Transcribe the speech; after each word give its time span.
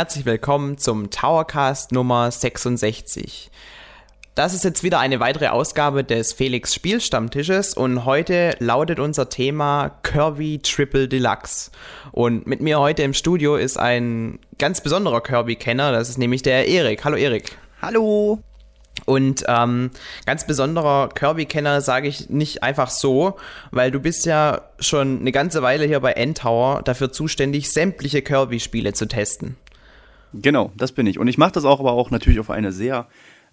herzlich 0.00 0.24
willkommen 0.24 0.78
zum 0.78 1.10
Towercast 1.10 1.92
Nummer 1.92 2.30
66. 2.30 3.50
Das 4.34 4.54
ist 4.54 4.64
jetzt 4.64 4.82
wieder 4.82 4.98
eine 4.98 5.20
weitere 5.20 5.48
Ausgabe 5.48 6.04
des 6.04 6.32
Felix 6.32 6.74
Spielstammtisches 6.74 7.74
und 7.74 8.06
heute 8.06 8.56
lautet 8.60 8.98
unser 8.98 9.28
Thema 9.28 9.90
Kirby 10.02 10.60
Triple 10.62 11.06
Deluxe. 11.06 11.70
Und 12.12 12.46
mit 12.46 12.62
mir 12.62 12.80
heute 12.80 13.02
im 13.02 13.12
Studio 13.12 13.56
ist 13.56 13.78
ein 13.78 14.38
ganz 14.56 14.80
besonderer 14.80 15.20
Kirby-Kenner, 15.20 15.92
das 15.92 16.08
ist 16.08 16.16
nämlich 16.16 16.40
der 16.40 16.66
Erik. 16.66 17.04
Hallo 17.04 17.18
Erik. 17.18 17.58
Hallo. 17.82 18.38
Und 19.04 19.44
ähm, 19.48 19.90
ganz 20.24 20.46
besonderer 20.46 21.10
Kirby-Kenner 21.10 21.82
sage 21.82 22.08
ich 22.08 22.30
nicht 22.30 22.62
einfach 22.62 22.88
so, 22.88 23.36
weil 23.70 23.90
du 23.90 24.00
bist 24.00 24.24
ja 24.24 24.62
schon 24.78 25.20
eine 25.20 25.30
ganze 25.30 25.60
Weile 25.60 25.84
hier 25.84 26.00
bei 26.00 26.12
N-Tower 26.12 26.80
dafür 26.84 27.12
zuständig, 27.12 27.70
sämtliche 27.70 28.22
Kirby-Spiele 28.22 28.94
zu 28.94 29.06
testen. 29.06 29.58
Genau, 30.32 30.72
das 30.76 30.92
bin 30.92 31.06
ich. 31.06 31.18
Und 31.18 31.28
ich 31.28 31.38
mache 31.38 31.52
das 31.52 31.64
auch, 31.64 31.80
aber 31.80 31.92
auch 31.92 32.10
natürlich 32.10 32.40
auf 32.40 32.50
eine 32.50 32.72
sehr, 32.72 33.08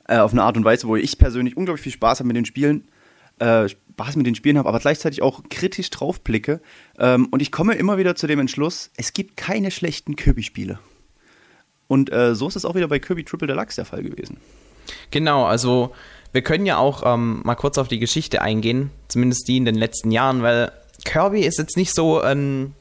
äh, 0.07 0.17
auf 0.17 0.31
eine 0.31 0.43
Art 0.43 0.57
und 0.57 0.65
Weise, 0.65 0.87
wo 0.87 0.95
ich 0.95 1.17
persönlich 1.17 1.57
unglaublich 1.57 1.83
viel 1.83 1.91
Spaß 1.91 2.19
habe 2.19 2.27
mit 2.27 2.35
den 2.35 2.45
Spielen, 2.45 2.87
äh, 3.39 3.67
Spaß 3.67 4.15
mit 4.15 4.25
den 4.25 4.35
Spielen 4.35 4.57
habe, 4.57 4.69
aber 4.69 4.79
gleichzeitig 4.79 5.21
auch 5.21 5.43
kritisch 5.49 5.89
draufblicke. 5.89 6.61
Ähm, 6.99 7.27
und 7.31 7.41
ich 7.41 7.51
komme 7.51 7.75
immer 7.75 7.97
wieder 7.97 8.15
zu 8.15 8.27
dem 8.27 8.39
Entschluss, 8.39 8.91
es 8.95 9.13
gibt 9.13 9.37
keine 9.37 9.71
schlechten 9.71 10.15
Kirby-Spiele. 10.15 10.79
Und 11.87 12.11
äh, 12.11 12.35
so 12.35 12.47
ist 12.47 12.55
es 12.55 12.65
auch 12.65 12.75
wieder 12.75 12.87
bei 12.87 12.99
Kirby 12.99 13.23
Triple 13.23 13.47
Deluxe 13.47 13.77
der 13.77 13.85
Fall 13.85 14.03
gewesen. 14.03 14.37
Genau, 15.11 15.45
also 15.45 15.93
wir 16.31 16.41
können 16.41 16.65
ja 16.65 16.77
auch 16.77 17.03
ähm, 17.05 17.41
mal 17.43 17.55
kurz 17.55 17.77
auf 17.77 17.87
die 17.87 17.99
Geschichte 17.99 18.41
eingehen, 18.41 18.91
zumindest 19.07 19.47
die 19.47 19.57
in 19.57 19.65
den 19.65 19.75
letzten 19.75 20.11
Jahren, 20.11 20.41
weil 20.41 20.71
Kirby 21.05 21.41
ist 21.41 21.57
jetzt 21.57 21.77
nicht 21.77 21.93
so 21.93 22.21
ein 22.21 22.73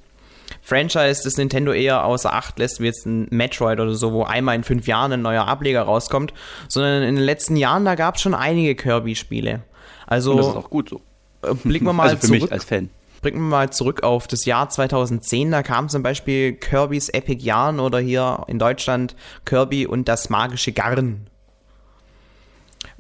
Franchise, 0.67 1.23
das 1.23 1.37
Nintendo 1.37 1.73
eher 1.73 2.05
außer 2.05 2.33
Acht 2.33 2.59
lässt, 2.59 2.81
wie 2.81 2.87
jetzt 2.87 3.07
ein 3.07 3.29
Metroid 3.31 3.79
oder 3.79 3.95
so, 3.95 4.13
wo 4.13 4.25
einmal 4.25 4.57
in 4.57 4.65
fünf 4.65 4.89
Jahren 4.89 5.13
ein 5.13 5.23
neuer 5.23 5.47
Ableger 5.47 5.83
rauskommt, 5.83 6.35
sondern 6.67 7.05
in 7.05 7.15
den 7.15 7.25
letzten 7.25 7.55
Jahren, 7.55 7.85
da 7.85 7.95
gab 7.95 8.17
es 8.17 8.23
schon 8.23 8.35
einige 8.35 8.75
Kirby-Spiele. 8.75 9.63
Also, 10.09 10.33
Und 10.33 10.39
das 10.39 10.49
ist 10.49 10.57
auch 10.57 10.69
gut 10.69 10.89
so. 10.89 11.01
Äh, 11.43 11.55
blicken 11.55 11.85
wir 11.87 11.93
mal 11.93 12.09
also 12.09 12.17
für 12.17 12.27
zurück. 12.27 12.43
mich 12.43 12.53
als 12.53 12.65
Fan. 12.65 12.91
Blicken 13.23 13.39
wir 13.39 13.49
mal 13.49 13.71
zurück 13.71 14.03
auf 14.03 14.27
das 14.27 14.45
Jahr 14.45 14.69
2010, 14.69 15.53
da 15.53 15.63
kam 15.63 15.89
zum 15.89 16.03
Beispiel 16.03 16.55
Kirby's 16.55 17.11
Epic 17.11 17.45
Yarn 17.45 17.79
oder 17.79 18.01
hier 18.01 18.43
in 18.49 18.59
Deutschland 18.59 19.15
Kirby 19.45 19.87
und 19.87 20.09
das 20.09 20.31
magische 20.31 20.73
Garn. 20.73 21.29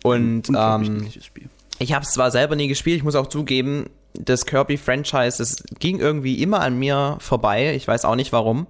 Und 0.05 0.49
ähm, 0.57 1.11
Spiel. 1.21 1.49
ich 1.81 1.93
habe 1.93 2.05
es 2.05 2.13
zwar 2.13 2.31
selber 2.31 2.55
nie 2.55 2.69
gespielt, 2.69 2.99
ich 2.99 3.03
muss 3.03 3.17
auch 3.17 3.27
zugeben, 3.27 3.91
das 4.21 4.47
Kirby-Franchise, 4.47 5.39
das 5.39 5.63
ging 5.79 5.99
irgendwie 6.01 6.43
immer 6.43 6.61
an 6.61 6.79
mir 6.79 7.17
vorbei. 7.21 7.75
Ich 7.75 7.87
weiß 7.87 8.05
auch 8.05 8.17
nicht 8.17 8.33
warum. 8.33 8.67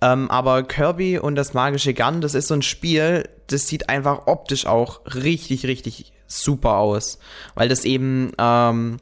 Ähm, 0.00 0.30
aber 0.30 0.62
Kirby 0.64 1.18
und 1.18 1.34
das 1.34 1.54
magische 1.54 1.94
Gun, 1.94 2.20
das 2.20 2.34
ist 2.34 2.48
so 2.48 2.54
ein 2.54 2.62
Spiel, 2.62 3.28
das 3.46 3.66
sieht 3.68 3.88
einfach 3.88 4.26
optisch 4.26 4.66
auch 4.66 5.00
richtig, 5.14 5.66
richtig 5.66 6.12
super 6.26 6.76
aus. 6.76 7.18
Weil 7.54 7.68
das 7.68 7.84
eben 7.84 8.32
ähm, 8.38 8.98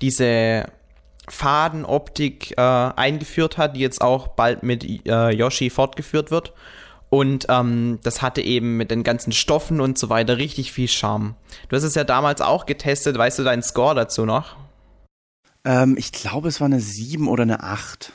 diese 0.00 0.66
Fadenoptik 1.28 2.56
äh, 2.56 2.60
eingeführt 2.60 3.58
hat, 3.58 3.76
die 3.76 3.80
jetzt 3.80 4.00
auch 4.02 4.28
bald 4.28 4.62
mit 4.62 4.84
äh, 4.84 5.30
Yoshi 5.30 5.70
fortgeführt 5.70 6.30
wird. 6.30 6.52
Und 7.10 7.46
ähm, 7.48 8.00
das 8.02 8.22
hatte 8.22 8.40
eben 8.40 8.76
mit 8.76 8.90
den 8.90 9.04
ganzen 9.04 9.32
Stoffen 9.32 9.80
und 9.80 9.98
so 9.98 10.08
weiter 10.08 10.36
richtig 10.36 10.72
viel 10.72 10.88
Charme. 10.88 11.36
Du 11.68 11.76
hast 11.76 11.84
es 11.84 11.94
ja 11.94 12.02
damals 12.02 12.40
auch 12.40 12.66
getestet. 12.66 13.16
Weißt 13.16 13.38
du 13.38 13.44
deinen 13.44 13.62
Score 13.62 13.94
dazu 13.94 14.24
noch? 14.24 14.56
Ähm, 15.64 15.96
ich 15.98 16.12
glaube, 16.12 16.48
es 16.48 16.60
war 16.60 16.66
eine 16.66 16.80
7 16.80 17.28
oder 17.28 17.42
eine 17.42 17.62
8. 17.62 18.12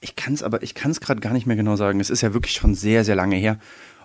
Ich 0.00 0.16
kann 0.16 0.34
es 0.34 0.42
aber, 0.42 0.62
ich 0.62 0.74
kann 0.74 0.90
es 0.90 1.00
gerade 1.00 1.20
gar 1.20 1.32
nicht 1.32 1.46
mehr 1.46 1.56
genau 1.56 1.76
sagen. 1.76 2.00
Es 2.00 2.10
ist 2.10 2.22
ja 2.22 2.34
wirklich 2.34 2.54
schon 2.54 2.74
sehr, 2.74 3.04
sehr 3.04 3.14
lange 3.14 3.36
her. 3.36 3.58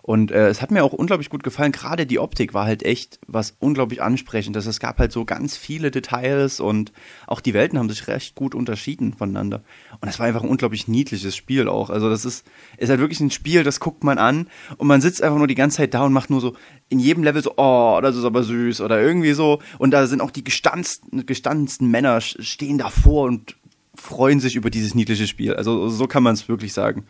Und 0.07 0.31
äh, 0.31 0.47
es 0.47 0.61
hat 0.61 0.71
mir 0.71 0.85
auch 0.85 0.93
unglaublich 0.93 1.29
gut 1.29 1.43
gefallen. 1.43 1.73
Gerade 1.73 2.05
die 2.05 2.17
Optik 2.17 2.53
war 2.53 2.65
halt 2.65 2.81
echt 2.81 3.19
was 3.27 3.57
unglaublich 3.59 4.01
ansprechendes. 4.01 4.65
Es 4.65 4.79
gab 4.79 4.99
halt 4.99 5.11
so 5.11 5.25
ganz 5.25 5.57
viele 5.57 5.91
Details 5.91 6.61
und 6.61 6.93
auch 7.27 7.41
die 7.41 7.53
Welten 7.53 7.77
haben 7.77 7.89
sich 7.89 8.07
recht 8.07 8.33
gut 8.33 8.55
unterschieden 8.55 9.13
voneinander. 9.15 9.63
Und 9.99 10.07
es 10.07 10.17
war 10.17 10.25
einfach 10.25 10.43
ein 10.43 10.49
unglaublich 10.49 10.87
niedliches 10.87 11.35
Spiel 11.35 11.67
auch. 11.67 11.89
Also 11.89 12.09
das 12.09 12.23
ist, 12.23 12.47
ist 12.77 12.87
halt 12.87 13.01
wirklich 13.01 13.19
ein 13.19 13.31
Spiel, 13.31 13.65
das 13.65 13.81
guckt 13.81 14.05
man 14.05 14.17
an 14.17 14.47
und 14.77 14.87
man 14.87 15.01
sitzt 15.01 15.21
einfach 15.21 15.39
nur 15.39 15.47
die 15.47 15.55
ganze 15.55 15.75
Zeit 15.75 15.93
da 15.93 16.05
und 16.05 16.13
macht 16.13 16.29
nur 16.29 16.39
so 16.39 16.55
in 16.87 16.99
jedem 16.99 17.23
Level 17.23 17.43
so, 17.43 17.55
oh, 17.57 17.99
das 18.01 18.15
ist 18.15 18.23
aber 18.23 18.43
süß 18.43 18.79
oder 18.79 19.01
irgendwie 19.01 19.33
so. 19.33 19.61
Und 19.77 19.91
da 19.91 20.07
sind 20.07 20.21
auch 20.21 20.31
die 20.31 20.45
gestanzten, 20.45 21.25
gestandensten 21.25 21.91
Männer 21.91 22.21
stehen 22.21 22.77
davor 22.77 23.25
und 23.25 23.57
freuen 23.93 24.39
sich 24.39 24.55
über 24.55 24.69
dieses 24.69 24.95
niedliche 24.95 25.27
Spiel. 25.27 25.53
Also 25.53 25.89
so 25.89 26.07
kann 26.07 26.23
man 26.23 26.33
es 26.33 26.47
wirklich 26.47 26.71
sagen. 26.71 27.05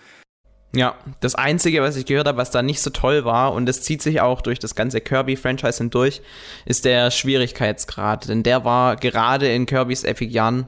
Ja, 0.73 0.95
das 1.21 1.33
Einzige, 1.35 1.81
was 1.81 1.95
ich 1.95 2.05
gehört 2.05 2.27
habe, 2.27 2.37
was 2.37 2.51
da 2.51 2.61
nicht 2.61 2.81
so 2.81 2.89
toll 2.89 3.23
war, 3.25 3.53
und 3.53 3.65
das 3.65 3.81
zieht 3.81 4.01
sich 4.01 4.21
auch 4.21 4.41
durch 4.41 4.59
das 4.59 4.75
ganze 4.75 4.99
Kirby-Franchise 4.99 5.77
hindurch, 5.77 6.21
ist 6.65 6.85
der 6.85 7.09
Schwierigkeitsgrad. 7.09 8.27
Denn 8.27 8.43
der 8.43 8.65
war 8.65 8.97
gerade 8.97 9.51
in 9.51 9.65
Kirby's 9.65 10.03
Epic 10.03 10.31
Yarn 10.31 10.67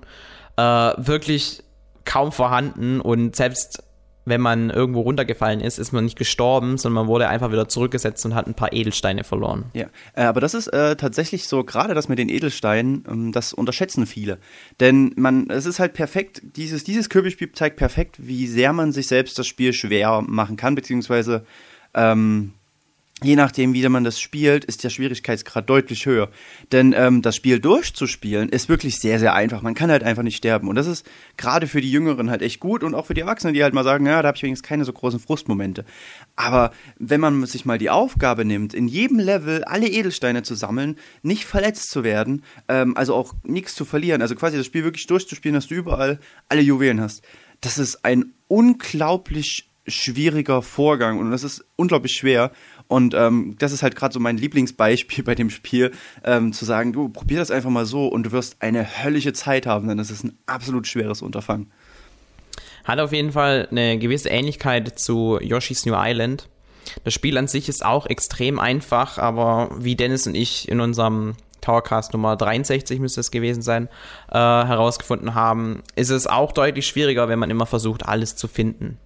äh, 0.55 0.61
wirklich 0.61 1.63
kaum 2.05 2.31
vorhanden 2.31 3.01
und 3.01 3.35
selbst 3.35 3.83
wenn 4.25 4.41
man 4.41 4.69
irgendwo 4.69 5.01
runtergefallen 5.01 5.59
ist, 5.61 5.79
ist 5.79 5.91
man 5.91 6.03
nicht 6.03 6.17
gestorben, 6.17 6.77
sondern 6.77 7.05
man 7.05 7.07
wurde 7.07 7.29
einfach 7.29 7.51
wieder 7.51 7.67
zurückgesetzt 7.67 8.25
und 8.25 8.35
hat 8.35 8.47
ein 8.47 8.53
paar 8.53 8.73
Edelsteine 8.73 9.23
verloren. 9.23 9.65
Ja, 9.73 9.87
äh, 10.13 10.23
aber 10.23 10.41
das 10.41 10.53
ist 10.53 10.67
äh, 10.67 10.95
tatsächlich 10.95 11.47
so, 11.47 11.63
gerade 11.63 11.93
das 11.93 12.09
mit 12.09 12.19
den 12.19 12.29
Edelsteinen, 12.29 13.05
ähm, 13.09 13.31
das 13.31 13.53
unterschätzen 13.53 14.05
viele. 14.05 14.37
Denn 14.79 15.13
man, 15.15 15.49
es 15.49 15.65
ist 15.65 15.79
halt 15.79 15.93
perfekt, 15.93 16.41
dieses, 16.43 16.83
dieses 16.83 17.09
Kirby-Spiel 17.09 17.51
zeigt 17.53 17.77
perfekt, 17.77 18.17
wie 18.19 18.47
sehr 18.47 18.73
man 18.73 18.91
sich 18.91 19.07
selbst 19.07 19.39
das 19.39 19.47
Spiel 19.47 19.73
schwer 19.73 20.21
machen 20.25 20.57
kann, 20.57 20.75
beziehungsweise 20.75 21.45
ähm, 21.93 22.53
je 23.23 23.35
nachdem, 23.35 23.73
wie 23.73 23.87
man 23.89 24.03
das 24.03 24.19
spielt, 24.19 24.65
ist 24.65 24.83
der 24.83 24.89
Schwierigkeitsgrad 24.89 25.69
deutlich 25.69 26.05
höher. 26.05 26.29
Denn 26.71 26.93
ähm, 26.95 27.21
das 27.21 27.35
Spiel 27.35 27.59
durchzuspielen 27.59 28.49
ist 28.49 28.69
wirklich 28.69 28.99
sehr, 28.99 29.19
sehr 29.19 29.33
einfach. 29.33 29.61
Man 29.61 29.73
kann 29.73 29.91
halt 29.91 30.03
einfach 30.03 30.23
nicht 30.23 30.37
sterben. 30.37 30.67
Und 30.67 30.75
das 30.75 30.87
ist 30.87 31.05
gerade 31.37 31.67
für 31.67 31.81
die 31.81 31.91
Jüngeren 31.91 32.29
halt 32.29 32.41
echt 32.41 32.59
gut 32.59 32.83
und 32.83 32.95
auch 32.95 33.05
für 33.05 33.13
die 33.13 33.21
Erwachsenen, 33.21 33.53
die 33.53 33.63
halt 33.63 33.73
mal 33.73 33.83
sagen, 33.83 34.05
ja, 34.05 34.21
da 34.21 34.27
habe 34.27 34.35
ich 34.37 34.43
wenigstens 34.43 34.67
keine 34.67 34.85
so 34.85 34.93
großen 34.93 35.19
Frustmomente. 35.19 35.85
Aber 36.35 36.71
wenn 36.97 37.19
man 37.19 37.45
sich 37.45 37.65
mal 37.65 37.77
die 37.77 37.89
Aufgabe 37.89 38.45
nimmt, 38.45 38.73
in 38.73 38.87
jedem 38.87 39.19
Level 39.19 39.63
alle 39.63 39.87
Edelsteine 39.87 40.43
zu 40.43 40.55
sammeln, 40.55 40.97
nicht 41.21 41.45
verletzt 41.45 41.89
zu 41.89 42.03
werden, 42.03 42.43
ähm, 42.67 42.95
also 42.95 43.15
auch 43.15 43.33
nichts 43.43 43.75
zu 43.75 43.85
verlieren, 43.85 44.21
also 44.21 44.35
quasi 44.35 44.57
das 44.57 44.65
Spiel 44.65 44.83
wirklich 44.83 45.07
durchzuspielen, 45.07 45.55
dass 45.55 45.67
du 45.67 45.75
überall 45.75 46.19
alle 46.47 46.61
Juwelen 46.61 47.01
hast, 47.01 47.23
das 47.61 47.77
ist 47.77 48.05
ein 48.05 48.33
unglaublich 48.47 49.69
schwieriger 49.89 50.61
Vorgang 50.61 51.19
und 51.19 51.31
das 51.31 51.43
ist 51.43 51.65
unglaublich 51.75 52.13
schwer. 52.13 52.51
Und 52.89 53.13
ähm, 53.13 53.55
das 53.59 53.71
ist 53.71 53.83
halt 53.83 53.95
gerade 53.95 54.13
so 54.13 54.19
mein 54.19 54.37
Lieblingsbeispiel 54.37 55.23
bei 55.23 55.35
dem 55.35 55.51
Spiel, 55.51 55.91
ähm, 56.25 56.51
zu 56.51 56.65
sagen, 56.65 56.91
du 56.91 57.07
probier 57.07 57.37
das 57.37 57.51
einfach 57.51 57.69
mal 57.69 57.85
so 57.85 58.07
und 58.07 58.23
du 58.23 58.31
wirst 58.31 58.61
eine 58.61 59.03
höllische 59.03 59.31
Zeit 59.31 59.67
haben, 59.67 59.87
denn 59.87 59.99
das 59.99 60.09
ist 60.09 60.23
ein 60.23 60.37
absolut 60.47 60.87
schweres 60.87 61.21
Unterfangen. 61.21 61.71
Hat 62.83 62.99
auf 62.99 63.13
jeden 63.13 63.31
Fall 63.31 63.67
eine 63.69 63.99
gewisse 63.99 64.29
Ähnlichkeit 64.29 64.97
zu 64.97 65.39
Yoshi's 65.39 65.85
New 65.85 65.93
Island. 65.95 66.49
Das 67.03 67.13
Spiel 67.13 67.37
an 67.37 67.47
sich 67.47 67.69
ist 67.69 67.85
auch 67.85 68.07
extrem 68.07 68.57
einfach, 68.57 69.19
aber 69.19 69.69
wie 69.77 69.95
Dennis 69.95 70.25
und 70.25 70.33
ich 70.33 70.67
in 70.67 70.81
unserem 70.81 71.35
Towercast 71.61 72.13
Nummer 72.13 72.35
63 72.37 72.99
müsste 72.99 73.19
es 73.19 73.29
gewesen 73.29 73.61
sein, 73.61 73.87
äh, 74.29 74.33
herausgefunden 74.33 75.35
haben, 75.35 75.83
ist 75.95 76.09
es 76.09 76.25
auch 76.25 76.53
deutlich 76.53 76.87
schwieriger, 76.87 77.29
wenn 77.29 77.37
man 77.37 77.51
immer 77.51 77.67
versucht, 77.67 78.07
alles 78.07 78.35
zu 78.35 78.47
finden. 78.47 78.97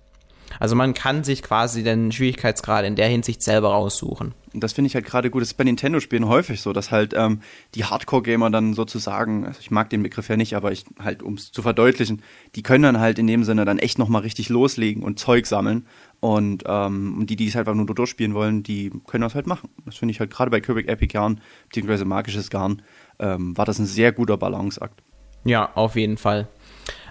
Also 0.60 0.76
man 0.76 0.94
kann 0.94 1.24
sich 1.24 1.42
quasi 1.44 1.84
den 1.84 2.12
Schwierigkeitsgrad 2.12 2.86
in 2.86 2.96
der 2.96 3.08
Hinsicht 3.08 3.42
selber 3.42 3.70
raussuchen. 3.70 4.34
Und 4.54 4.64
das 4.64 4.74
finde 4.74 4.88
ich 4.88 4.96
halt 4.96 5.06
gerade 5.06 5.30
gut. 5.30 5.42
Das 5.42 5.50
ist 5.50 5.58
bei 5.58 5.64
Nintendo-Spielen 5.64 6.28
häufig 6.28 6.62
so, 6.62 6.74
dass 6.74 6.92
halt 6.92 7.14
ähm, 7.16 7.42
die 7.74 7.86
Hardcore-Gamer 7.86 8.52
dann 8.52 8.74
sozusagen, 8.74 9.46
also 9.46 9.60
ich 9.60 9.72
mag 9.72 9.90
den 9.90 10.04
Begriff 10.04 10.30
ja 10.30 10.38
nicht, 10.38 10.56
aber 10.56 10.72
ich 10.72 10.86
halt, 11.00 11.24
um 11.24 11.34
es 11.34 11.52
zu 11.52 11.62
verdeutlichen, 11.62 12.22
die 12.56 12.62
können 12.62 12.84
dann 12.84 13.00
halt 13.00 13.18
in 13.18 13.28
dem 13.28 13.44
Sinne 13.44 13.66
dann 13.66 13.80
echt 13.80 13.98
nochmal 13.98 14.22
richtig 14.22 14.50
loslegen 14.50 15.04
und 15.04 15.20
Zeug 15.20 15.48
sammeln. 15.48 15.88
Und 16.20 16.64
ähm, 16.68 17.26
die, 17.26 17.36
die 17.36 17.48
es 17.48 17.56
halt 17.56 17.68
einfach 17.68 17.76
nur 17.76 17.94
durchspielen 17.94 18.34
wollen, 18.34 18.64
die 18.64 18.92
können 19.08 19.24
das 19.24 19.36
halt 19.36 19.48
machen. 19.48 19.70
Das 19.86 19.98
finde 19.98 20.12
ich 20.12 20.20
halt 20.20 20.30
gerade 20.30 20.52
bei 20.52 20.62
Kirby 20.62 20.88
Epic 20.88 21.12
Garn, 21.12 21.42
beziehungsweise 21.68 22.06
Magisches 22.06 22.50
Garn, 22.50 22.82
ähm, 23.20 23.58
war 23.58 23.66
das 23.66 23.80
ein 23.80 23.86
sehr 23.86 24.12
guter 24.12 24.38
Balanceakt. 24.38 25.02
Ja, 25.46 25.72
auf 25.76 25.96
jeden 25.96 26.18
Fall. 26.18 26.48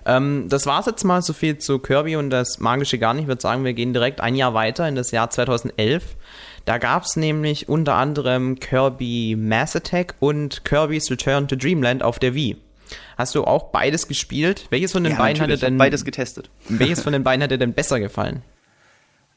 Ähm, 0.05 0.47
das 0.49 0.67
war's 0.67 0.87
jetzt 0.87 1.05
mal 1.05 1.23
so 1.23 1.33
viel 1.33 1.59
zu 1.59 1.79
Kirby 1.79 2.17
und 2.17 2.31
das 2.31 2.59
Magische 2.59 2.99
Garn. 2.99 3.19
Ich 3.19 3.27
würde 3.27 3.41
sagen, 3.41 3.65
wir 3.65 3.73
gehen 3.73 3.93
direkt 3.93 4.21
ein 4.21 4.35
Jahr 4.35 4.55
weiter 4.55 4.89
in 4.89 4.95
das 4.97 5.11
Jahr 5.11 5.31
2011. 5.31 6.03
Da 6.65 6.79
gab 6.79 7.05
es 7.05 7.17
nämlich 7.17 7.69
unter 7.69 7.95
anderem 7.95 8.59
Kirby 8.61 9.37
Mass 9.39 9.75
Attack 9.77 10.15
und 10.21 10.65
Kirby's 10.65 11.11
Return 11.11 11.49
to 11.49 11.57
Dreamland 11.57 12.03
auf 12.03 12.19
der 12.19 12.35
Wii. 12.35 12.57
Hast 13.17 13.35
du 13.35 13.45
auch 13.45 13.71
beides 13.71 14.07
gespielt? 14.09 14.67
Welches 14.71 14.93
von 14.93 15.03
den 15.05 15.13
Ja, 15.13 15.19
beiden 15.19 15.39
natürlich, 15.41 15.61
hatte 15.63 15.71
denn 15.71 15.79
beides 15.79 16.05
getestet. 16.05 16.51
welches 16.69 17.03
von 17.03 17.13
den 17.13 17.23
beiden 17.25 17.43
hat 17.43 17.51
dir 17.51 17.59
denn 17.59 17.73
besser 17.73 18.01
gefallen? 18.01 18.43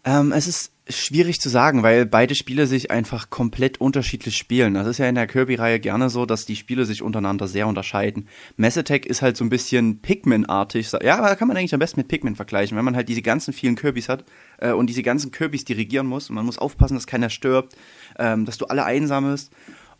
Ähm, 0.04 0.32
es 0.34 0.48
ist 0.48 0.72
Schwierig 0.88 1.42
zu 1.42 1.50
sagen, 1.50 1.82
weil 1.82 2.06
beide 2.06 2.36
Spiele 2.36 2.68
sich 2.68 2.92
einfach 2.92 3.32
komplett 3.32 3.82
unterschiedlich 3.82 4.38
spielen. 4.38 4.76
Das 4.76 4.86
ist 4.86 5.00
ja 5.00 5.10
in 5.10 5.16
der 5.16 5.26
Kirby-Reihe 5.26 5.80
gerne 5.80 6.12
so, 6.12 6.28
dass 6.28 6.46
die 6.46 6.56
Spiele 6.56 6.86
sich 6.86 7.02
untereinander 7.02 7.48
sehr 7.48 7.68
unterscheiden. 7.68 8.28
Mass 8.56 8.78
Attack 8.78 9.08
ist 9.08 9.24
halt 9.24 9.36
so 9.36 9.44
ein 9.44 9.50
bisschen 9.50 10.02
Pikmin-artig. 10.02 10.92
Ja, 11.02 11.18
aber 11.18 11.30
da 11.30 11.36
kann 11.36 11.48
man 11.48 11.58
eigentlich 11.58 11.74
am 11.74 11.80
besten 11.80 12.02
mit 12.02 12.08
Pikmin 12.08 12.36
vergleichen, 12.36 12.78
wenn 12.78 12.86
man 12.86 12.96
halt 12.96 13.10
diese 13.10 13.24
ganzen 13.24 13.52
vielen 13.52 13.76
Kirbys 13.76 14.10
hat 14.10 14.26
äh, 14.60 14.74
und 14.74 14.88
diese 14.88 15.02
ganzen 15.02 15.32
Kirbys 15.32 15.66
dirigieren 15.66 16.06
muss. 16.06 16.30
Und 16.30 16.36
man 16.36 16.46
muss 16.46 16.60
aufpassen, 16.60 16.94
dass 16.94 17.08
keiner 17.08 17.32
stirbt, 17.32 17.76
ähm, 18.20 18.46
dass 18.46 18.60
du 18.60 18.66
alle 18.66 18.86
einsammelst. 18.86 19.52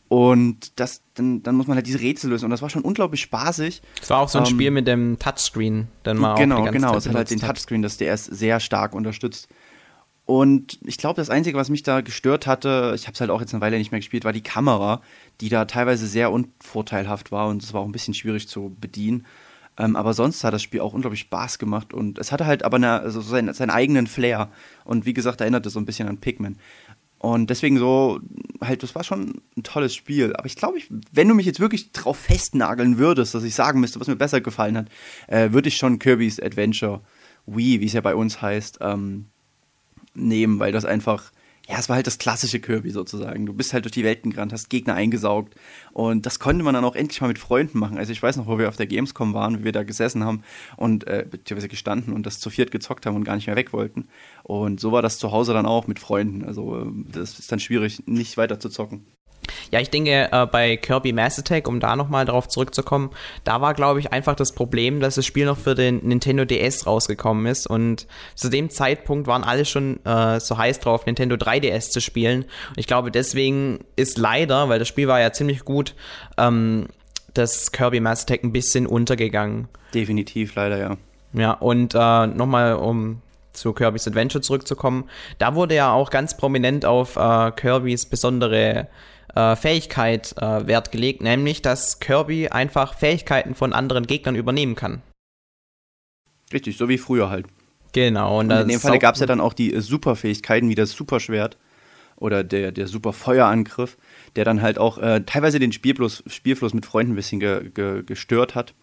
Und 0.08 0.80
das, 0.80 1.02
dann, 1.16 1.42
dann 1.42 1.56
muss 1.56 1.66
man 1.66 1.78
halt 1.78 1.88
diese 1.88 2.00
Rätsel 2.00 2.30
lösen. 2.30 2.46
Und 2.46 2.52
das 2.52 2.62
war 2.62 2.70
schon 2.70 2.84
unglaublich 2.84 3.22
spaßig. 3.22 3.82
Es 4.02 4.10
war 4.12 4.20
auch 4.20 4.30
so 4.30 4.38
ein 4.38 4.46
ähm, 4.46 4.52
Spiel 4.52 4.72
mit 4.72 4.88
dem 4.88 5.18
Touchscreen, 5.18 5.88
dann 6.04 6.18
mal 6.18 6.36
Genau, 6.36 6.64
genau. 6.66 6.96
Es 6.96 7.08
hat 7.08 7.16
halt 7.16 7.32
den 7.32 7.40
Touchscreen, 7.40 7.82
das 7.82 7.98
DS 7.98 8.26
sehr 8.26 8.60
stark 8.60 8.94
unterstützt. 8.94 9.48
Und 10.26 10.80
ich 10.84 10.98
glaube, 10.98 11.18
das 11.18 11.30
Einzige, 11.30 11.58
was 11.58 11.70
mich 11.70 11.84
da 11.84 12.02
gestört 12.02 12.48
hatte, 12.48 12.94
ich 12.96 13.06
habe 13.06 13.14
es 13.14 13.22
halt 13.22 13.30
auch 13.30 13.42
jetzt 13.42 13.54
eine 13.54 13.62
Weile 13.62 13.78
nicht 13.78 13.92
mehr 13.92 14.00
gespielt, 14.00 14.26
war 14.26 14.34
die 14.34 14.42
Kamera, 14.42 15.02
die 15.40 15.50
da 15.50 15.66
teilweise 15.66 16.08
sehr 16.08 16.32
unvorteilhaft 16.32 17.32
war 17.32 17.48
und 17.48 17.62
es 17.62 17.74
war 17.74 17.82
auch 17.82 17.86
ein 17.86 17.92
bisschen 17.92 18.16
schwierig 18.16 18.48
zu 18.48 18.76
bedienen. 18.82 19.26
Ähm, 19.78 19.96
aber 19.96 20.14
sonst 20.14 20.44
hat 20.44 20.54
das 20.54 20.64
Spiel 20.64 20.80
auch 20.80 20.94
unglaublich 20.94 21.20
Spaß 21.22 21.60
gemacht 21.60 21.94
und 21.94 22.18
es 22.18 22.32
hatte 22.32 22.46
halt 22.46 22.64
aber 22.64 22.78
eine, 22.78 23.02
also 23.02 23.22
seinen, 23.22 23.54
seinen 23.54 23.70
eigenen 23.70 24.08
Flair. 24.08 24.50
Und 24.84 25.06
wie 25.06 25.14
gesagt, 25.14 25.42
erinnert 25.42 25.66
es 25.66 25.74
so 25.74 25.80
ein 25.80 25.86
bisschen 25.86 26.08
an 26.08 26.18
Pikmin. 26.18 26.58
Und 27.20 27.50
deswegen 27.50 27.78
so, 27.78 28.20
halt, 28.62 28.84
das 28.84 28.96
war 28.96 29.04
schon 29.04 29.42
ein 29.58 29.64
tolles 29.64 29.96
Spiel. 29.96 30.36
Aber 30.36 30.46
ich 30.46 30.56
glaube, 30.56 30.80
wenn 31.12 31.28
du 31.28 31.34
mich 31.34 31.46
jetzt 31.46 31.60
wirklich 31.60 31.92
drauf 31.92 32.18
festnageln 32.18 32.98
würdest, 32.98 33.36
dass 33.36 33.44
ich 33.44 33.56
sagen 33.56 33.80
müsste, 33.80 34.00
was 34.00 34.08
mir 34.08 34.16
besser 34.16 34.42
gefallen 34.42 34.78
hat, 34.78 34.88
äh, 35.28 35.52
würde 35.52 35.68
ich 35.68 35.78
schon 35.78 36.00
Kirby's 36.00 36.40
Adventure 36.40 37.02
Wii, 37.46 37.80
wie 37.80 37.86
es 37.86 37.94
ja 37.94 38.02
bei 38.02 38.16
uns 38.16 38.42
heißt, 38.42 38.80
ähm, 38.82 39.26
nehmen, 40.16 40.60
weil 40.60 40.72
das 40.72 40.86
einfach, 40.86 41.32
ja, 41.68 41.78
es 41.80 41.90
war 41.90 41.96
halt 41.96 42.08
das 42.08 42.18
klassische 42.18 42.60
Kirby 42.60 42.92
sozusagen. 42.92 43.46
Du 43.46 43.54
bist 43.54 43.74
halt 43.74 43.86
durch 43.86 43.92
die 43.92 44.04
Welten 44.04 44.32
gerannt, 44.32 44.54
hast 44.54 44.70
Gegner 44.70 44.94
eingesaugt 44.94 45.56
und 45.94 46.26
das 46.26 46.40
konnte 46.40 46.64
man 46.64 46.74
dann 46.74 46.86
auch 46.86 46.96
endlich 46.96 47.22
mal 47.22 47.28
mit 47.28 47.40
Freunden 47.40 47.80
machen. 47.80 47.98
Also 47.98 48.12
ich 48.12 48.22
weiß 48.22 48.38
noch, 48.38 48.48
wo 48.48 48.58
wir 48.60 48.70
auf 48.70 48.78
der 48.78 48.88
Gamescom 48.88 49.34
waren, 49.34 49.60
wie 49.60 49.64
wir 49.64 49.72
da 49.72 49.84
gesessen 49.84 50.24
haben 50.24 50.44
und 50.78 51.08
äh, 51.08 51.26
beziehungsweise 51.30 51.70
gestanden 51.70 52.14
und 52.14 52.26
das 52.26 52.40
zu 52.40 52.50
viert 52.50 52.72
gezockt 52.72 53.06
haben 53.06 53.16
und 53.16 53.24
gar 53.24 53.36
nicht 53.36 53.48
mehr 53.48 53.56
weg 53.56 53.74
wollten. 53.74 54.08
Und 54.44 54.80
so 54.80 54.92
war 54.92 55.02
das 55.02 55.18
zu 55.18 55.32
Hause 55.32 55.54
dann 55.54 55.66
auch 55.66 55.88
mit 55.88 56.00
Freunden. 56.00 56.44
Also 56.44 56.82
äh, 56.82 56.86
das 57.12 57.40
ist 57.40 57.52
dann 57.52 57.60
schwierig, 57.60 58.04
nicht 58.06 58.38
weiter 58.38 58.60
zu 58.60 58.70
zocken. 58.70 59.06
Ja, 59.72 59.80
ich 59.80 59.90
denke, 59.90 60.30
äh, 60.32 60.46
bei 60.46 60.78
Kirby 60.78 61.14
Mass 61.14 61.40
Attack, 61.40 61.68
um 61.68 61.80
da 61.80 61.96
nochmal 61.96 62.26
darauf 62.26 62.48
zurückzukommen, 62.48 63.12
da 63.44 63.62
war, 63.62 63.74
glaube 63.74 64.00
ich, 64.00 64.12
einfach 64.12 64.36
das 64.36 64.54
Problem, 64.54 65.00
dass 65.00 65.16
das 65.16 65.26
Spiel 65.26 65.46
noch 65.46 65.58
für 65.58 65.76
den 65.76 65.98
Nintendo 66.06 66.46
DS 66.46 66.88
rausgekommen 66.88 67.46
ist 67.46 67.68
und 67.68 68.08
zu 68.36 68.50
dem 68.50 68.70
Zeitpunkt 68.70 69.28
waren 69.28 69.44
alle 69.44 69.66
schon 69.66 70.04
äh, 70.06 70.40
so 70.40 70.58
heiß 70.58 70.80
drauf, 70.80 71.06
Nintendo 71.06 71.36
3DS 71.36 71.92
zu 71.92 72.02
spielen. 72.02 72.44
Und 72.44 72.78
ich 72.78 72.88
glaube, 72.88 73.12
deswegen 73.12 73.80
ist 73.96 74.18
leider, 74.18 74.70
weil 74.70 74.80
das 74.80 74.88
Spiel 74.88 75.08
war 75.08 75.20
ja 75.20 75.32
ziemlich 75.32 75.66
gut, 75.66 75.96
ähm, 76.38 76.88
das 77.34 77.72
Kirby 77.72 78.00
Mass 78.00 78.24
Attack 78.24 78.44
ein 78.44 78.52
bisschen 78.52 78.88
untergegangen. 78.88 79.68
Definitiv, 79.94 80.56
leider, 80.56 80.78
ja. 80.78 80.98
Ja, 81.34 81.52
und 81.52 81.94
äh, 81.94 82.28
nochmal, 82.28 82.76
um 82.76 83.22
zu 83.52 83.74
Kirby's 83.74 84.08
Adventure 84.08 84.42
zurückzukommen, 84.42 85.10
da 85.38 85.56
wurde 85.56 85.76
ja 85.76 85.92
auch 85.92 86.10
ganz 86.10 86.38
prominent 86.38 86.86
auf 86.86 87.16
äh, 87.16 87.52
Kirbys 87.52 88.06
besondere 88.06 88.88
äh, 89.36 89.56
Fähigkeit 89.56 90.34
äh, 90.38 90.66
Wert 90.66 90.92
gelegt, 90.92 91.22
nämlich 91.22 91.62
dass 91.62 92.00
Kirby 92.00 92.48
einfach 92.48 92.98
Fähigkeiten 92.98 93.54
von 93.54 93.74
anderen 93.74 94.08
Gegnern 94.08 94.36
übernehmen 94.36 94.76
kann. 94.76 95.02
Richtig, 96.52 96.78
so 96.78 96.90
wie 96.90 96.98
früher 96.98 97.30
halt. 97.30 97.48
Genau. 97.92 98.40
Und, 98.40 98.52
und 98.52 98.60
in 98.60 98.68
dem 98.68 98.80
Fall 98.80 99.00
gab 99.00 99.16
es 99.16 99.22
ja 99.22 99.28
dann 99.28 99.42
auch 99.42 99.54
die 99.54 99.74
äh, 99.74 99.82
Superfähigkeiten 99.82 100.70
wie 100.70 100.76
das 100.76 100.92
Superschwert 100.92 101.58
oder 102.18 102.44
der, 102.44 102.72
der 102.72 102.88
Superfeuerangriff, 102.88 103.98
der 104.36 104.46
dann 104.46 104.62
halt 104.62 104.78
auch 104.78 104.98
äh, 104.98 105.22
teilweise 105.26 105.60
den 105.60 105.72
Spielfluss, 105.72 106.24
Spielfluss 106.28 106.74
mit 106.74 106.86
Freunden 106.86 107.14
ein 107.14 107.16
bisschen 107.16 107.40
ge, 107.40 107.70
ge, 107.70 108.04
gestört 108.04 108.56
hat. 108.56 108.74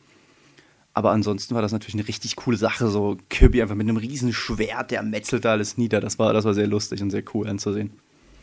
Aber 0.94 1.10
ansonsten 1.10 1.54
war 1.54 1.62
das 1.62 1.72
natürlich 1.72 1.94
eine 1.94 2.08
richtig 2.08 2.36
coole 2.36 2.58
Sache, 2.58 2.88
so 2.88 3.16
Kirby 3.30 3.62
einfach 3.62 3.74
mit 3.74 3.88
einem 3.88 3.96
riesen 3.96 4.32
Schwert, 4.34 4.90
der 4.90 5.02
metzelt 5.02 5.46
da 5.46 5.52
alles 5.52 5.78
nieder. 5.78 6.00
Das 6.00 6.18
war, 6.18 6.34
das 6.34 6.44
war 6.44 6.52
sehr 6.52 6.66
lustig 6.66 7.00
und 7.00 7.10
sehr 7.10 7.22
cool 7.32 7.48
anzusehen. 7.48 7.92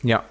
Ja, 0.02 0.24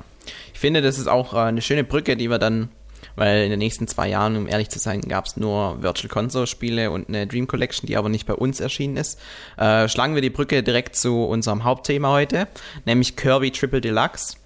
ich 0.54 0.60
finde, 0.60 0.82
das 0.82 0.98
ist 0.98 1.08
auch 1.08 1.34
äh, 1.34 1.38
eine 1.38 1.62
schöne 1.62 1.84
Brücke, 1.84 2.18
die 2.18 2.30
wir 2.30 2.40
dann, 2.40 2.70
weil 3.16 3.44
in 3.44 3.50
den 3.50 3.60
nächsten 3.60 3.88
zwei 3.88 4.10
Jahren, 4.10 4.36
um 4.36 4.48
ehrlich 4.48 4.70
zu 4.70 4.80
sein, 4.80 5.02
gab 5.02 5.26
es 5.26 5.38
nur 5.38 5.82
Virtual 5.82 6.10
Console 6.10 6.48
Spiele 6.48 6.92
und 6.92 7.08
eine 7.08 7.28
Dream 7.28 7.48
Collection, 7.48 7.88
die 7.88 7.98
aber 7.98 8.10
nicht 8.10 8.26
bei 8.28 8.34
uns 8.34 8.60
erschienen 8.60 8.98
ist. 8.98 9.20
Äh, 9.58 9.88
schlagen 9.88 10.16
wir 10.16 10.22
die 10.22 10.30
Brücke 10.30 10.64
direkt 10.64 10.96
zu 10.96 11.24
unserem 11.24 11.64
Hauptthema 11.64 12.12
heute, 12.12 12.48
nämlich 12.86 13.16
Kirby 13.16 13.52
Triple 13.52 13.82
Deluxe. 13.82 14.38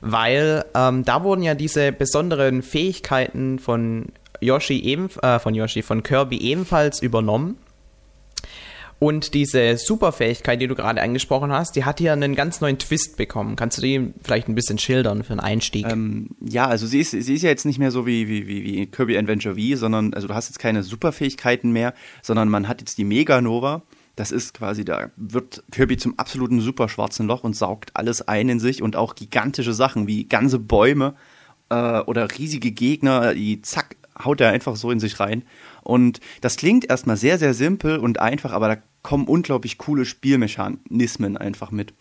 Weil 0.00 0.64
ähm, 0.74 1.04
da 1.04 1.24
wurden 1.24 1.42
ja 1.42 1.54
diese 1.54 1.92
besonderen 1.92 2.62
Fähigkeiten 2.62 3.58
von 3.58 4.06
Yoshi 4.40 4.78
eben, 4.80 5.08
äh, 5.22 5.38
von 5.38 5.54
Yoshi, 5.54 5.82
von 5.82 6.02
Kirby 6.02 6.38
ebenfalls 6.38 7.00
übernommen 7.00 7.56
und 9.00 9.34
diese 9.34 9.76
Superfähigkeit, 9.76 10.60
die 10.60 10.66
du 10.66 10.74
gerade 10.74 11.00
angesprochen 11.00 11.52
hast, 11.52 11.76
die 11.76 11.84
hat 11.84 12.00
hier 12.00 12.12
einen 12.12 12.34
ganz 12.34 12.60
neuen 12.60 12.78
Twist 12.78 13.16
bekommen. 13.16 13.54
Kannst 13.54 13.78
du 13.78 13.82
die 13.82 14.12
vielleicht 14.22 14.48
ein 14.48 14.56
bisschen 14.56 14.78
schildern 14.78 15.22
für 15.22 15.30
einen 15.30 15.40
Einstieg? 15.40 15.86
Ähm, 15.88 16.30
ja, 16.40 16.66
also 16.66 16.86
sie 16.86 17.00
ist, 17.00 17.12
sie 17.12 17.34
ist 17.34 17.42
ja 17.42 17.48
jetzt 17.48 17.64
nicht 17.64 17.78
mehr 17.78 17.92
so 17.92 18.06
wie, 18.06 18.28
wie, 18.28 18.48
wie, 18.48 18.64
wie 18.64 18.86
Kirby 18.86 19.16
Adventure 19.16 19.54
V, 19.54 19.76
sondern 19.76 20.14
also 20.14 20.26
du 20.26 20.34
hast 20.34 20.48
jetzt 20.48 20.58
keine 20.58 20.82
Superfähigkeiten 20.82 21.70
mehr, 21.70 21.94
sondern 22.22 22.48
man 22.48 22.66
hat 22.66 22.80
jetzt 22.80 22.98
die 22.98 23.04
Meganova. 23.04 23.82
Das 24.16 24.32
ist 24.32 24.54
quasi, 24.54 24.84
da 24.84 25.10
wird 25.16 25.62
Kirby 25.70 25.96
zum 25.96 26.18
absoluten 26.18 26.60
superschwarzen 26.60 27.28
Loch 27.28 27.44
und 27.44 27.54
saugt 27.54 27.92
alles 27.94 28.26
ein 28.26 28.48
in 28.48 28.58
sich 28.58 28.82
und 28.82 28.96
auch 28.96 29.14
gigantische 29.14 29.74
Sachen 29.74 30.08
wie 30.08 30.24
ganze 30.24 30.58
Bäume 30.58 31.14
äh, 31.68 32.00
oder 32.00 32.28
riesige 32.36 32.72
Gegner, 32.72 33.32
die 33.34 33.62
zack, 33.62 33.94
haut 34.24 34.40
er 34.40 34.50
einfach 34.50 34.76
so 34.76 34.90
in 34.90 35.00
sich 35.00 35.20
rein. 35.20 35.42
Und 35.82 36.20
das 36.40 36.56
klingt 36.56 36.88
erstmal 36.88 37.16
sehr, 37.16 37.38
sehr 37.38 37.54
simpel 37.54 37.98
und 37.98 38.20
einfach, 38.20 38.52
aber 38.52 38.68
da 38.68 38.82
kommen 39.02 39.26
unglaublich 39.26 39.78
coole 39.78 40.04
Spielmechanismen 40.04 41.36
einfach 41.36 41.70
mit. 41.70 41.94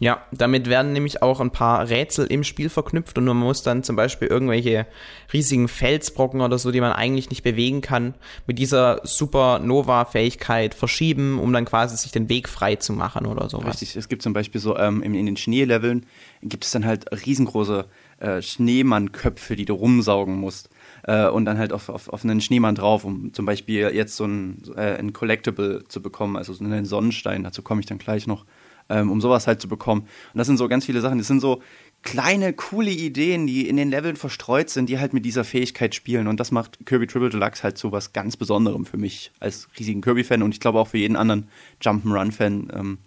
Ja, 0.00 0.22
damit 0.32 0.68
werden 0.68 0.92
nämlich 0.92 1.22
auch 1.22 1.40
ein 1.40 1.52
paar 1.52 1.88
Rätsel 1.88 2.26
im 2.26 2.42
Spiel 2.42 2.68
verknüpft 2.68 3.16
und 3.16 3.24
man 3.24 3.36
muss 3.36 3.62
dann 3.62 3.84
zum 3.84 3.94
Beispiel 3.94 4.26
irgendwelche 4.26 4.86
riesigen 5.32 5.68
Felsbrocken 5.68 6.40
oder 6.40 6.58
so, 6.58 6.72
die 6.72 6.80
man 6.80 6.92
eigentlich 6.92 7.30
nicht 7.30 7.44
bewegen 7.44 7.80
kann, 7.80 8.14
mit 8.46 8.58
dieser 8.58 9.00
Supernova-Fähigkeit 9.04 10.74
verschieben, 10.74 11.38
um 11.38 11.52
dann 11.52 11.64
quasi 11.64 11.96
sich 11.96 12.10
den 12.10 12.28
Weg 12.28 12.48
frei 12.48 12.74
zu 12.74 12.92
machen 12.92 13.24
oder 13.24 13.48
sowas. 13.48 13.80
Richtig, 13.80 13.94
es 13.94 14.08
gibt 14.08 14.22
zum 14.22 14.32
Beispiel 14.32 14.60
so 14.60 14.76
ähm, 14.76 15.00
in, 15.00 15.14
in, 15.14 15.26
den 15.26 15.36
Schneeleveln 15.36 16.06
gibt 16.42 16.64
es 16.64 16.72
dann 16.72 16.84
halt 16.84 17.06
riesengroße 17.24 17.86
äh, 18.18 18.42
Schneemannköpfe, 18.42 19.54
die 19.54 19.64
du 19.64 19.74
rumsaugen 19.74 20.36
musst 20.36 20.70
äh, 21.04 21.28
und 21.28 21.44
dann 21.44 21.58
halt 21.58 21.72
auf, 21.72 21.88
auf, 21.88 22.08
auf 22.08 22.24
einen 22.24 22.40
Schneemann 22.40 22.74
drauf, 22.74 23.04
um 23.04 23.32
zum 23.32 23.46
Beispiel 23.46 23.90
jetzt 23.94 24.16
so 24.16 24.24
ein, 24.24 24.62
äh, 24.76 24.98
ein 24.98 25.12
Collectible 25.12 25.84
zu 25.88 26.02
bekommen, 26.02 26.36
also 26.36 26.52
so 26.52 26.64
einen 26.64 26.84
Sonnenstein, 26.84 27.44
dazu 27.44 27.62
komme 27.62 27.80
ich 27.80 27.86
dann 27.86 27.98
gleich 27.98 28.26
noch, 28.26 28.44
ähm, 28.88 29.10
um 29.10 29.20
sowas 29.20 29.46
halt 29.46 29.60
zu 29.60 29.68
bekommen. 29.68 30.02
Und 30.02 30.38
das 30.38 30.46
sind 30.46 30.56
so 30.56 30.68
ganz 30.68 30.86
viele 30.86 31.00
Sachen, 31.00 31.18
das 31.18 31.26
sind 31.26 31.40
so 31.40 31.62
kleine, 32.02 32.52
coole 32.52 32.90
Ideen, 32.90 33.46
die 33.46 33.68
in 33.68 33.76
den 33.76 33.90
Leveln 33.90 34.16
verstreut 34.16 34.70
sind, 34.70 34.88
die 34.88 34.98
halt 34.98 35.14
mit 35.14 35.24
dieser 35.24 35.44
Fähigkeit 35.44 35.94
spielen. 35.94 36.26
Und 36.26 36.38
das 36.38 36.50
macht 36.50 36.84
Kirby 36.84 37.06
Triple 37.06 37.30
Deluxe 37.30 37.62
halt 37.62 37.78
zu 37.78 37.92
was 37.92 38.12
ganz 38.12 38.36
Besonderem 38.36 38.84
für 38.84 38.98
mich 38.98 39.32
als 39.40 39.68
riesigen 39.78 40.00
Kirby-Fan 40.00 40.42
und 40.42 40.52
ich 40.52 40.60
glaube 40.60 40.78
auch 40.78 40.88
für 40.88 40.98
jeden 40.98 41.16
anderen 41.16 41.48
Jump'n'Run-Fan 41.82 42.72
ähm, 42.74 42.98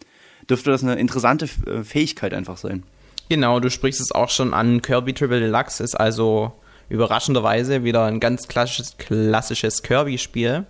dürfte 0.50 0.72
das 0.72 0.84
eine 0.84 0.96
interessante 0.96 1.48
äh, 1.66 1.84
Fähigkeit 1.84 2.34
einfach 2.34 2.58
sein. 2.58 2.84
Genau, 3.30 3.60
du 3.60 3.70
sprichst 3.70 4.00
es 4.00 4.12
auch 4.14 4.30
schon 4.30 4.54
an. 4.54 4.82
Kirby 4.82 5.14
Triple 5.14 5.42
Deluxe 5.42 5.84
ist 5.84 5.96
also 5.96 6.54
überraschenderweise 6.90 7.84
wieder 7.84 8.06
ein 8.06 8.20
ganz 8.20 8.48
klassisches, 8.48 8.98
klassisches 8.98 9.84
Kirby-Spiel, 9.84 10.66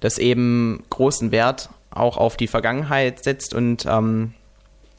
das 0.00 0.18
eben 0.18 0.84
großen 0.90 1.30
Wert 1.30 1.70
auch 1.90 2.16
auf 2.16 2.36
die 2.36 2.48
Vergangenheit 2.48 3.22
setzt 3.22 3.54
und 3.54 3.86
ähm, 3.86 4.34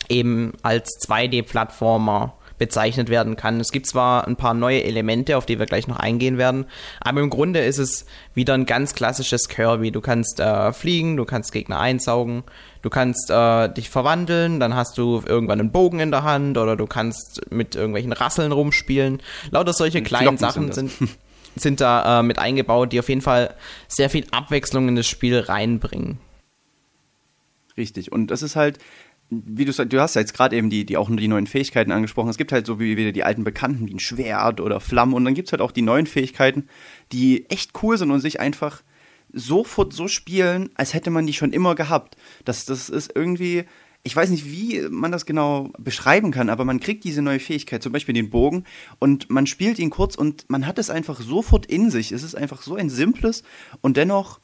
eben 0.09 0.53
als 0.63 0.89
2D-Plattformer 1.07 2.33
bezeichnet 2.59 3.09
werden 3.09 3.35
kann. 3.35 3.59
Es 3.59 3.71
gibt 3.71 3.87
zwar 3.87 4.27
ein 4.27 4.35
paar 4.35 4.53
neue 4.53 4.83
Elemente, 4.83 5.37
auf 5.37 5.47
die 5.47 5.57
wir 5.57 5.65
gleich 5.65 5.87
noch 5.87 5.97
eingehen 5.97 6.37
werden, 6.37 6.65
aber 7.01 7.21
im 7.21 7.31
Grunde 7.31 7.61
ist 7.61 7.79
es 7.79 8.05
wieder 8.35 8.53
ein 8.53 8.67
ganz 8.67 8.93
klassisches 8.93 9.49
Kirby. 9.49 9.91
Du 9.91 10.01
kannst 10.01 10.39
äh, 10.39 10.71
fliegen, 10.71 11.17
du 11.17 11.25
kannst 11.25 11.51
Gegner 11.51 11.79
einsaugen, 11.79 12.43
du 12.83 12.89
kannst 12.89 13.31
äh, 13.31 13.69
dich 13.69 13.89
verwandeln, 13.89 14.59
dann 14.59 14.75
hast 14.75 14.97
du 14.97 15.23
irgendwann 15.25 15.59
einen 15.59 15.71
Bogen 15.71 15.99
in 15.99 16.11
der 16.11 16.23
Hand 16.23 16.57
oder 16.57 16.75
du 16.75 16.85
kannst 16.85 17.41
mit 17.49 17.75
irgendwelchen 17.75 18.13
Rasseln 18.13 18.51
rumspielen. 18.51 19.21
Lauter 19.49 19.73
solche 19.73 20.03
kleinen 20.03 20.37
Sachen 20.37 20.71
sind, 20.71 20.91
sind, 20.91 21.17
sind 21.55 21.81
da 21.81 22.19
äh, 22.19 22.23
mit 22.23 22.37
eingebaut, 22.37 22.91
die 22.93 22.99
auf 22.99 23.09
jeden 23.09 23.21
Fall 23.21 23.55
sehr 23.87 24.09
viel 24.09 24.25
Abwechslung 24.31 24.87
in 24.89 24.95
das 24.95 25.07
Spiel 25.07 25.39
reinbringen. 25.39 26.19
Richtig. 27.77 28.11
Und 28.11 28.27
das 28.27 28.41
ist 28.41 28.57
halt, 28.57 28.77
wie 29.29 29.65
du 29.65 29.71
sagst, 29.71 29.93
du 29.93 30.01
hast 30.01 30.15
ja 30.15 30.21
jetzt 30.21 30.33
gerade 30.33 30.55
eben 30.55 30.69
die, 30.69 30.85
die 30.85 30.97
auch 30.97 31.09
nur 31.09 31.19
die 31.19 31.27
neuen 31.27 31.47
Fähigkeiten 31.47 31.91
angesprochen. 31.91 32.29
Es 32.29 32.37
gibt 32.37 32.51
halt 32.51 32.65
so 32.65 32.79
wie 32.79 32.97
wieder 32.97 33.11
die 33.11 33.23
alten 33.23 33.43
Bekannten 33.43 33.87
wie 33.87 33.93
ein 33.93 33.99
Schwert 33.99 34.59
oder 34.59 34.79
Flammen 34.79 35.13
und 35.13 35.23
dann 35.25 35.35
gibt 35.35 35.47
es 35.47 35.51
halt 35.51 35.61
auch 35.61 35.71
die 35.71 35.83
neuen 35.83 36.07
Fähigkeiten, 36.07 36.67
die 37.11 37.49
echt 37.49 37.71
cool 37.83 37.97
sind 37.97 38.11
und 38.11 38.21
sich 38.21 38.39
einfach 38.39 38.81
sofort 39.31 39.93
so 39.93 40.07
spielen, 40.07 40.71
als 40.73 40.93
hätte 40.93 41.11
man 41.11 41.27
die 41.27 41.33
schon 41.33 41.53
immer 41.53 41.75
gehabt. 41.75 42.17
Das, 42.45 42.65
das 42.65 42.89
ist 42.89 43.11
irgendwie, 43.13 43.65
ich 44.01 44.15
weiß 44.15 44.31
nicht, 44.31 44.45
wie 44.45 44.81
man 44.89 45.11
das 45.11 45.27
genau 45.27 45.71
beschreiben 45.77 46.31
kann, 46.31 46.49
aber 46.49 46.65
man 46.65 46.79
kriegt 46.79 47.03
diese 47.03 47.21
neue 47.21 47.39
Fähigkeit, 47.39 47.83
zum 47.83 47.91
Beispiel 47.91 48.15
den 48.15 48.31
Bogen, 48.31 48.63
und 48.97 49.29
man 49.29 49.45
spielt 49.45 49.77
ihn 49.77 49.91
kurz 49.91 50.15
und 50.15 50.49
man 50.49 50.65
hat 50.65 50.79
es 50.79 50.89
einfach 50.89 51.21
sofort 51.21 51.67
in 51.67 51.91
sich. 51.91 52.11
Es 52.11 52.23
ist 52.23 52.35
einfach 52.35 52.63
so 52.63 52.75
ein 52.75 52.89
simples 52.89 53.43
und 53.81 53.97
dennoch 53.97 54.39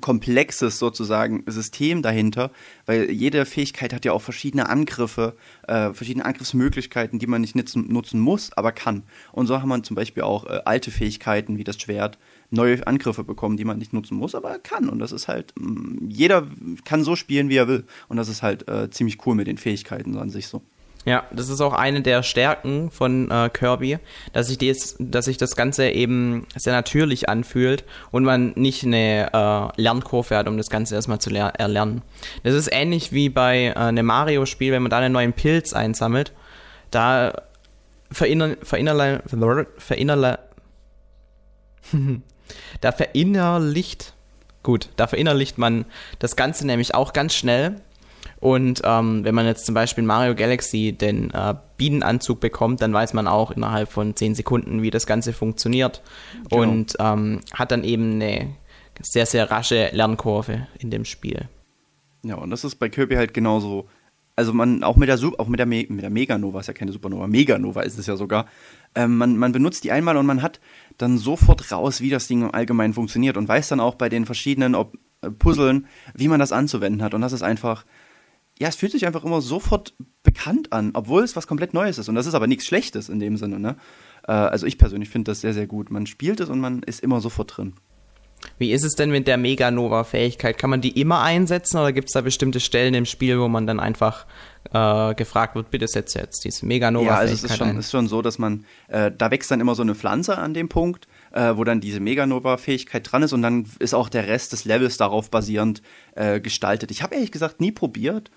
komplexes 0.00 0.78
sozusagen 0.78 1.44
System 1.46 2.02
dahinter, 2.02 2.50
weil 2.86 3.10
jede 3.10 3.44
Fähigkeit 3.44 3.92
hat 3.92 4.04
ja 4.04 4.12
auch 4.12 4.22
verschiedene 4.22 4.68
Angriffe, 4.68 5.36
äh, 5.66 5.92
verschiedene 5.92 6.24
Angriffsmöglichkeiten, 6.24 7.18
die 7.18 7.26
man 7.26 7.40
nicht 7.40 7.54
nutzen, 7.54 7.92
nutzen, 7.92 8.20
muss, 8.20 8.52
aber 8.52 8.72
kann. 8.72 9.02
Und 9.32 9.46
so 9.46 9.60
haben 9.60 9.68
wir 9.68 9.82
zum 9.82 9.96
Beispiel 9.96 10.22
auch 10.22 10.46
äh, 10.46 10.60
alte 10.64 10.90
Fähigkeiten 10.90 11.58
wie 11.58 11.64
das 11.64 11.80
Schwert, 11.80 12.18
neue 12.50 12.86
Angriffe 12.86 13.24
bekommen, 13.24 13.56
die 13.56 13.64
man 13.64 13.78
nicht 13.78 13.92
nutzen 13.92 14.16
muss, 14.16 14.34
aber 14.34 14.58
kann. 14.58 14.88
Und 14.88 14.98
das 14.98 15.12
ist 15.12 15.28
halt, 15.28 15.52
mh, 15.56 15.68
mm, 15.68 16.08
jeder 16.08 16.46
kann 16.84 17.04
so 17.04 17.16
spielen, 17.16 17.48
wie 17.48 17.56
er 17.56 17.68
will. 17.68 17.84
Und 18.08 18.16
das 18.16 18.28
ist 18.28 18.42
halt 18.42 18.68
äh, 18.68 18.90
ziemlich 18.90 19.26
cool 19.26 19.34
mit 19.34 19.46
den 19.46 19.58
Fähigkeiten 19.58 20.16
an 20.16 20.30
sich 20.30 20.46
so. 20.46 20.62
Ja, 21.04 21.24
das 21.32 21.48
ist 21.48 21.60
auch 21.60 21.72
eine 21.72 22.00
der 22.00 22.22
Stärken 22.22 22.90
von 22.90 23.30
äh, 23.30 23.50
Kirby, 23.52 23.98
dass 24.32 24.46
sich, 24.46 24.58
dies, 24.58 24.96
dass 25.00 25.24
sich 25.24 25.36
das 25.36 25.56
Ganze 25.56 25.88
eben 25.88 26.46
sehr 26.54 26.72
natürlich 26.72 27.28
anfühlt 27.28 27.84
und 28.12 28.22
man 28.24 28.52
nicht 28.54 28.84
eine 28.84 29.32
äh, 29.32 29.80
Lernkurve 29.80 30.36
hat, 30.36 30.46
um 30.46 30.56
das 30.56 30.70
Ganze 30.70 30.94
erstmal 30.94 31.18
zu 31.18 31.30
erlernen. 31.30 32.02
Das 32.44 32.54
ist 32.54 32.68
ähnlich 32.70 33.12
wie 33.12 33.28
bei 33.28 33.66
äh, 33.66 33.74
einem 33.74 34.06
Mario-Spiel, 34.06 34.72
wenn 34.72 34.82
man 34.82 34.90
da 34.90 34.98
einen 34.98 35.12
neuen 35.12 35.32
Pilz 35.32 35.72
einsammelt. 35.72 36.32
Da 36.92 37.32
verinnerle, 38.10 38.58
verinnerle, 38.62 39.22
verinnerle, 39.78 40.38
Da 42.80 42.92
verinnerlicht, 42.92 44.14
gut, 44.62 44.90
da 44.96 45.06
verinnerlicht 45.06 45.58
man 45.58 45.84
das 46.18 46.36
Ganze 46.36 46.66
nämlich 46.66 46.94
auch 46.94 47.12
ganz 47.12 47.34
schnell. 47.34 47.76
Und 48.42 48.82
ähm, 48.82 49.22
wenn 49.22 49.36
man 49.36 49.46
jetzt 49.46 49.66
zum 49.66 49.76
Beispiel 49.76 50.02
in 50.02 50.08
Mario 50.08 50.34
Galaxy 50.34 50.90
den 50.90 51.30
äh, 51.30 51.54
Bienenanzug 51.76 52.40
bekommt, 52.40 52.82
dann 52.82 52.92
weiß 52.92 53.12
man 53.12 53.28
auch 53.28 53.52
innerhalb 53.52 53.88
von 53.88 54.16
10 54.16 54.34
Sekunden, 54.34 54.82
wie 54.82 54.90
das 54.90 55.06
Ganze 55.06 55.32
funktioniert. 55.32 56.02
Genau. 56.50 56.62
Und 56.62 56.96
ähm, 56.98 57.38
hat 57.52 57.70
dann 57.70 57.84
eben 57.84 58.14
eine 58.14 58.48
sehr, 59.00 59.26
sehr 59.26 59.48
rasche 59.48 59.90
Lernkurve 59.92 60.66
in 60.80 60.90
dem 60.90 61.04
Spiel. 61.04 61.48
Ja, 62.24 62.34
und 62.34 62.50
das 62.50 62.64
ist 62.64 62.80
bei 62.80 62.88
Kirby 62.88 63.14
halt 63.14 63.32
genauso. 63.32 63.86
Also 64.34 64.52
man, 64.52 64.82
auch 64.82 64.96
mit 64.96 65.08
der, 65.08 65.20
auch 65.38 65.46
mit 65.46 65.60
der, 65.60 65.66
Me 65.66 65.86
mit 65.88 66.02
der 66.02 66.10
Meganova, 66.10 66.58
ist 66.58 66.66
ja 66.66 66.72
keine 66.72 66.90
Supernova, 66.90 67.28
Meganova 67.28 67.82
ist 67.82 67.96
es 67.96 68.08
ja 68.08 68.16
sogar. 68.16 68.46
Ähm, 68.96 69.18
man, 69.18 69.36
man 69.36 69.52
benutzt 69.52 69.84
die 69.84 69.92
einmal 69.92 70.16
und 70.16 70.26
man 70.26 70.42
hat 70.42 70.58
dann 70.98 71.16
sofort 71.16 71.70
raus, 71.70 72.00
wie 72.00 72.10
das 72.10 72.26
Ding 72.26 72.42
im 72.42 72.52
Allgemeinen 72.52 72.94
funktioniert 72.94 73.36
und 73.36 73.46
weiß 73.46 73.68
dann 73.68 73.78
auch 73.78 73.94
bei 73.94 74.08
den 74.08 74.26
verschiedenen 74.26 74.74
Ob 74.74 74.98
äh, 75.20 75.30
Puzzeln, 75.30 75.86
wie 76.12 76.26
man 76.26 76.40
das 76.40 76.50
anzuwenden 76.50 77.04
hat. 77.04 77.14
Und 77.14 77.20
das 77.20 77.32
ist 77.32 77.42
einfach, 77.42 77.84
ja, 78.62 78.68
es 78.68 78.76
fühlt 78.76 78.92
sich 78.92 79.06
einfach 79.06 79.24
immer 79.24 79.40
sofort 79.40 79.92
bekannt 80.22 80.72
an, 80.72 80.92
obwohl 80.94 81.24
es 81.24 81.34
was 81.34 81.48
komplett 81.48 81.74
Neues 81.74 81.98
ist. 81.98 82.08
Und 82.08 82.14
das 82.14 82.26
ist 82.26 82.34
aber 82.34 82.46
nichts 82.46 82.64
Schlechtes 82.64 83.08
in 83.08 83.18
dem 83.18 83.36
Sinne, 83.36 83.58
ne? 83.58 83.74
Äh, 84.22 84.30
also 84.30 84.66
ich 84.66 84.78
persönlich 84.78 85.08
finde 85.08 85.32
das 85.32 85.40
sehr, 85.40 85.52
sehr 85.52 85.66
gut. 85.66 85.90
Man 85.90 86.06
spielt 86.06 86.38
es 86.38 86.48
und 86.48 86.60
man 86.60 86.84
ist 86.84 87.00
immer 87.00 87.20
sofort 87.20 87.56
drin. 87.56 87.74
Wie 88.58 88.72
ist 88.72 88.84
es 88.84 88.94
denn 88.94 89.10
mit 89.10 89.26
der 89.26 89.36
Meganova-Fähigkeit? 89.36 90.58
Kann 90.58 90.70
man 90.70 90.80
die 90.80 91.00
immer 91.00 91.22
einsetzen 91.22 91.78
oder 91.78 91.92
gibt 91.92 92.08
es 92.08 92.12
da 92.12 92.20
bestimmte 92.20 92.60
Stellen 92.60 92.94
im 92.94 93.04
Spiel, 93.04 93.40
wo 93.40 93.48
man 93.48 93.66
dann 93.66 93.80
einfach 93.80 94.26
äh, 94.72 95.14
gefragt 95.14 95.56
wird, 95.56 95.70
bitte 95.70 95.88
setze 95.88 96.20
jetzt 96.20 96.44
diese 96.44 96.64
Meganova-Fähigkeit 96.64 97.16
Ja, 97.16 97.20
also 97.20 97.34
es 97.34 97.44
ist 97.44 97.56
schon, 97.56 97.78
ist 97.78 97.90
schon 97.90 98.06
so, 98.06 98.22
dass 98.22 98.38
man, 98.38 98.64
äh, 98.88 99.10
da 99.16 99.32
wächst 99.32 99.50
dann 99.50 99.60
immer 99.60 99.74
so 99.74 99.82
eine 99.82 99.96
Pflanze 99.96 100.38
an 100.38 100.54
dem 100.54 100.68
Punkt, 100.68 101.08
äh, 101.32 101.56
wo 101.56 101.64
dann 101.64 101.80
diese 101.80 101.98
Meganova-Fähigkeit 101.98 103.10
dran 103.10 103.24
ist 103.24 103.32
und 103.32 103.42
dann 103.42 103.66
ist 103.80 103.94
auch 103.94 104.08
der 104.08 104.28
Rest 104.28 104.52
des 104.52 104.64
Levels 104.64 104.96
darauf 104.98 105.30
basierend 105.30 105.82
äh, 106.14 106.40
gestaltet. 106.40 106.92
Ich 106.92 107.02
habe 107.02 107.14
ehrlich 107.14 107.32
gesagt 107.32 107.60
nie 107.60 107.72
probiert, 107.72 108.30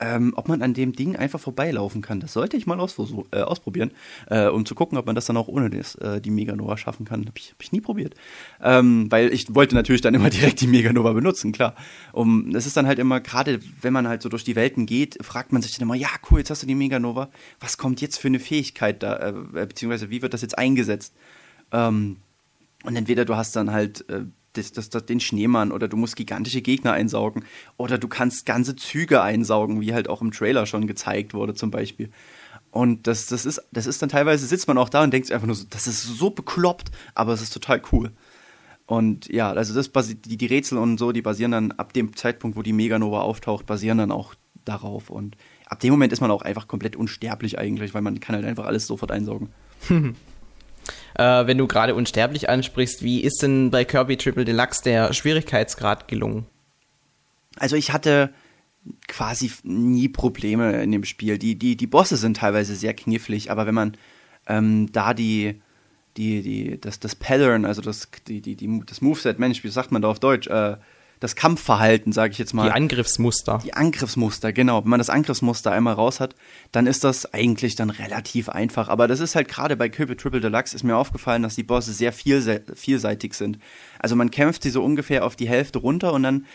ähm, 0.00 0.32
ob 0.34 0.48
man 0.48 0.62
an 0.62 0.74
dem 0.74 0.92
Ding 0.92 1.14
einfach 1.14 1.38
vorbeilaufen 1.38 2.00
kann. 2.00 2.20
Das 2.20 2.32
sollte 2.32 2.56
ich 2.56 2.66
mal 2.66 2.78
äh, 2.78 3.40
ausprobieren, 3.42 3.92
äh, 4.28 4.46
um 4.46 4.64
zu 4.64 4.74
gucken, 4.74 4.96
ob 4.96 5.06
man 5.06 5.14
das 5.14 5.26
dann 5.26 5.36
auch 5.36 5.48
ohne 5.48 5.68
das, 5.68 5.94
äh, 5.96 6.20
die 6.20 6.30
Meganova 6.30 6.78
schaffen 6.78 7.04
kann. 7.04 7.20
Habe 7.26 7.38
ich, 7.38 7.52
hab 7.52 7.62
ich 7.62 7.72
nie 7.72 7.82
probiert. 7.82 8.14
Ähm, 8.62 9.06
weil 9.10 9.32
ich 9.32 9.54
wollte 9.54 9.74
natürlich 9.74 10.00
dann 10.00 10.14
immer 10.14 10.30
direkt 10.30 10.60
die 10.62 10.66
Meganova 10.66 11.12
benutzen, 11.12 11.52
klar. 11.52 11.74
Um, 12.12 12.50
das 12.52 12.66
ist 12.66 12.76
dann 12.76 12.86
halt 12.86 12.98
immer, 12.98 13.20
gerade 13.20 13.60
wenn 13.82 13.92
man 13.92 14.08
halt 14.08 14.22
so 14.22 14.28
durch 14.28 14.44
die 14.44 14.56
Welten 14.56 14.86
geht, 14.86 15.18
fragt 15.24 15.52
man 15.52 15.60
sich 15.60 15.72
dann 15.72 15.82
immer, 15.82 15.94
ja 15.94 16.08
cool, 16.30 16.38
jetzt 16.38 16.50
hast 16.50 16.62
du 16.62 16.66
die 16.66 16.74
Meganova, 16.74 17.28
was 17.60 17.76
kommt 17.76 18.00
jetzt 18.00 18.18
für 18.18 18.28
eine 18.28 18.40
Fähigkeit 18.40 19.02
da, 19.02 19.28
äh, 19.28 19.32
beziehungsweise 19.66 20.10
wie 20.10 20.22
wird 20.22 20.32
das 20.32 20.42
jetzt 20.42 20.56
eingesetzt? 20.56 21.14
Ähm, 21.72 22.16
und 22.84 22.96
entweder 22.96 23.26
du 23.26 23.36
hast 23.36 23.54
dann 23.56 23.70
halt 23.70 24.08
äh, 24.08 24.24
das, 24.54 24.72
das, 24.72 24.90
das, 24.90 25.06
den 25.06 25.20
Schneemann 25.20 25.72
oder 25.72 25.88
du 25.88 25.96
musst 25.96 26.16
gigantische 26.16 26.62
Gegner 26.62 26.92
einsaugen 26.92 27.44
oder 27.76 27.98
du 27.98 28.08
kannst 28.08 28.46
ganze 28.46 28.76
Züge 28.76 29.22
einsaugen, 29.22 29.80
wie 29.80 29.94
halt 29.94 30.08
auch 30.08 30.22
im 30.22 30.32
Trailer 30.32 30.66
schon 30.66 30.86
gezeigt 30.86 31.34
wurde 31.34 31.54
zum 31.54 31.70
Beispiel. 31.70 32.10
Und 32.70 33.06
das, 33.06 33.26
das, 33.26 33.46
ist, 33.46 33.62
das 33.72 33.86
ist 33.86 34.00
dann 34.02 34.08
teilweise, 34.08 34.46
sitzt 34.46 34.68
man 34.68 34.78
auch 34.78 34.88
da 34.88 35.02
und 35.02 35.12
denkt 35.12 35.26
sich 35.26 35.34
einfach 35.34 35.46
nur 35.46 35.56
so, 35.56 35.66
das 35.68 35.86
ist 35.86 36.02
so 36.02 36.30
bekloppt, 36.30 36.90
aber 37.14 37.32
es 37.32 37.42
ist 37.42 37.52
total 37.52 37.82
cool. 37.92 38.12
Und 38.86 39.28
ja, 39.28 39.52
also 39.52 39.74
das 39.74 39.90
die, 40.08 40.36
die 40.36 40.46
Rätsel 40.46 40.78
und 40.78 40.98
so, 40.98 41.12
die 41.12 41.22
basieren 41.22 41.52
dann 41.52 41.72
ab 41.72 41.92
dem 41.92 42.16
Zeitpunkt, 42.16 42.56
wo 42.56 42.62
die 42.62 42.72
Meganova 42.72 43.20
auftaucht, 43.20 43.66
basieren 43.66 43.98
dann 43.98 44.10
auch 44.10 44.34
darauf. 44.64 45.10
Und 45.10 45.36
ab 45.66 45.80
dem 45.80 45.92
Moment 45.92 46.12
ist 46.12 46.20
man 46.20 46.30
auch 46.30 46.42
einfach 46.42 46.66
komplett 46.66 46.96
unsterblich 46.96 47.58
eigentlich, 47.58 47.94
weil 47.94 48.02
man 48.02 48.18
kann 48.18 48.34
halt 48.34 48.44
einfach 48.44 48.66
alles 48.66 48.86
sofort 48.86 49.12
einsaugen. 49.12 49.50
Äh, 51.14 51.46
wenn 51.46 51.58
du 51.58 51.66
gerade 51.66 51.94
unsterblich 51.94 52.48
ansprichst, 52.48 53.02
wie 53.02 53.20
ist 53.20 53.42
denn 53.42 53.70
bei 53.70 53.84
Kirby 53.84 54.16
Triple 54.16 54.44
Deluxe 54.44 54.82
der 54.82 55.12
Schwierigkeitsgrad 55.12 56.08
gelungen? 56.08 56.46
Also 57.56 57.76
ich 57.76 57.92
hatte 57.92 58.30
quasi 59.08 59.50
nie 59.62 60.08
Probleme 60.08 60.82
in 60.82 60.92
dem 60.92 61.04
Spiel. 61.04 61.38
Die, 61.38 61.56
die, 61.56 61.76
die 61.76 61.86
Bosse 61.86 62.16
sind 62.16 62.38
teilweise 62.38 62.74
sehr 62.74 62.94
knifflig, 62.94 63.50
aber 63.50 63.66
wenn 63.66 63.74
man 63.74 63.96
ähm, 64.46 64.90
da 64.92 65.12
die, 65.14 65.60
die, 66.16 66.42
die, 66.42 66.80
das, 66.80 66.98
das 67.00 67.14
Pattern, 67.14 67.64
also 67.64 67.82
das, 67.82 68.08
die, 68.26 68.40
die, 68.40 68.56
die, 68.56 68.82
das 68.86 69.00
Moveset, 69.00 69.38
Mensch, 69.38 69.62
wie 69.64 69.68
sagt 69.68 69.92
man 69.92 70.02
da 70.02 70.08
auf 70.08 70.20
Deutsch, 70.20 70.46
äh, 70.46 70.76
das 71.20 71.36
Kampfverhalten, 71.36 72.12
sage 72.12 72.32
ich 72.32 72.38
jetzt 72.38 72.54
mal. 72.54 72.64
Die 72.64 72.72
Angriffsmuster. 72.72 73.60
Die 73.62 73.74
Angriffsmuster, 73.74 74.54
genau. 74.54 74.82
Wenn 74.82 74.90
man 74.90 75.00
das 75.00 75.10
Angriffsmuster 75.10 75.70
einmal 75.70 75.92
raus 75.92 76.18
hat, 76.18 76.34
dann 76.72 76.86
ist 76.86 77.04
das 77.04 77.34
eigentlich 77.34 77.76
dann 77.76 77.90
relativ 77.90 78.48
einfach. 78.48 78.88
Aber 78.88 79.06
das 79.06 79.20
ist 79.20 79.34
halt 79.34 79.48
gerade 79.48 79.76
bei 79.76 79.90
Kirby 79.90 80.16
Triple 80.16 80.40
Deluxe 80.40 80.74
ist 80.74 80.82
mir 80.82 80.96
aufgefallen, 80.96 81.42
dass 81.42 81.56
die 81.56 81.62
Bosse 81.62 81.92
sehr 81.92 82.14
vielseitig 82.14 83.34
sind. 83.34 83.58
Also 83.98 84.16
man 84.16 84.30
kämpft 84.30 84.62
sie 84.62 84.70
so 84.70 84.82
ungefähr 84.82 85.26
auf 85.26 85.36
die 85.36 85.46
Hälfte 85.46 85.78
runter 85.78 86.14
und 86.14 86.22
dann 86.22 86.46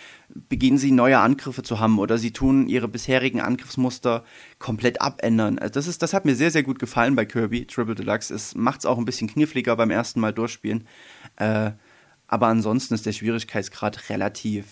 beginnen 0.50 0.80
sie 0.80 0.92
neue 0.92 1.20
Angriffe 1.20 1.62
zu 1.62 1.80
haben 1.80 2.00
oder 2.00 2.18
sie 2.18 2.32
tun 2.32 2.68
ihre 2.68 2.88
bisherigen 2.88 3.42
Angriffsmuster 3.42 4.24
komplett 4.58 5.00
abändern. 5.00 5.60
Also 5.60 5.74
das 5.74 5.86
ist, 5.86 6.02
das 6.02 6.16
hat 6.16 6.26
mir 6.26 6.36
sehr, 6.36 6.50
sehr 6.50 6.64
gut 6.64 6.80
gefallen 6.80 7.16
bei 7.16 7.26
Kirby 7.26 7.68
Triple 7.68 7.94
Deluxe. 7.94 8.34
Es 8.34 8.56
macht 8.56 8.80
es 8.80 8.88
auch 8.88 8.98
ein 8.98 9.06
bisschen 9.06 9.28
kniffliger 9.28 9.76
beim 9.76 9.92
ersten 9.92 10.20
Mal 10.20 10.34
durchspielen. 10.34 10.88
Äh, 11.36 11.72
aber 12.28 12.48
ansonsten 12.48 12.94
ist 12.94 13.06
der 13.06 13.12
Schwierigkeitsgrad 13.14 14.10
relativ 14.10 14.66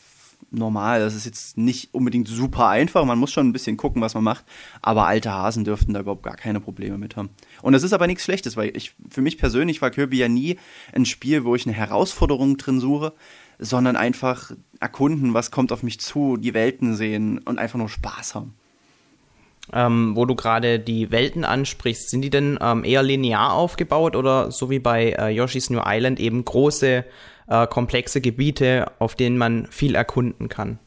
normal. 0.52 1.00
Das 1.00 1.16
ist 1.16 1.26
jetzt 1.26 1.58
nicht 1.58 1.94
unbedingt 1.94 2.28
super 2.28 2.68
einfach. 2.68 3.06
Man 3.06 3.20
muss 3.20 3.32
schon 3.32 3.48
ein 3.48 3.54
bisschen 3.54 3.78
gucken, 3.78 4.02
was 4.02 4.14
man 4.14 4.24
macht. 4.24 4.46
Aber 4.82 5.08
alte 5.08 5.32
Hasen 5.32 5.64
dürften 5.64 5.94
da 5.94 6.02
überhaupt 6.02 6.24
gar 6.24 6.36
keine 6.36 6.60
Probleme 6.60 6.98
mit 6.98 7.16
haben. 7.16 7.30
Und 7.62 7.74
das 7.74 7.84
ist 7.84 7.94
aber 7.94 8.08
nichts 8.08 8.24
Schlechtes, 8.24 8.58
weil 8.58 8.76
ich, 8.76 8.94
für 9.10 9.22
mich 9.22 9.38
persönlich 9.38 9.82
war 9.82 9.92
Kirby 9.92 10.18
ja 10.18 10.28
nie 10.28 10.58
ein 10.94 11.06
Spiel, 11.06 11.44
wo 11.44 11.56
ich 11.56 11.66
eine 11.66 11.76
Herausforderung 11.76 12.58
drin 12.58 12.80
suche, 12.80 13.14
sondern 13.60 13.96
einfach 13.96 14.52
erkunden, 14.80 15.34
was 15.34 15.52
kommt 15.52 15.72
auf 15.72 15.84
mich 15.84 16.00
zu, 16.00 16.38
die 16.38 16.54
Welten 16.54 16.96
sehen 16.96 17.40
und 17.40 17.60
einfach 17.60 17.80
nur 17.80 17.90
Spaß 17.90 18.36
haben. 18.36 18.56
Ähm, 19.72 20.16
wo 20.16 20.26
du 20.26 20.36
gerade 20.36 20.78
die 20.78 21.10
Welten 21.10 21.46
ansprichst, 21.46 22.10
sind 22.10 22.22
die 22.22 22.30
denn 22.30 22.60
ähm, 22.62 22.84
eher 22.84 23.02
linear 23.02 23.54
aufgebaut 23.54 24.18
oder 24.18 24.52
so 24.52 24.70
wie 24.70 24.80
bei 24.80 25.12
äh, 25.12 25.30
Yoshi's 25.30 25.70
New 25.70 25.82
Island 25.86 26.20
eben 26.20 26.44
große 26.44 27.06
äh, 27.48 27.68
komplexe 27.68 28.20
Gebiete, 28.20 28.92
auf 29.00 29.16
denen 29.16 29.38
man 29.38 29.68
viel 29.68 29.96
erkunden 29.96 30.50
kann? 30.50 30.80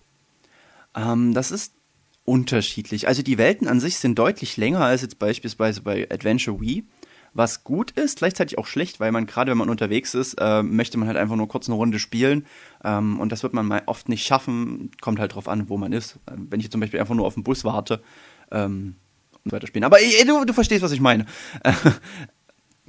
Ähm, 0.94 1.32
das 1.32 1.50
ist 1.50 1.72
unterschiedlich. 2.24 3.08
Also 3.08 3.22
die 3.22 3.38
Welten 3.38 3.68
an 3.68 3.80
sich 3.80 3.96
sind 3.96 4.18
deutlich 4.18 4.56
länger 4.56 4.80
als 4.80 5.02
jetzt 5.02 5.18
beispielsweise 5.18 5.82
bei 5.82 6.06
Adventure 6.10 6.60
Wii. 6.60 6.84
Was 7.32 7.64
gut 7.64 7.90
ist, 7.90 8.18
gleichzeitig 8.18 8.56
auch 8.56 8.66
schlecht, 8.66 8.98
weil 8.98 9.12
man 9.12 9.26
gerade, 9.26 9.50
wenn 9.50 9.58
man 9.58 9.68
unterwegs 9.68 10.14
ist, 10.14 10.34
äh, 10.40 10.62
möchte 10.62 10.96
man 10.96 11.06
halt 11.06 11.18
einfach 11.18 11.36
nur 11.36 11.48
kurz 11.48 11.68
eine 11.68 11.76
Runde 11.76 11.98
spielen. 11.98 12.46
Ähm, 12.82 13.20
und 13.20 13.30
das 13.30 13.42
wird 13.42 13.52
man 13.52 13.66
mal 13.66 13.82
oft 13.86 14.08
nicht 14.08 14.26
schaffen. 14.26 14.90
Kommt 15.02 15.18
halt 15.18 15.34
drauf 15.34 15.46
an, 15.46 15.68
wo 15.68 15.76
man 15.76 15.92
ist. 15.92 16.18
Ähm, 16.30 16.46
wenn 16.50 16.60
ich 16.60 16.70
zum 16.70 16.80
Beispiel 16.80 16.98
einfach 16.98 17.14
nur 17.14 17.26
auf 17.26 17.34
den 17.34 17.44
Bus 17.44 17.64
warte 17.64 18.02
ähm, 18.50 18.96
und 19.44 19.52
weiterspielen. 19.52 19.84
Aber 19.84 20.00
ey, 20.00 20.24
du, 20.26 20.44
du 20.44 20.52
verstehst, 20.52 20.82
was 20.82 20.92
ich 20.92 21.00
meine. 21.00 21.26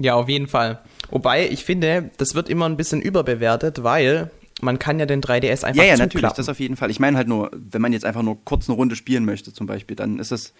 Ja, 0.00 0.14
auf 0.14 0.28
jeden 0.28 0.46
Fall. 0.46 0.80
Wobei, 1.10 1.48
ich 1.48 1.64
finde, 1.64 2.10
das 2.18 2.36
wird 2.36 2.48
immer 2.48 2.66
ein 2.68 2.76
bisschen 2.76 3.02
überbewertet, 3.02 3.82
weil 3.82 4.30
man 4.60 4.78
kann 4.78 5.00
ja 5.00 5.06
den 5.06 5.20
3DS 5.20 5.64
einfach 5.64 5.82
Ja, 5.82 5.88
ja, 5.88 5.94
zuklappen. 5.94 5.98
natürlich, 5.98 6.32
das 6.34 6.48
auf 6.48 6.60
jeden 6.60 6.76
Fall. 6.76 6.90
Ich 6.92 7.00
meine 7.00 7.16
halt 7.16 7.26
nur, 7.26 7.50
wenn 7.52 7.82
man 7.82 7.92
jetzt 7.92 8.04
einfach 8.04 8.22
nur 8.22 8.38
kurz 8.44 8.68
eine 8.68 8.76
Runde 8.76 8.94
spielen 8.94 9.24
möchte 9.24 9.52
zum 9.52 9.66
Beispiel, 9.66 9.96
dann 9.96 10.20
ist 10.20 10.30
das, 10.30 10.52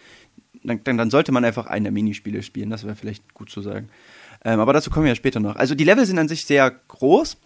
dann, 0.64 0.82
dann 0.82 1.10
sollte 1.10 1.30
man 1.30 1.44
einfach 1.44 1.66
eine 1.66 1.92
Minispiele 1.92 2.42
spielen, 2.42 2.70
das 2.70 2.82
wäre 2.84 2.96
vielleicht 2.96 3.32
gut 3.32 3.48
zu 3.48 3.62
sagen. 3.62 3.90
Ähm, 4.44 4.58
aber 4.58 4.72
dazu 4.72 4.90
kommen 4.90 5.04
wir 5.04 5.12
ja 5.12 5.16
später 5.16 5.38
noch. 5.38 5.54
Also 5.54 5.76
die 5.76 5.84
Level 5.84 6.04
sind 6.04 6.18
an 6.18 6.26
sich 6.28 6.44
sehr 6.44 6.72
groß. 6.88 7.36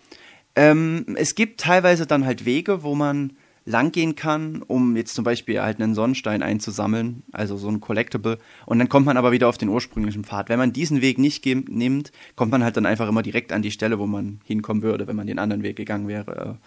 Ähm, 0.56 1.04
es 1.16 1.34
gibt 1.34 1.60
teilweise 1.60 2.06
dann 2.06 2.24
halt 2.24 2.46
Wege, 2.46 2.82
wo 2.82 2.94
man 2.94 3.34
langgehen 3.64 4.16
kann, 4.16 4.62
um 4.62 4.96
jetzt 4.96 5.14
zum 5.14 5.24
Beispiel 5.24 5.60
halt 5.60 5.80
einen 5.80 5.94
Sonnenstein 5.94 6.42
einzusammeln, 6.42 7.22
also 7.32 7.56
so 7.56 7.68
ein 7.68 7.80
Collectible. 7.80 8.38
Und 8.66 8.78
dann 8.78 8.88
kommt 8.88 9.06
man 9.06 9.16
aber 9.16 9.32
wieder 9.32 9.48
auf 9.48 9.58
den 9.58 9.68
ursprünglichen 9.68 10.24
Pfad. 10.24 10.48
Wenn 10.48 10.58
man 10.58 10.72
diesen 10.72 11.00
Weg 11.00 11.18
nicht 11.18 11.44
nimmt, 11.46 12.12
kommt 12.34 12.50
man 12.50 12.64
halt 12.64 12.76
dann 12.76 12.86
einfach 12.86 13.08
immer 13.08 13.22
direkt 13.22 13.52
an 13.52 13.62
die 13.62 13.70
Stelle, 13.70 13.98
wo 13.98 14.06
man 14.06 14.40
hinkommen 14.44 14.82
würde, 14.82 15.06
wenn 15.06 15.16
man 15.16 15.26
den 15.26 15.38
anderen 15.38 15.62
Weg 15.62 15.76
gegangen 15.76 16.08
wäre. 16.08 16.58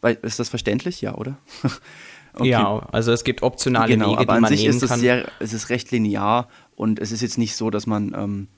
Weil, 0.00 0.18
ist 0.22 0.38
das 0.38 0.48
verständlich? 0.48 1.00
Ja, 1.00 1.14
oder? 1.14 1.36
okay. 2.34 2.48
Ja, 2.48 2.86
also 2.90 3.12
es 3.12 3.24
gibt 3.24 3.42
optionale 3.42 3.92
genau, 3.92 4.12
Wege, 4.12 4.20
aber 4.20 4.34
die 4.34 4.40
man 4.40 4.44
an 4.44 4.56
sich 4.56 4.66
ist 4.66 4.82
es 4.82 4.90
sehr, 4.94 5.28
es 5.40 5.52
ist 5.52 5.68
recht 5.68 5.90
linear 5.90 6.48
und 6.74 6.98
es 7.00 7.12
ist 7.12 7.20
jetzt 7.20 7.38
nicht 7.38 7.54
so, 7.54 7.70
dass 7.70 7.86
man 7.86 8.14
ähm, 8.16 8.48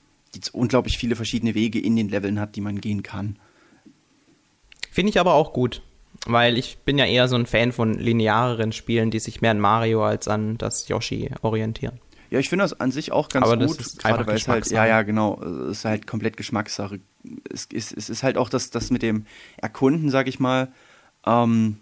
unglaublich 0.53 0.97
viele 0.97 1.15
verschiedene 1.15 1.53
Wege 1.53 1.79
in 1.79 1.95
den 1.95 2.09
Leveln 2.09 2.39
hat, 2.39 2.55
die 2.55 2.61
man 2.61 2.79
gehen 2.79 3.03
kann. 3.03 3.37
Finde 4.91 5.09
ich 5.09 5.19
aber 5.19 5.33
auch 5.33 5.53
gut 5.53 5.81
weil 6.27 6.57
ich 6.57 6.77
bin 6.79 6.97
ja 6.97 7.05
eher 7.05 7.27
so 7.27 7.35
ein 7.35 7.45
Fan 7.45 7.71
von 7.71 7.93
lineareren 7.93 8.71
Spielen, 8.71 9.11
die 9.11 9.19
sich 9.19 9.41
mehr 9.41 9.51
an 9.51 9.59
Mario 9.59 10.05
als 10.05 10.27
an 10.27 10.57
das 10.57 10.87
Yoshi 10.87 11.31
orientieren. 11.41 11.99
Ja, 12.29 12.39
ich 12.39 12.49
finde 12.49 12.63
das 12.63 12.79
an 12.79 12.91
sich 12.91 13.11
auch 13.11 13.29
ganz 13.29 13.45
Aber 13.45 13.57
gut. 13.57 13.79
Das 13.79 13.87
ist 13.87 13.99
gerade 13.99 14.27
weil 14.27 14.35
es 14.35 14.47
halt, 14.47 14.69
ja, 14.69 14.85
ja, 14.85 15.01
genau, 15.03 15.41
es 15.41 15.79
ist 15.79 15.85
halt 15.85 16.07
komplett 16.07 16.35
Geschmackssache. 16.35 16.99
Es 17.49 17.65
ist, 17.65 17.95
es 17.95 18.09
ist 18.09 18.23
halt 18.23 18.37
auch 18.37 18.49
das, 18.49 18.69
das 18.69 18.91
mit 18.91 19.01
dem 19.01 19.25
Erkunden, 19.57 20.09
sag 20.09 20.27
ich 20.27 20.39
mal. 20.39 20.73
Ähm, 21.25 21.77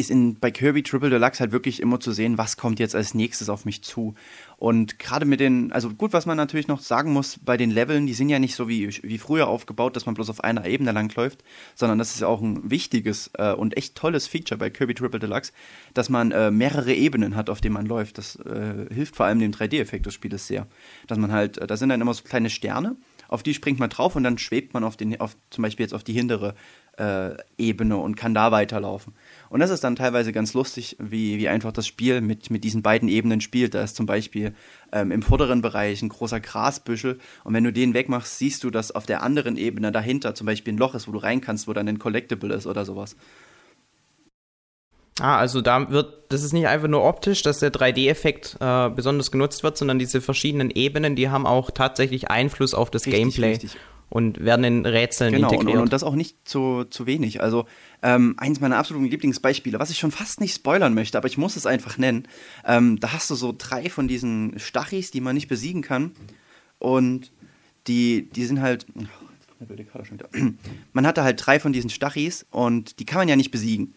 ist 0.00 0.10
in, 0.10 0.38
bei 0.38 0.50
Kirby 0.50 0.82
Triple 0.82 1.10
Deluxe 1.10 1.40
halt 1.40 1.52
wirklich 1.52 1.80
immer 1.80 2.00
zu 2.00 2.12
sehen, 2.12 2.38
was 2.38 2.56
kommt 2.56 2.80
jetzt 2.80 2.94
als 2.94 3.14
nächstes 3.14 3.48
auf 3.48 3.64
mich 3.64 3.82
zu. 3.82 4.14
Und 4.56 4.98
gerade 4.98 5.24
mit 5.24 5.40
den, 5.40 5.72
also 5.72 5.90
gut, 5.90 6.12
was 6.12 6.26
man 6.26 6.36
natürlich 6.36 6.68
noch 6.68 6.80
sagen 6.80 7.12
muss, 7.12 7.38
bei 7.42 7.56
den 7.56 7.70
Leveln, 7.70 8.06
die 8.06 8.12
sind 8.12 8.28
ja 8.28 8.38
nicht 8.38 8.54
so 8.54 8.68
wie, 8.68 8.88
wie 9.02 9.18
früher 9.18 9.48
aufgebaut, 9.48 9.96
dass 9.96 10.06
man 10.06 10.14
bloß 10.14 10.28
auf 10.28 10.44
einer 10.44 10.66
Ebene 10.66 10.92
langläuft, 10.92 11.44
sondern 11.74 11.98
das 11.98 12.14
ist 12.14 12.20
ja 12.20 12.26
auch 12.26 12.40
ein 12.40 12.70
wichtiges 12.70 13.30
äh, 13.34 13.52
und 13.52 13.76
echt 13.76 13.94
tolles 13.94 14.26
Feature 14.26 14.58
bei 14.58 14.68
Kirby 14.68 14.94
Triple 14.94 15.20
Deluxe, 15.20 15.52
dass 15.94 16.08
man 16.08 16.32
äh, 16.32 16.50
mehrere 16.50 16.92
Ebenen 16.92 17.36
hat, 17.36 17.48
auf 17.48 17.60
denen 17.60 17.74
man 17.74 17.86
läuft. 17.86 18.18
Das 18.18 18.36
äh, 18.36 18.86
hilft 18.92 19.16
vor 19.16 19.26
allem 19.26 19.38
dem 19.38 19.52
3D-Effekt 19.52 20.06
des 20.06 20.14
Spieles 20.14 20.46
sehr. 20.46 20.66
Dass 21.06 21.18
man 21.18 21.32
halt, 21.32 21.58
äh, 21.58 21.66
da 21.66 21.76
sind 21.76 21.88
dann 21.88 22.00
immer 22.00 22.14
so 22.14 22.24
kleine 22.24 22.50
Sterne, 22.50 22.96
auf 23.28 23.44
die 23.44 23.54
springt 23.54 23.78
man 23.78 23.90
drauf 23.90 24.16
und 24.16 24.24
dann 24.24 24.38
schwebt 24.38 24.74
man 24.74 24.82
auf 24.82 24.96
den, 24.96 25.20
auf, 25.20 25.36
zum 25.50 25.62
Beispiel 25.62 25.84
jetzt 25.84 25.94
auf 25.94 26.02
die 26.02 26.12
hintere 26.12 26.54
äh, 26.98 27.36
Ebene 27.58 27.96
und 27.96 28.16
kann 28.16 28.34
da 28.34 28.50
weiterlaufen. 28.50 29.14
Und 29.50 29.58
das 29.58 29.70
ist 29.70 29.82
dann 29.82 29.96
teilweise 29.96 30.32
ganz 30.32 30.54
lustig, 30.54 30.96
wie, 31.00 31.38
wie 31.38 31.48
einfach 31.48 31.72
das 31.72 31.84
Spiel 31.84 32.20
mit, 32.20 32.50
mit 32.50 32.62
diesen 32.62 32.82
beiden 32.82 33.08
Ebenen 33.08 33.40
spielt. 33.40 33.74
Da 33.74 33.82
ist 33.82 33.96
zum 33.96 34.06
Beispiel 34.06 34.54
ähm, 34.92 35.10
im 35.10 35.22
vorderen 35.22 35.60
Bereich 35.60 36.00
ein 36.02 36.08
großer 36.08 36.38
Grasbüschel 36.38 37.18
und 37.42 37.52
wenn 37.52 37.64
du 37.64 37.72
den 37.72 37.92
wegmachst, 37.92 38.38
siehst 38.38 38.62
du, 38.62 38.70
dass 38.70 38.92
auf 38.92 39.06
der 39.06 39.24
anderen 39.24 39.56
Ebene 39.56 39.90
dahinter 39.90 40.36
zum 40.36 40.46
Beispiel 40.46 40.72
ein 40.74 40.78
Loch 40.78 40.94
ist, 40.94 41.08
wo 41.08 41.12
du 41.12 41.18
rein 41.18 41.40
kannst, 41.40 41.66
wo 41.66 41.72
dann 41.72 41.88
ein 41.88 41.98
Collectible 41.98 42.54
ist 42.54 42.68
oder 42.68 42.84
sowas. 42.84 43.16
Ah, 45.18 45.36
also 45.36 45.60
da 45.60 45.90
wird, 45.90 46.32
das 46.32 46.44
ist 46.44 46.52
nicht 46.52 46.68
einfach 46.68 46.88
nur 46.88 47.04
optisch, 47.04 47.42
dass 47.42 47.58
der 47.58 47.72
3D-Effekt 47.72 48.56
äh, 48.60 48.88
besonders 48.88 49.32
genutzt 49.32 49.64
wird, 49.64 49.76
sondern 49.76 49.98
diese 49.98 50.20
verschiedenen 50.20 50.70
Ebenen, 50.70 51.16
die 51.16 51.28
haben 51.28 51.44
auch 51.44 51.72
tatsächlich 51.72 52.30
Einfluss 52.30 52.72
auf 52.72 52.90
das 52.90 53.04
richtig, 53.04 53.20
Gameplay. 53.20 53.50
Richtig 53.50 53.76
und 54.10 54.44
werden 54.44 54.64
in 54.64 54.84
Rätseln 54.84 55.32
genau, 55.32 55.50
integriert. 55.50 55.76
Und, 55.76 55.82
und 55.84 55.92
das 55.92 56.02
auch 56.02 56.16
nicht 56.16 56.36
zu, 56.46 56.84
zu 56.84 57.06
wenig. 57.06 57.40
Also 57.40 57.66
ähm, 58.02 58.34
eins 58.36 58.60
meiner 58.60 58.76
absoluten 58.76 59.06
Lieblingsbeispiele, 59.06 59.78
was 59.78 59.90
ich 59.90 59.98
schon 59.98 60.10
fast 60.10 60.40
nicht 60.40 60.54
spoilern 60.54 60.92
möchte, 60.92 61.16
aber 61.16 61.28
ich 61.28 61.38
muss 61.38 61.56
es 61.56 61.64
einfach 61.64 61.96
nennen. 61.96 62.26
Ähm, 62.66 62.98
da 63.00 63.12
hast 63.12 63.30
du 63.30 63.36
so 63.36 63.54
drei 63.56 63.88
von 63.88 64.08
diesen 64.08 64.58
Stachis, 64.58 65.12
die 65.12 65.20
man 65.20 65.34
nicht 65.34 65.48
besiegen 65.48 65.80
kann. 65.80 66.10
Und 66.78 67.30
die, 67.86 68.28
die 68.30 68.44
sind 68.44 68.60
halt. 68.60 68.86
Man 70.94 71.06
hatte 71.06 71.22
halt 71.22 71.44
drei 71.44 71.60
von 71.60 71.74
diesen 71.74 71.90
Stachis 71.90 72.46
und 72.50 72.98
die 72.98 73.04
kann 73.04 73.18
man 73.18 73.28
ja 73.28 73.36
nicht 73.36 73.50
besiegen. 73.50 73.92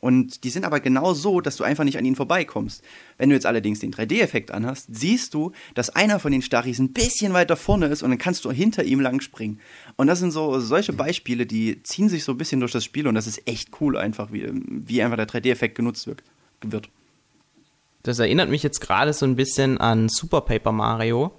Und 0.00 0.44
die 0.44 0.50
sind 0.50 0.64
aber 0.64 0.80
genau 0.80 1.14
so, 1.14 1.40
dass 1.40 1.56
du 1.56 1.64
einfach 1.64 1.84
nicht 1.84 1.98
an 1.98 2.04
ihnen 2.04 2.16
vorbeikommst. 2.16 2.82
Wenn 3.18 3.30
du 3.30 3.34
jetzt 3.34 3.46
allerdings 3.46 3.80
den 3.80 3.92
3D-Effekt 3.92 4.50
anhast, 4.50 4.88
siehst 4.90 5.34
du, 5.34 5.52
dass 5.74 5.90
einer 5.90 6.18
von 6.18 6.32
den 6.32 6.42
Stachis 6.42 6.78
ein 6.78 6.92
bisschen 6.92 7.32
weiter 7.32 7.56
vorne 7.56 7.86
ist 7.86 8.02
und 8.02 8.10
dann 8.10 8.18
kannst 8.18 8.44
du 8.44 8.50
hinter 8.50 8.84
ihm 8.84 9.00
lang 9.00 9.20
springen. 9.20 9.60
Und 9.96 10.06
das 10.06 10.18
sind 10.18 10.30
so 10.30 10.60
solche 10.60 10.92
Beispiele, 10.92 11.46
die 11.46 11.82
ziehen 11.82 12.08
sich 12.08 12.24
so 12.24 12.32
ein 12.32 12.38
bisschen 12.38 12.60
durch 12.60 12.72
das 12.72 12.84
Spiel 12.84 13.06
und 13.06 13.14
das 13.14 13.26
ist 13.26 13.46
echt 13.46 13.70
cool 13.80 13.96
einfach, 13.96 14.32
wie, 14.32 14.48
wie 14.52 15.02
einfach 15.02 15.16
der 15.16 15.28
3D-Effekt 15.28 15.74
genutzt 15.74 16.06
wird. 16.06 16.22
Das 18.02 18.18
erinnert 18.18 18.50
mich 18.50 18.62
jetzt 18.62 18.80
gerade 18.80 19.12
so 19.12 19.26
ein 19.26 19.36
bisschen 19.36 19.78
an 19.78 20.08
Super 20.08 20.42
Paper 20.42 20.72
Mario 20.72 21.32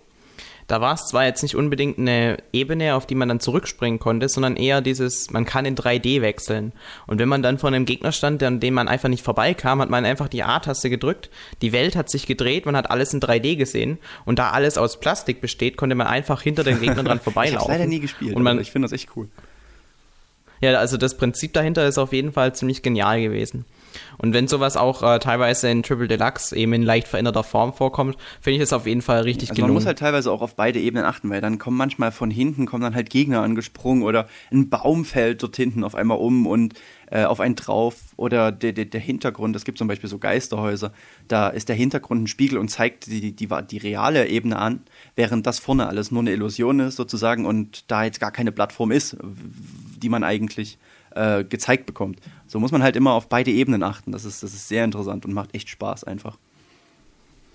da 0.67 0.81
war 0.81 0.93
es 0.93 1.05
zwar 1.05 1.25
jetzt 1.25 1.43
nicht 1.43 1.55
unbedingt 1.55 1.97
eine 1.97 2.37
Ebene, 2.51 2.95
auf 2.95 3.05
die 3.05 3.15
man 3.15 3.29
dann 3.29 3.39
zurückspringen 3.39 3.99
konnte, 3.99 4.27
sondern 4.27 4.57
eher 4.57 4.81
dieses, 4.81 5.31
man 5.31 5.45
kann 5.45 5.65
in 5.65 5.75
3D 5.75 6.21
wechseln. 6.21 6.73
Und 7.07 7.19
wenn 7.19 7.29
man 7.29 7.41
dann 7.41 7.57
vor 7.57 7.69
einem 7.69 7.85
Gegner 7.85 8.11
stand, 8.11 8.43
an 8.43 8.59
dem 8.59 8.73
man 8.73 8.89
einfach 8.89 9.07
nicht 9.07 9.23
vorbeikam, 9.23 9.81
hat 9.81 9.89
man 9.89 10.03
einfach 10.05 10.27
die 10.27 10.43
A-Taste 10.43 10.89
gedrückt, 10.89 11.29
die 11.61 11.71
Welt 11.71 11.95
hat 11.95 12.09
sich 12.09 12.27
gedreht, 12.27 12.65
man 12.65 12.75
hat 12.75 12.91
alles 12.91 13.13
in 13.13 13.21
3D 13.21 13.55
gesehen 13.55 13.97
und 14.25 14.39
da 14.39 14.51
alles 14.51 14.77
aus 14.77 14.99
Plastik 14.99 15.39
besteht, 15.39 15.77
konnte 15.77 15.95
man 15.95 16.07
einfach 16.07 16.41
hinter 16.41 16.65
den 16.65 16.81
Gegnern 16.81 17.05
dran 17.05 17.19
vorbeilaufen. 17.23 17.57
ich 17.57 17.61
habe 17.61 17.71
leider 17.71 17.89
nie 17.89 17.99
gespielt, 18.01 18.35
und 18.35 18.43
man, 18.43 18.59
ich 18.59 18.71
finde 18.71 18.87
das 18.87 18.91
echt 18.91 19.09
cool. 19.15 19.29
Ja, 20.59 20.73
also 20.79 20.97
das 20.97 21.15
Prinzip 21.15 21.53
dahinter 21.53 21.87
ist 21.87 21.97
auf 21.97 22.11
jeden 22.11 22.33
Fall 22.33 22.53
ziemlich 22.55 22.81
genial 22.81 23.21
gewesen. 23.21 23.65
Und 24.17 24.33
wenn 24.33 24.47
sowas 24.47 24.77
auch 24.77 25.03
äh, 25.03 25.19
teilweise 25.19 25.69
in 25.69 25.83
Triple 25.83 26.07
Deluxe 26.07 26.55
eben 26.55 26.73
in 26.73 26.83
leicht 26.83 27.07
veränderter 27.07 27.43
Form 27.43 27.73
vorkommt, 27.73 28.17
finde 28.41 28.57
ich 28.57 28.63
es 28.63 28.73
auf 28.73 28.85
jeden 28.85 29.01
Fall 29.01 29.21
richtig 29.21 29.49
also 29.49 29.55
gelungen. 29.55 29.73
Man 29.73 29.81
muss 29.81 29.85
halt 29.85 29.99
teilweise 29.99 30.31
auch 30.31 30.41
auf 30.41 30.55
beide 30.55 30.79
Ebenen 30.79 31.05
achten, 31.05 31.29
weil 31.29 31.41
dann 31.41 31.57
kommen 31.57 31.77
manchmal 31.77 32.11
von 32.11 32.31
hinten 32.31 32.65
kommen 32.65 32.83
dann 32.83 32.95
halt 32.95 33.09
Gegner 33.09 33.41
angesprungen 33.41 34.03
oder 34.03 34.27
ein 34.51 34.69
Baum 34.69 35.05
fällt 35.05 35.43
dort 35.43 35.55
hinten 35.55 35.83
auf 35.83 35.95
einmal 35.95 36.17
um 36.17 36.47
und 36.47 36.75
äh, 37.09 37.23
auf 37.23 37.39
einen 37.39 37.55
drauf 37.55 37.95
oder 38.17 38.51
der, 38.51 38.73
der, 38.73 38.85
der 38.85 38.99
Hintergrund, 38.99 39.55
es 39.55 39.63
gibt 39.63 39.77
zum 39.77 39.87
Beispiel 39.87 40.09
so 40.09 40.17
Geisterhäuser, 40.17 40.91
da 41.27 41.47
ist 41.47 41.69
der 41.69 41.75
Hintergrund 41.75 42.23
ein 42.23 42.27
Spiegel 42.27 42.57
und 42.57 42.69
zeigt 42.69 43.07
die, 43.07 43.33
die, 43.33 43.47
die 43.47 43.77
reale 43.77 44.27
Ebene 44.27 44.59
an, 44.59 44.81
während 45.15 45.47
das 45.47 45.59
vorne 45.59 45.87
alles 45.87 46.11
nur 46.11 46.21
eine 46.21 46.31
Illusion 46.31 46.79
ist 46.81 46.95
sozusagen 46.97 47.45
und 47.45 47.89
da 47.89 48.03
jetzt 48.03 48.19
gar 48.19 48.31
keine 48.31 48.51
Plattform 48.51 48.91
ist, 48.91 49.17
die 49.23 50.09
man 50.09 50.23
eigentlich 50.23 50.77
äh, 51.17 51.43
gezeigt 51.43 51.85
bekommt. 51.85 52.19
So 52.47 52.59
muss 52.59 52.71
man 52.71 52.83
halt 52.83 52.95
immer 52.95 53.13
auf 53.13 53.27
beide 53.29 53.51
Ebenen 53.51 53.83
achten. 53.83 54.11
Das 54.11 54.25
ist, 54.25 54.43
das 54.43 54.53
ist 54.53 54.67
sehr 54.67 54.83
interessant 54.83 55.25
und 55.25 55.33
macht 55.33 55.53
echt 55.53 55.69
Spaß 55.69 56.03
einfach. 56.03 56.37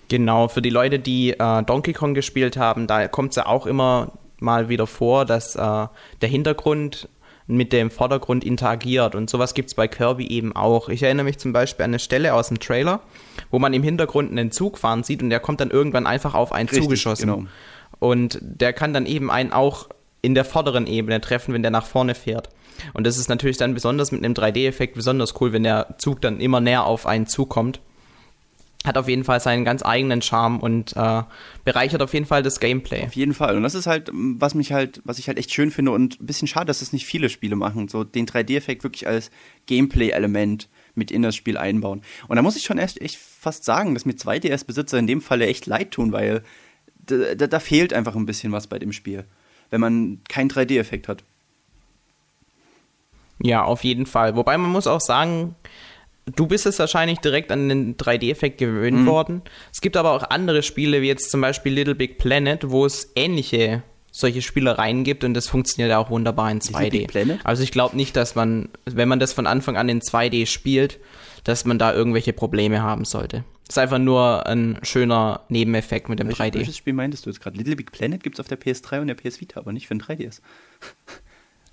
Genau, 0.08 0.48
für 0.48 0.60
die 0.60 0.70
Leute, 0.70 0.98
die 0.98 1.30
äh, 1.30 1.62
Donkey 1.62 1.92
Kong 1.94 2.14
gespielt 2.14 2.56
haben, 2.56 2.86
da 2.86 3.08
kommt 3.08 3.30
es 3.30 3.36
ja 3.36 3.46
auch 3.46 3.66
immer 3.66 4.12
mal 4.40 4.68
wieder 4.68 4.86
vor, 4.86 5.24
dass 5.24 5.56
äh, 5.56 5.58
der 5.58 6.28
Hintergrund 6.28 7.08
mit 7.46 7.72
dem 7.72 7.90
Vordergrund 7.90 8.44
interagiert. 8.44 9.14
Und 9.14 9.30
sowas 9.30 9.54
gibt 9.54 9.68
es 9.68 9.74
bei 9.74 9.88
Kirby 9.88 10.26
eben 10.26 10.54
auch. 10.54 10.88
Ich 10.88 11.02
erinnere 11.02 11.24
mich 11.24 11.38
zum 11.38 11.52
Beispiel 11.52 11.84
an 11.84 11.90
eine 11.90 11.98
Stelle 11.98 12.34
aus 12.34 12.48
dem 12.48 12.60
Trailer, 12.60 13.00
wo 13.50 13.58
man 13.58 13.72
im 13.72 13.82
Hintergrund 13.82 14.30
einen 14.30 14.50
Zug 14.50 14.78
fahren 14.78 15.02
sieht 15.02 15.22
und 15.22 15.30
der 15.30 15.40
kommt 15.40 15.60
dann 15.60 15.70
irgendwann 15.70 16.06
einfach 16.06 16.34
auf 16.34 16.52
einen 16.52 16.68
Richtig, 16.68 16.84
zugeschossen. 16.84 17.28
Genau. 17.28 17.46
Und 17.98 18.38
der 18.42 18.72
kann 18.72 18.92
dann 18.92 19.06
eben 19.06 19.30
einen 19.30 19.52
auch 19.52 19.88
in 20.22 20.34
der 20.34 20.44
vorderen 20.44 20.86
Ebene 20.86 21.20
treffen, 21.20 21.52
wenn 21.52 21.62
der 21.62 21.70
nach 21.72 21.86
vorne 21.86 22.14
fährt. 22.14 22.48
Und 22.94 23.06
das 23.06 23.18
ist 23.18 23.28
natürlich 23.28 23.56
dann 23.56 23.74
besonders 23.74 24.12
mit 24.12 24.24
einem 24.24 24.34
3D-Effekt 24.34 24.94
besonders 24.94 25.40
cool, 25.40 25.52
wenn 25.52 25.64
der 25.64 25.96
Zug 25.98 26.20
dann 26.20 26.40
immer 26.40 26.60
näher 26.60 26.86
auf 26.86 27.06
einen 27.06 27.26
zukommt. 27.26 27.80
Hat 28.84 28.98
auf 28.98 29.08
jeden 29.08 29.22
Fall 29.22 29.38
seinen 29.38 29.64
ganz 29.64 29.84
eigenen 29.84 30.22
Charme 30.22 30.58
und 30.58 30.96
äh, 30.96 31.22
bereichert 31.64 32.02
auf 32.02 32.14
jeden 32.14 32.26
Fall 32.26 32.42
das 32.42 32.58
Gameplay. 32.58 33.04
Auf 33.04 33.14
jeden 33.14 33.34
Fall. 33.34 33.56
Und 33.56 33.62
das 33.62 33.76
ist 33.76 33.86
halt, 33.86 34.10
was 34.12 34.54
mich 34.54 34.72
halt, 34.72 35.00
was 35.04 35.20
ich 35.20 35.28
halt 35.28 35.38
echt 35.38 35.52
schön 35.52 35.70
finde 35.70 35.92
und 35.92 36.20
ein 36.20 36.26
bisschen 36.26 36.48
schade, 36.48 36.66
dass 36.66 36.80
das 36.80 36.92
nicht 36.92 37.06
viele 37.06 37.28
Spiele 37.28 37.54
machen. 37.54 37.86
So 37.86 38.02
den 38.02 38.26
3D-Effekt 38.26 38.82
wirklich 38.82 39.06
als 39.06 39.30
Gameplay-Element 39.66 40.68
mit 40.96 41.12
in 41.12 41.22
das 41.22 41.36
Spiel 41.36 41.58
einbauen. 41.58 42.02
Und 42.26 42.36
da 42.36 42.42
muss 42.42 42.56
ich 42.56 42.64
schon 42.64 42.78
echt, 42.78 43.00
echt 43.00 43.18
fast 43.18 43.64
sagen, 43.64 43.94
dass 43.94 44.04
mir 44.04 44.14
2DS-Besitzer 44.14 44.98
in 44.98 45.06
dem 45.06 45.20
Falle 45.20 45.46
echt 45.46 45.66
leid 45.66 45.92
tun, 45.92 46.10
weil 46.10 46.42
da, 47.06 47.34
da, 47.36 47.46
da 47.46 47.60
fehlt 47.60 47.92
einfach 47.92 48.16
ein 48.16 48.26
bisschen 48.26 48.52
was 48.52 48.66
bei 48.66 48.80
dem 48.80 48.92
Spiel, 48.92 49.26
wenn 49.72 49.80
man 49.80 50.20
keinen 50.28 50.50
3D-Effekt 50.50 51.08
hat. 51.08 51.24
Ja, 53.42 53.64
auf 53.64 53.82
jeden 53.82 54.06
Fall. 54.06 54.36
Wobei 54.36 54.56
man 54.56 54.70
muss 54.70 54.86
auch 54.86 55.00
sagen, 55.00 55.56
du 56.36 56.46
bist 56.46 56.66
es 56.66 56.78
wahrscheinlich 56.78 57.18
direkt 57.18 57.50
an 57.50 57.68
den 57.68 57.96
3D-Effekt 57.96 58.58
gewöhnt 58.58 59.00
mhm. 59.00 59.06
worden. 59.06 59.42
Es 59.72 59.80
gibt 59.80 59.96
aber 59.96 60.12
auch 60.12 60.22
andere 60.30 60.62
Spiele, 60.62 61.02
wie 61.02 61.08
jetzt 61.08 61.30
zum 61.30 61.40
Beispiel 61.40 61.72
Little 61.72 61.94
Big 61.94 62.18
Planet, 62.18 62.70
wo 62.70 62.86
es 62.86 63.10
ähnliche 63.16 63.82
solche 64.14 64.42
Spielereien 64.42 65.04
gibt 65.04 65.24
und 65.24 65.32
das 65.32 65.48
funktioniert 65.48 65.90
ja 65.90 65.96
auch 65.96 66.10
wunderbar 66.10 66.50
in 66.50 66.60
2D. 66.60 67.38
Also 67.44 67.62
ich 67.62 67.72
glaube 67.72 67.96
nicht, 67.96 68.14
dass 68.14 68.34
man, 68.34 68.68
wenn 68.84 69.08
man 69.08 69.18
das 69.18 69.32
von 69.32 69.46
Anfang 69.46 69.78
an 69.78 69.88
in 69.88 70.02
2D 70.02 70.44
spielt, 70.44 70.98
dass 71.44 71.64
man 71.64 71.78
da 71.78 71.94
irgendwelche 71.94 72.34
Probleme 72.34 72.82
haben 72.82 73.06
sollte. 73.06 73.42
Das 73.72 73.78
ist 73.78 73.84
einfach 73.84 73.98
nur 73.98 74.46
ein 74.46 74.78
schöner 74.82 75.40
Nebeneffekt 75.48 76.10
mit 76.10 76.18
dem 76.18 76.26
Welches, 76.26 76.44
3D. 76.44 76.54
Welches 76.56 76.76
Spiel 76.76 76.92
meintest 76.92 77.24
du 77.24 77.30
jetzt 77.30 77.40
gerade? 77.40 77.56
Little 77.56 77.74
Big 77.74 77.90
Planet 77.90 78.22
gibt 78.22 78.36
es 78.36 78.40
auf 78.40 78.46
der 78.46 78.60
PS3 78.60 79.00
und 79.00 79.06
der 79.06 79.14
PS 79.14 79.40
Vita, 79.40 79.60
aber 79.60 79.72
nicht 79.72 79.88
für 79.88 79.94
ein 79.94 80.02
3DS. 80.02 80.40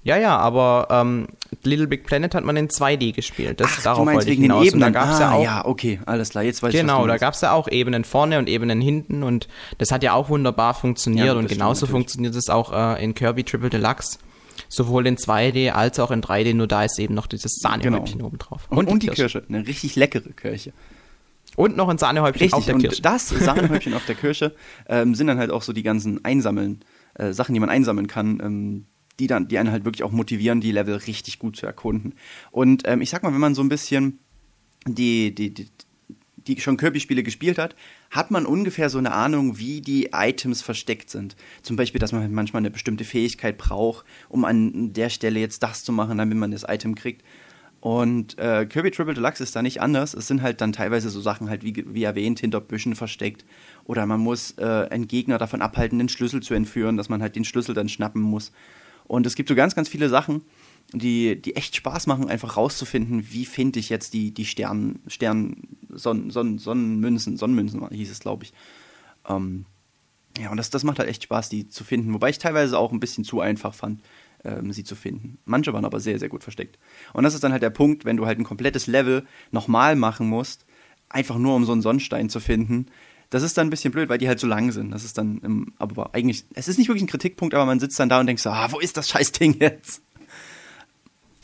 Ja, 0.01 0.15
ja, 0.15 0.37
aber 0.37 0.87
ähm, 0.91 1.27
Little 1.63 1.87
Big 1.87 2.05
Planet 2.05 2.33
hat 2.33 2.45
man 2.45 2.55
in 2.55 2.69
2D 2.69 3.13
gespielt. 3.13 3.59
Das, 3.59 3.69
Ach, 3.79 3.83
darauf 3.83 3.99
du 3.99 4.05
meinst 4.05 4.27
wegen 4.27 4.43
den 4.43 4.53
Ebenen. 4.53 4.79
Da 4.79 4.89
gab's 4.91 5.17
ah, 5.17 5.19
ja, 5.19 5.31
auch, 5.33 5.43
ja, 5.43 5.65
okay, 5.65 5.99
alles 6.05 6.29
klar, 6.29 6.41
jetzt 6.45 6.63
weiß 6.63 6.71
genau, 6.71 6.99
ich 6.99 7.01
Genau, 7.01 7.07
da 7.07 7.17
gab 7.17 7.33
es 7.33 7.41
ja 7.41 7.51
auch 7.51 7.67
Ebenen 7.67 8.05
vorne 8.05 8.39
und 8.39 8.47
Ebenen 8.47 8.79
hinten 8.79 9.23
und 9.23 9.49
das 9.77 9.91
hat 9.91 10.01
ja 10.01 10.13
auch 10.13 10.29
wunderbar 10.29 10.73
funktioniert 10.73 11.27
ja, 11.27 11.33
und 11.33 11.49
genauso 11.49 11.85
funktioniert 11.85 12.33
es 12.33 12.49
auch 12.49 12.71
äh, 12.71 13.03
in 13.03 13.13
Kirby 13.13 13.43
Triple 13.43 13.69
Deluxe. 13.69 14.19
Sowohl 14.69 15.05
in 15.05 15.17
2D 15.17 15.71
als 15.71 15.99
auch 15.99 16.11
in 16.11 16.21
3D, 16.21 16.53
nur 16.53 16.67
da 16.67 16.85
ist 16.85 16.97
eben 16.97 17.13
noch 17.13 17.27
dieses 17.27 17.55
Sahnehäubchen 17.55 18.19
genau. 18.19 18.27
oben 18.27 18.37
drauf. 18.37 18.67
Und, 18.69 18.87
und, 18.87 19.03
die, 19.03 19.09
und 19.09 19.15
Kirsche. 19.15 19.41
die 19.41 19.47
Kirsche. 19.47 19.53
Eine 19.53 19.67
richtig 19.67 19.97
leckere 19.97 20.29
Kirsche. 20.31 20.71
Und 21.59 21.75
noch 21.75 21.89
ein 21.89 21.97
Sahnehäubchen 21.97 22.43
Richtig, 22.43 22.53
auf 22.53 22.65
der 22.65 22.77
Kirsche. 22.77 22.95
Und 22.95 23.05
das 23.05 23.27
Sahnehäubchen 23.45 23.93
auf 23.93 24.05
der 24.05 24.15
Kirsche 24.15 24.55
ähm, 24.87 25.13
sind 25.13 25.27
dann 25.27 25.37
halt 25.37 25.51
auch 25.51 25.61
so 25.61 25.73
die 25.73 25.83
ganzen 25.83 26.23
Einsammeln, 26.23 26.85
äh, 27.15 27.33
Sachen, 27.33 27.53
die 27.53 27.59
man 27.59 27.69
einsammeln 27.69 28.07
kann, 28.07 28.39
ähm, 28.41 28.85
die 29.19 29.27
dann, 29.27 29.49
die 29.49 29.57
einen 29.57 29.69
halt 29.69 29.83
wirklich 29.83 30.03
auch 30.03 30.13
motivieren, 30.13 30.61
die 30.61 30.71
Level 30.71 30.95
richtig 30.95 31.37
gut 31.37 31.57
zu 31.57 31.65
erkunden. 31.65 32.13
Und 32.51 32.83
ähm, 32.85 33.01
ich 33.01 33.09
sag 33.09 33.23
mal, 33.23 33.33
wenn 33.33 33.41
man 33.41 33.55
so 33.55 33.61
ein 33.61 33.67
bisschen 33.67 34.19
die, 34.87 35.35
die, 35.35 35.53
die, 35.53 35.67
die 36.37 36.61
schon 36.61 36.77
Kirby-Spiele 36.77 37.23
gespielt 37.23 37.57
hat, 37.57 37.75
hat 38.09 38.31
man 38.31 38.45
ungefähr 38.45 38.89
so 38.89 38.97
eine 38.97 39.11
Ahnung, 39.11 39.59
wie 39.59 39.81
die 39.81 40.11
Items 40.13 40.61
versteckt 40.61 41.09
sind. 41.09 41.35
Zum 41.61 41.75
Beispiel, 41.75 41.99
dass 41.99 42.13
man 42.13 42.21
halt 42.21 42.31
manchmal 42.31 42.61
eine 42.61 42.71
bestimmte 42.71 43.03
Fähigkeit 43.03 43.57
braucht, 43.57 44.05
um 44.29 44.45
an 44.45 44.93
der 44.93 45.09
Stelle 45.09 45.41
jetzt 45.41 45.61
das 45.61 45.83
zu 45.83 45.91
machen, 45.91 46.17
damit 46.19 46.37
man 46.37 46.51
das 46.51 46.63
Item 46.65 46.95
kriegt. 46.95 47.21
Und 47.81 48.37
äh, 48.37 48.65
Kirby 48.65 48.91
Triple 48.91 49.13
Deluxe 49.13 49.41
ist 49.41 49.55
da 49.55 49.61
nicht 49.61 49.81
anders. 49.81 50.13
Es 50.13 50.27
sind 50.27 50.41
halt 50.41 50.59
dann 50.59 50.73
teilweise 50.73 51.09
so 51.09 51.21
Sachen 51.21 51.49
halt, 51.49 51.63
wie, 51.63 51.85
wie 51.87 52.03
erwähnt, 52.03 52.39
hinter 52.39 52.59
Büschen 52.59 52.95
versteckt. 52.95 53.45
Oder 53.85 54.05
man 54.05 54.19
muss 54.19 54.57
äh, 54.57 54.87
einen 54.89 55.07
Gegner 55.07 55.37
davon 55.37 55.61
abhalten, 55.61 55.97
den 55.97 56.09
Schlüssel 56.09 56.43
zu 56.43 56.53
entführen, 56.53 56.97
dass 56.97 57.07
man 57.07 57.21
halt 57.21 57.35
den 57.35 57.45
Schlüssel 57.45 57.73
dann 57.73 57.87
schnappen 57.87 58.21
muss. 58.21 58.51
Und 59.05 59.25
es 59.25 59.35
gibt 59.35 59.49
so 59.49 59.55
ganz, 59.55 59.75
ganz 59.75 59.87
viele 59.87 60.09
Sachen, 60.09 60.41
die, 60.93 61.41
die 61.41 61.55
echt 61.55 61.75
Spaß 61.75 62.05
machen, 62.07 62.29
einfach 62.29 62.57
rauszufinden, 62.57 63.31
wie 63.31 63.45
finde 63.45 63.79
ich 63.79 63.89
jetzt 63.89 64.13
die, 64.13 64.31
die 64.31 64.45
Stern, 64.45 64.99
Stern, 65.07 65.55
Son, 65.89 66.31
Son, 66.31 66.57
Sonnenmünzen, 66.57 67.37
Sonnenmünzen 67.37 67.87
hieß 67.89 68.11
es, 68.11 68.19
glaube 68.19 68.43
ich. 68.43 68.53
Ähm, 69.27 69.65
ja, 70.37 70.51
und 70.51 70.57
das, 70.57 70.69
das 70.69 70.83
macht 70.83 70.99
halt 70.99 71.09
echt 71.09 71.23
Spaß, 71.23 71.49
die 71.49 71.67
zu 71.67 71.83
finden. 71.83 72.13
Wobei 72.13 72.29
ich 72.29 72.39
teilweise 72.39 72.77
auch 72.77 72.91
ein 72.91 72.99
bisschen 72.99 73.23
zu 73.23 73.39
einfach 73.39 73.73
fand, 73.73 74.01
ähm, 74.43 74.71
sie 74.71 74.83
zu 74.83 74.95
finden. 74.95 75.37
Manche 75.45 75.73
waren 75.73 75.85
aber 75.85 75.99
sehr, 75.99 76.19
sehr 76.19 76.29
gut 76.29 76.43
versteckt. 76.43 76.77
Und 77.13 77.23
das 77.23 77.33
ist 77.33 77.43
dann 77.43 77.51
halt 77.51 77.63
der 77.63 77.69
Punkt, 77.69 78.05
wenn 78.05 78.17
du 78.17 78.25
halt 78.25 78.39
ein 78.39 78.43
komplettes 78.43 78.87
Level 78.87 79.25
nochmal 79.51 79.95
machen 79.95 80.27
musst, 80.27 80.65
einfach 81.09 81.37
nur 81.37 81.55
um 81.55 81.65
so 81.65 81.71
einen 81.71 81.81
Sonnenstein 81.81 82.29
zu 82.29 82.39
finden. 82.39 82.87
Das 83.29 83.43
ist 83.43 83.57
dann 83.57 83.67
ein 83.67 83.69
bisschen 83.69 83.91
blöd, 83.91 84.09
weil 84.09 84.17
die 84.17 84.27
halt 84.27 84.39
so 84.39 84.47
lang 84.47 84.71
sind. 84.71 84.91
Das 84.91 85.03
ist 85.03 85.17
dann, 85.17 85.41
ähm, 85.43 85.73
aber 85.77 86.15
eigentlich, 86.15 86.45
es 86.55 86.67
ist 86.67 86.77
nicht 86.77 86.87
wirklich 86.87 87.03
ein 87.03 87.07
Kritikpunkt, 87.07 87.53
aber 87.53 87.65
man 87.65 87.79
sitzt 87.79 87.99
dann 87.99 88.09
da 88.09 88.19
und 88.19 88.27
denkt 88.27 88.41
so, 88.41 88.49
ah, 88.49 88.71
wo 88.71 88.79
ist 88.79 88.97
das 88.97 89.09
scheiß 89.09 89.31
Ding 89.33 89.59
jetzt? 89.59 90.01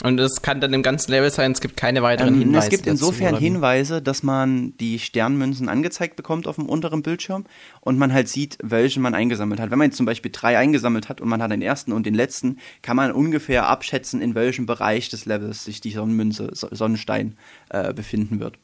Und 0.03 0.19
es 0.19 0.41
kann 0.41 0.59
dann 0.59 0.73
im 0.73 0.83
ganzen 0.83 1.11
Level 1.11 1.31
sein, 1.31 1.53
es 1.53 1.61
gibt 1.61 1.77
keine 1.77 2.03
weiteren 2.03 2.33
ähm, 2.33 2.41
Hinweise. 2.41 2.65
Es 2.65 2.69
gibt 2.69 2.85
insofern 2.85 3.37
Hinweise, 3.37 4.01
dass 4.01 4.23
man 4.23 4.75
die 4.77 4.99
Sternmünzen 4.99 5.69
angezeigt 5.69 6.17
bekommt 6.17 6.47
auf 6.47 6.55
dem 6.55 6.67
unteren 6.67 7.01
Bildschirm 7.01 7.45
und 7.79 7.97
man 7.97 8.11
halt 8.11 8.27
sieht, 8.27 8.57
welche 8.61 8.99
man 8.99 9.15
eingesammelt 9.15 9.61
hat. 9.61 9.71
Wenn 9.71 9.79
man 9.79 9.87
jetzt 9.87 9.97
zum 9.97 10.05
Beispiel 10.05 10.31
drei 10.33 10.57
eingesammelt 10.57 11.07
hat 11.07 11.21
und 11.21 11.29
man 11.29 11.41
hat 11.41 11.51
den 11.51 11.61
ersten 11.61 11.93
und 11.93 12.05
den 12.05 12.13
letzten, 12.13 12.59
kann 12.81 12.97
man 12.97 13.13
ungefähr 13.13 13.67
abschätzen, 13.67 14.21
in 14.21 14.35
welchem 14.35 14.65
Bereich 14.65 15.07
des 15.07 15.25
Levels 15.25 15.63
sich 15.63 15.79
die 15.79 15.91
Sonnenmünze, 15.91 16.49
Sonnenstein 16.51 17.37
äh, 17.69 17.93
befinden 17.93 18.41
wird. 18.41 18.57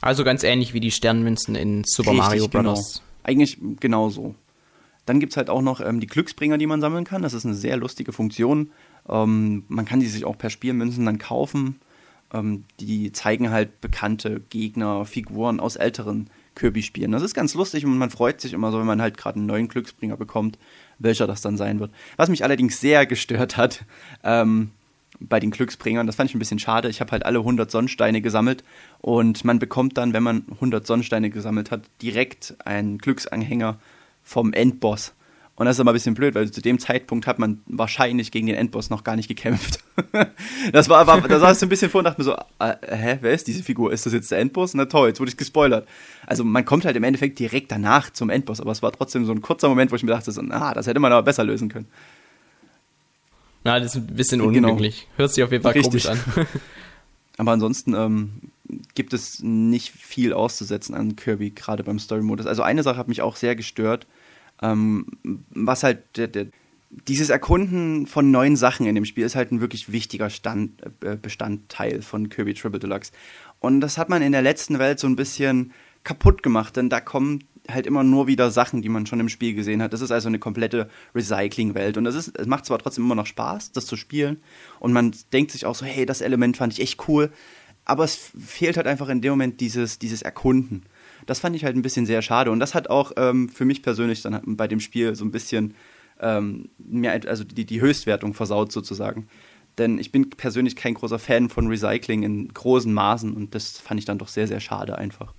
Also 0.00 0.24
ganz 0.24 0.44
ähnlich 0.44 0.72
wie 0.72 0.80
die 0.80 0.90
Sternmünzen 0.90 1.54
in 1.54 1.84
Super 1.84 2.12
Richtig, 2.12 2.24
Mario. 2.24 2.48
Bros. 2.48 2.62
Genau. 2.62 2.80
Eigentlich 3.22 3.58
genauso. 3.80 4.34
Dann 5.04 5.20
gibt 5.20 5.32
es 5.32 5.36
halt 5.36 5.50
auch 5.50 5.62
noch 5.62 5.80
ähm, 5.80 6.00
die 6.00 6.06
Glücksbringer, 6.06 6.58
die 6.58 6.66
man 6.66 6.80
sammeln 6.80 7.04
kann. 7.04 7.22
Das 7.22 7.34
ist 7.34 7.44
eine 7.44 7.54
sehr 7.54 7.76
lustige 7.76 8.12
Funktion. 8.12 8.70
Ähm, 9.08 9.64
man 9.68 9.84
kann 9.84 10.00
die 10.00 10.06
sich 10.06 10.24
auch 10.24 10.38
per 10.38 10.50
Spielmünzen 10.50 11.04
dann 11.04 11.18
kaufen. 11.18 11.80
Ähm, 12.32 12.64
die 12.80 13.12
zeigen 13.12 13.50
halt 13.50 13.80
bekannte 13.80 14.40
Gegner, 14.50 15.04
Figuren 15.04 15.60
aus 15.60 15.76
älteren 15.76 16.28
Kirby-Spielen. 16.56 17.12
Das 17.12 17.22
ist 17.22 17.34
ganz 17.34 17.54
lustig 17.54 17.84
und 17.84 17.96
man 17.98 18.10
freut 18.10 18.40
sich 18.40 18.52
immer 18.52 18.72
so, 18.72 18.78
wenn 18.78 18.86
man 18.86 19.00
halt 19.00 19.16
gerade 19.16 19.36
einen 19.36 19.46
neuen 19.46 19.68
Glücksbringer 19.68 20.16
bekommt, 20.16 20.58
welcher 20.98 21.26
das 21.26 21.42
dann 21.42 21.56
sein 21.56 21.78
wird. 21.78 21.92
Was 22.16 22.28
mich 22.28 22.42
allerdings 22.42 22.80
sehr 22.80 23.06
gestört 23.06 23.56
hat 23.56 23.84
ähm, 24.24 24.70
bei 25.20 25.38
den 25.38 25.50
Glücksbringern, 25.50 26.06
das 26.06 26.16
fand 26.16 26.30
ich 26.30 26.34
ein 26.34 26.40
bisschen 26.40 26.58
schade. 26.58 26.88
Ich 26.88 27.00
habe 27.00 27.12
halt 27.12 27.24
alle 27.24 27.38
100 27.38 27.70
Sonnensteine 27.70 28.20
gesammelt 28.20 28.64
und 29.00 29.44
man 29.44 29.58
bekommt 29.58 29.96
dann, 29.98 30.12
wenn 30.12 30.22
man 30.22 30.44
100 30.50 30.86
Sonnensteine 30.86 31.30
gesammelt 31.30 31.70
hat, 31.70 31.82
direkt 32.02 32.56
einen 32.64 32.98
Glücksanhänger 32.98 33.78
vom 34.22 34.52
Endboss. 34.52 35.14
Und 35.56 35.64
das 35.64 35.76
ist 35.76 35.80
aber 35.80 35.92
ein 35.92 35.94
bisschen 35.94 36.14
blöd, 36.14 36.34
weil 36.34 36.50
zu 36.50 36.60
dem 36.60 36.78
Zeitpunkt 36.78 37.26
hat 37.26 37.38
man 37.38 37.62
wahrscheinlich 37.64 38.30
gegen 38.30 38.46
den 38.46 38.56
Endboss 38.56 38.90
noch 38.90 39.04
gar 39.04 39.16
nicht 39.16 39.26
gekämpft. 39.26 39.82
das 40.72 40.90
war, 40.90 41.06
war 41.06 41.22
da 41.22 41.40
saß 41.40 41.56
ich 41.56 41.62
ein 41.62 41.70
bisschen 41.70 41.90
vor 41.90 42.00
und 42.00 42.04
dachte 42.04 42.20
mir 42.20 42.24
so, 42.24 42.34
äh, 42.58 42.74
hä, 42.86 43.18
wer 43.22 43.32
ist 43.32 43.46
diese 43.46 43.62
Figur? 43.62 43.90
Ist 43.90 44.04
das 44.04 44.12
jetzt 44.12 44.30
der 44.30 44.38
Endboss? 44.38 44.74
Na 44.74 44.84
toll, 44.84 45.08
jetzt 45.08 45.18
wurde 45.18 45.30
ich 45.30 45.38
gespoilert. 45.38 45.88
Also 46.26 46.44
man 46.44 46.66
kommt 46.66 46.84
halt 46.84 46.94
im 46.94 47.04
Endeffekt 47.04 47.38
direkt 47.38 47.72
danach 47.72 48.10
zum 48.10 48.28
Endboss, 48.28 48.60
aber 48.60 48.70
es 48.70 48.82
war 48.82 48.92
trotzdem 48.92 49.24
so 49.24 49.32
ein 49.32 49.40
kurzer 49.40 49.70
Moment, 49.70 49.90
wo 49.92 49.96
ich 49.96 50.02
mir 50.02 50.10
dachte, 50.10 50.30
so, 50.30 50.42
na, 50.42 50.74
das 50.74 50.86
hätte 50.86 51.00
man 51.00 51.10
aber 51.10 51.22
besser 51.22 51.42
lösen 51.42 51.70
können. 51.70 51.86
Na, 53.64 53.80
das 53.80 53.96
ist 53.96 54.10
ein 54.10 54.14
bisschen 54.14 54.42
unglücklich. 54.42 55.06
Genau. 55.06 55.18
Hört 55.18 55.32
sich 55.32 55.42
auf 55.42 55.52
jeden 55.52 55.62
Fall 55.62 55.72
Richtig. 55.72 56.04
komisch 56.04 56.20
an. 56.36 56.46
aber 57.38 57.52
ansonsten 57.52 57.94
ähm, 57.94 58.32
gibt 58.94 59.14
es 59.14 59.42
nicht 59.42 59.90
viel 59.90 60.34
auszusetzen 60.34 60.94
an 60.94 61.16
Kirby, 61.16 61.50
gerade 61.50 61.82
beim 61.82 61.98
Story-Modus. 61.98 62.44
Also 62.44 62.62
eine 62.62 62.82
Sache 62.82 62.98
hat 62.98 63.08
mich 63.08 63.22
auch 63.22 63.36
sehr 63.36 63.56
gestört 63.56 64.06
ähm, 64.62 65.06
was 65.50 65.82
halt 65.82 66.16
der, 66.16 66.28
der, 66.28 66.46
dieses 66.90 67.30
Erkunden 67.30 68.06
von 68.06 68.30
neuen 68.30 68.56
Sachen 68.56 68.86
in 68.86 68.94
dem 68.94 69.04
Spiel 69.04 69.24
ist 69.24 69.36
halt 69.36 69.52
ein 69.52 69.60
wirklich 69.60 69.92
wichtiger 69.92 70.30
Stand, 70.30 70.82
äh, 71.04 71.16
Bestandteil 71.16 72.02
von 72.02 72.28
Kirby 72.28 72.54
Triple 72.54 72.80
Deluxe. 72.80 73.12
Und 73.58 73.80
das 73.80 73.98
hat 73.98 74.08
man 74.08 74.22
in 74.22 74.32
der 74.32 74.42
letzten 74.42 74.78
Welt 74.78 74.98
so 74.98 75.06
ein 75.06 75.16
bisschen 75.16 75.72
kaputt 76.04 76.42
gemacht, 76.42 76.76
denn 76.76 76.88
da 76.88 77.00
kommen 77.00 77.44
halt 77.68 77.86
immer 77.86 78.04
nur 78.04 78.26
wieder 78.26 78.50
Sachen, 78.50 78.82
die 78.82 78.88
man 78.88 79.06
schon 79.06 79.20
im 79.20 79.28
Spiel 79.28 79.54
gesehen 79.54 79.82
hat. 79.82 79.92
Das 79.92 80.00
ist 80.00 80.12
also 80.12 80.28
eine 80.28 80.38
komplette 80.38 80.88
Recycling-Welt. 81.14 81.96
Und 81.96 82.04
das 82.04 82.14
ist, 82.14 82.38
es 82.38 82.46
macht 82.46 82.64
zwar 82.64 82.78
trotzdem 82.78 83.04
immer 83.04 83.14
noch 83.14 83.26
Spaß, 83.26 83.72
das 83.72 83.86
zu 83.86 83.96
spielen. 83.96 84.40
Und 84.78 84.92
man 84.92 85.14
denkt 85.32 85.50
sich 85.50 85.66
auch 85.66 85.74
so, 85.74 85.84
hey, 85.84 86.06
das 86.06 86.20
Element 86.20 86.56
fand 86.56 86.72
ich 86.72 86.80
echt 86.80 87.08
cool. 87.08 87.32
Aber 87.84 88.04
es 88.04 88.16
fehlt 88.38 88.76
halt 88.76 88.86
einfach 88.86 89.08
in 89.08 89.20
dem 89.20 89.32
Moment 89.32 89.60
dieses, 89.60 89.98
dieses 89.98 90.22
Erkunden. 90.22 90.84
Das 91.26 91.40
fand 91.40 91.56
ich 91.56 91.64
halt 91.64 91.76
ein 91.76 91.82
bisschen 91.82 92.06
sehr 92.06 92.22
schade. 92.22 92.50
Und 92.50 92.60
das 92.60 92.74
hat 92.74 92.88
auch 92.88 93.12
ähm, 93.16 93.48
für 93.48 93.64
mich 93.64 93.82
persönlich 93.82 94.22
dann 94.22 94.40
bei 94.56 94.68
dem 94.68 94.80
Spiel 94.80 95.14
so 95.14 95.24
ein 95.24 95.32
bisschen 95.32 95.74
ähm, 96.20 96.68
mehr, 96.78 97.20
also 97.26 97.44
die, 97.44 97.64
die 97.64 97.80
Höchstwertung 97.80 98.34
versaut 98.34 98.72
sozusagen. 98.72 99.28
Denn 99.78 99.98
ich 99.98 100.10
bin 100.10 100.30
persönlich 100.30 100.76
kein 100.76 100.94
großer 100.94 101.18
Fan 101.18 101.50
von 101.50 101.66
Recycling 101.66 102.22
in 102.22 102.48
großen 102.48 102.92
Maßen 102.92 103.34
und 103.34 103.54
das 103.54 103.78
fand 103.78 104.00
ich 104.00 104.06
dann 104.06 104.18
doch 104.18 104.28
sehr, 104.28 104.46
sehr 104.46 104.60
schade 104.60 104.96
einfach. 104.96 105.34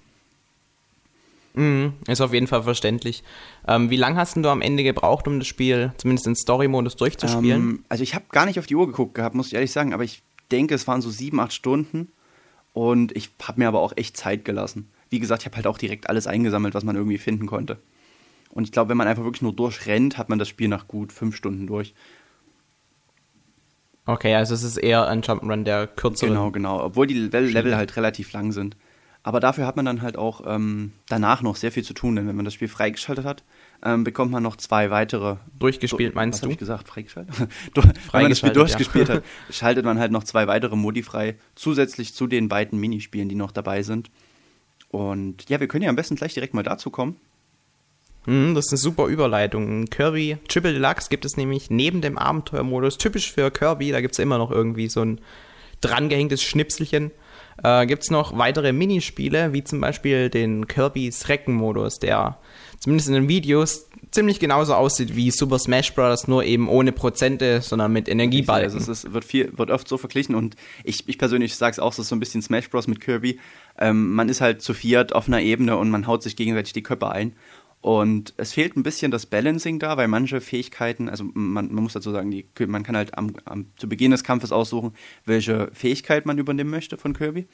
Mhm, 1.55 1.93
ist 2.07 2.21
auf 2.21 2.33
jeden 2.33 2.45
Fall 2.45 2.61
verständlich. 2.61 3.23
Ähm, 3.67 3.89
wie 3.89 3.95
lange 3.95 4.17
hast 4.17 4.37
du 4.37 4.47
am 4.47 4.61
Ende 4.61 4.83
gebraucht, 4.83 5.27
um 5.27 5.39
das 5.39 5.47
Spiel 5.47 5.91
zumindest 5.97 6.27
in 6.27 6.35
Story-Modus 6.35 6.97
durchzuspielen? 6.97 7.61
Ähm, 7.61 7.85
also 7.89 8.03
ich 8.03 8.13
habe 8.13 8.25
gar 8.29 8.45
nicht 8.45 8.59
auf 8.59 8.67
die 8.67 8.75
Uhr 8.75 8.85
geguckt 8.85 9.15
gehabt, 9.15 9.33
muss 9.33 9.47
ich 9.47 9.55
ehrlich 9.55 9.71
sagen, 9.71 9.91
aber 9.91 10.03
ich 10.03 10.21
denke, 10.51 10.75
es 10.75 10.87
waren 10.87 11.01
so 11.01 11.09
sieben, 11.09 11.39
acht 11.39 11.53
Stunden 11.53 12.11
und 12.73 13.11
ich 13.17 13.31
habe 13.41 13.59
mir 13.59 13.67
aber 13.67 13.79
auch 13.79 13.93
echt 13.95 14.17
Zeit 14.17 14.45
gelassen 14.45 14.87
wie 15.09 15.19
gesagt, 15.19 15.43
ich 15.43 15.45
habe 15.45 15.55
halt 15.57 15.67
auch 15.67 15.77
direkt 15.77 16.09
alles 16.09 16.27
eingesammelt, 16.27 16.73
was 16.73 16.83
man 16.83 16.95
irgendwie 16.95 17.17
finden 17.17 17.47
konnte. 17.47 17.77
Und 18.49 18.63
ich 18.63 18.71
glaube, 18.71 18.89
wenn 18.89 18.97
man 18.97 19.07
einfach 19.07 19.23
wirklich 19.23 19.41
nur 19.41 19.53
durchrennt, 19.53 20.17
hat 20.17 20.29
man 20.29 20.39
das 20.39 20.47
Spiel 20.47 20.67
nach 20.67 20.87
gut 20.87 21.11
fünf 21.11 21.35
Stunden 21.35 21.67
durch. 21.67 21.93
Okay, 24.05 24.33
also 24.35 24.53
es 24.53 24.63
ist 24.63 24.77
eher 24.77 25.07
ein 25.07 25.21
Jump'n'Run 25.21 25.63
der 25.63 25.85
kürzere. 25.85 26.29
Genau, 26.29 26.51
genau. 26.51 26.81
Obwohl 26.81 27.07
die 27.07 27.13
Level, 27.13 27.51
Level 27.51 27.75
halt 27.75 27.95
relativ 27.97 28.31
lang 28.31 28.53
sind. 28.53 28.77
Aber 29.21 29.41
dafür 29.41 29.67
hat 29.67 29.75
man 29.75 29.83
dann 29.83 30.01
halt 30.01 30.15
auch 30.15 30.41
ähm, 30.45 30.93
danach 31.09 31.41
noch 31.41 31.57
sehr 31.57 31.73
viel 31.73 31.83
zu 31.83 31.93
tun, 31.93 32.15
denn 32.15 32.29
wenn 32.29 32.35
man 32.37 32.45
das 32.45 32.53
Spiel 32.53 32.69
freigeschaltet 32.69 33.25
hat, 33.25 33.43
ähm, 33.83 34.05
bekommt 34.05 34.31
man 34.31 34.41
noch 34.41 34.55
zwei 34.55 34.89
weitere. 34.89 35.35
Durchgespielt, 35.59 36.15
meinst 36.15 36.37
was 36.37 36.41
du? 36.41 36.47
Was 36.47 36.53
ich 36.53 36.59
gesagt? 36.59 36.87
Freigeschaltet? 36.87 37.37
wenn 37.75 38.21
man 38.21 38.29
das 38.29 38.39
Spiel 38.39 38.53
durchgespielt 38.53 39.09
ja. 39.09 39.15
hat, 39.15 39.23
schaltet 39.49 39.83
man 39.83 39.99
halt 39.99 40.13
noch 40.13 40.23
zwei 40.23 40.47
weitere 40.47 40.77
Modi 40.77 41.03
frei, 41.03 41.35
zusätzlich 41.55 42.13
zu 42.13 42.27
den 42.27 42.47
beiden 42.47 42.79
Minispielen, 42.79 43.27
die 43.27 43.35
noch 43.35 43.51
dabei 43.51 43.83
sind. 43.83 44.09
Und 44.89 45.49
ja, 45.49 45.59
wir 45.59 45.67
können 45.67 45.83
ja 45.83 45.89
am 45.89 45.95
besten 45.95 46.15
gleich 46.15 46.33
direkt 46.33 46.53
mal 46.53 46.63
dazu 46.63 46.89
kommen. 46.89 47.17
Mhm, 48.25 48.55
das 48.55 48.65
ist 48.65 48.73
eine 48.73 48.77
super 48.77 49.07
Überleitung. 49.07 49.85
Kirby 49.85 50.37
Triple 50.47 50.73
Deluxe 50.73 51.09
gibt 51.09 51.25
es 51.25 51.37
nämlich 51.37 51.69
neben 51.69 52.01
dem 52.01 52.17
Abenteuermodus, 52.17 52.97
typisch 52.97 53.31
für 53.31 53.51
Kirby, 53.51 53.91
da 53.91 54.01
gibt 54.01 54.13
es 54.13 54.19
immer 54.19 54.37
noch 54.37 54.51
irgendwie 54.51 54.89
so 54.89 55.01
ein 55.01 55.21
drangehängtes 55.81 56.43
Schnipselchen. 56.43 57.11
Äh, 57.63 57.87
gibt 57.87 58.03
es 58.03 58.11
noch 58.11 58.37
weitere 58.37 58.71
Minispiele, 58.71 59.53
wie 59.53 59.63
zum 59.63 59.81
Beispiel 59.81 60.29
den 60.29 60.67
Kirby's 60.67 61.27
Recken-Modus, 61.27 61.99
der 61.99 62.37
zumindest 62.79 63.07
in 63.07 63.15
den 63.15 63.27
Videos 63.29 63.87
ziemlich 64.11 64.39
genauso 64.39 64.75
aussieht 64.75 65.15
wie 65.15 65.31
Super 65.31 65.57
Smash 65.57 65.93
Bros., 65.93 66.27
nur 66.27 66.43
eben 66.43 66.69
ohne 66.69 66.91
Prozente, 66.91 67.61
sondern 67.61 67.91
mit 67.91 68.07
Energiebalken. 68.07 68.73
Also 68.73 68.77
es 68.77 68.87
ist, 68.87 69.13
wird, 69.13 69.25
viel, 69.25 69.57
wird 69.57 69.71
oft 69.71 69.87
so 69.87 69.97
verglichen 69.97 70.35
und 70.35 70.55
ich, 70.83 71.07
ich 71.07 71.17
persönlich 71.17 71.55
sage 71.55 71.73
es 71.73 71.79
auch, 71.79 71.93
es 71.93 71.99
ist 71.99 72.09
so 72.09 72.15
ein 72.15 72.19
bisschen 72.19 72.41
Smash 72.41 72.69
Bros. 72.69 72.87
mit 72.87 73.01
Kirby. 73.01 73.39
Ähm, 73.79 74.13
man 74.13 74.29
ist 74.29 74.41
halt 74.41 74.61
zu 74.61 74.73
viert 74.73 75.13
auf 75.13 75.27
einer 75.27 75.41
Ebene 75.41 75.77
und 75.77 75.89
man 75.89 76.07
haut 76.07 76.23
sich 76.23 76.35
gegenseitig 76.35 76.73
die 76.73 76.83
Köpfe 76.83 77.11
ein. 77.11 77.33
Und 77.81 78.33
es 78.37 78.53
fehlt 78.53 78.75
ein 78.75 78.83
bisschen 78.83 79.11
das 79.11 79.27
Balancing 79.27 79.79
da, 79.79 79.97
weil 79.97 80.07
manche 80.07 80.41
Fähigkeiten, 80.41 81.09
also 81.09 81.23
man, 81.33 81.71
man 81.71 81.83
muss 81.83 81.93
dazu 81.93 82.11
sagen, 82.11 82.31
die, 82.31 82.47
man 82.65 82.83
kann 82.83 82.97
halt 82.97 83.17
am, 83.17 83.33
am, 83.45 83.67
zu 83.77 83.87
Beginn 83.87 84.11
des 84.11 84.23
Kampfes 84.23 84.51
aussuchen, 84.51 84.93
welche 85.25 85.69
Fähigkeit 85.73 86.25
man 86.25 86.37
übernehmen 86.37 86.71
möchte 86.71 86.97
von 86.97 87.13
Kirby. 87.13 87.47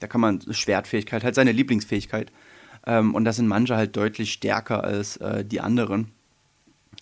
Da 0.00 0.06
kann 0.06 0.20
man 0.20 0.40
Schwertfähigkeit, 0.50 1.24
halt 1.24 1.34
seine 1.34 1.52
Lieblingsfähigkeit. 1.52 2.32
Ähm, 2.86 3.14
und 3.14 3.24
da 3.24 3.32
sind 3.32 3.48
manche 3.48 3.76
halt 3.76 3.96
deutlich 3.96 4.32
stärker 4.32 4.82
als 4.82 5.18
äh, 5.18 5.44
die 5.44 5.60
anderen. 5.60 6.12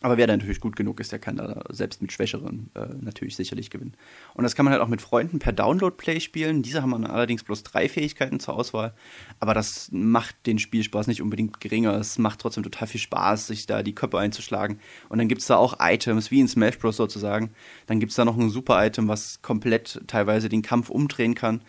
Aber 0.04 0.18
wer 0.18 0.26
da 0.26 0.36
natürlich 0.36 0.60
gut 0.60 0.76
genug 0.76 1.00
ist, 1.00 1.12
der 1.12 1.18
kann 1.18 1.36
da 1.36 1.62
selbst 1.70 2.02
mit 2.02 2.12
Schwächeren 2.12 2.70
äh, 2.74 2.88
natürlich 3.00 3.36
sicherlich 3.36 3.70
gewinnen. 3.70 3.94
Und 4.34 4.44
das 4.44 4.54
kann 4.54 4.66
man 4.66 4.74
halt 4.74 4.82
auch 4.82 4.88
mit 4.88 5.00
Freunden 5.00 5.38
per 5.38 5.54
Download-Play 5.54 6.20
spielen. 6.20 6.60
Diese 6.60 6.82
haben 6.82 6.90
dann 6.90 7.06
allerdings 7.06 7.42
bloß 7.42 7.62
drei 7.62 7.88
Fähigkeiten 7.88 8.38
zur 8.38 8.54
Auswahl. 8.54 8.92
Aber 9.40 9.54
das 9.54 9.88
macht 9.92 10.36
den 10.44 10.58
Spielspaß 10.58 11.06
nicht 11.06 11.22
unbedingt 11.22 11.58
geringer. 11.58 11.94
Es 11.94 12.18
macht 12.18 12.40
trotzdem 12.40 12.64
total 12.64 12.86
viel 12.86 13.00
Spaß, 13.00 13.46
sich 13.46 13.64
da 13.64 13.82
die 13.82 13.94
Köpfe 13.94 14.18
einzuschlagen. 14.18 14.78
Und 15.08 15.16
dann 15.16 15.28
gibt 15.28 15.40
es 15.40 15.46
da 15.46 15.56
auch 15.56 15.78
Items, 15.80 16.30
wie 16.30 16.40
in 16.40 16.48
Smash 16.48 16.78
Bros. 16.78 16.98
sozusagen. 16.98 17.54
Dann 17.86 17.98
gibt 17.98 18.10
es 18.10 18.16
da 18.16 18.26
noch 18.26 18.36
ein 18.36 18.50
Super-Item, 18.50 19.08
was 19.08 19.40
komplett 19.40 20.02
teilweise 20.06 20.50
den 20.50 20.60
Kampf 20.60 20.90
umdrehen 20.90 21.34
kann. 21.34 21.62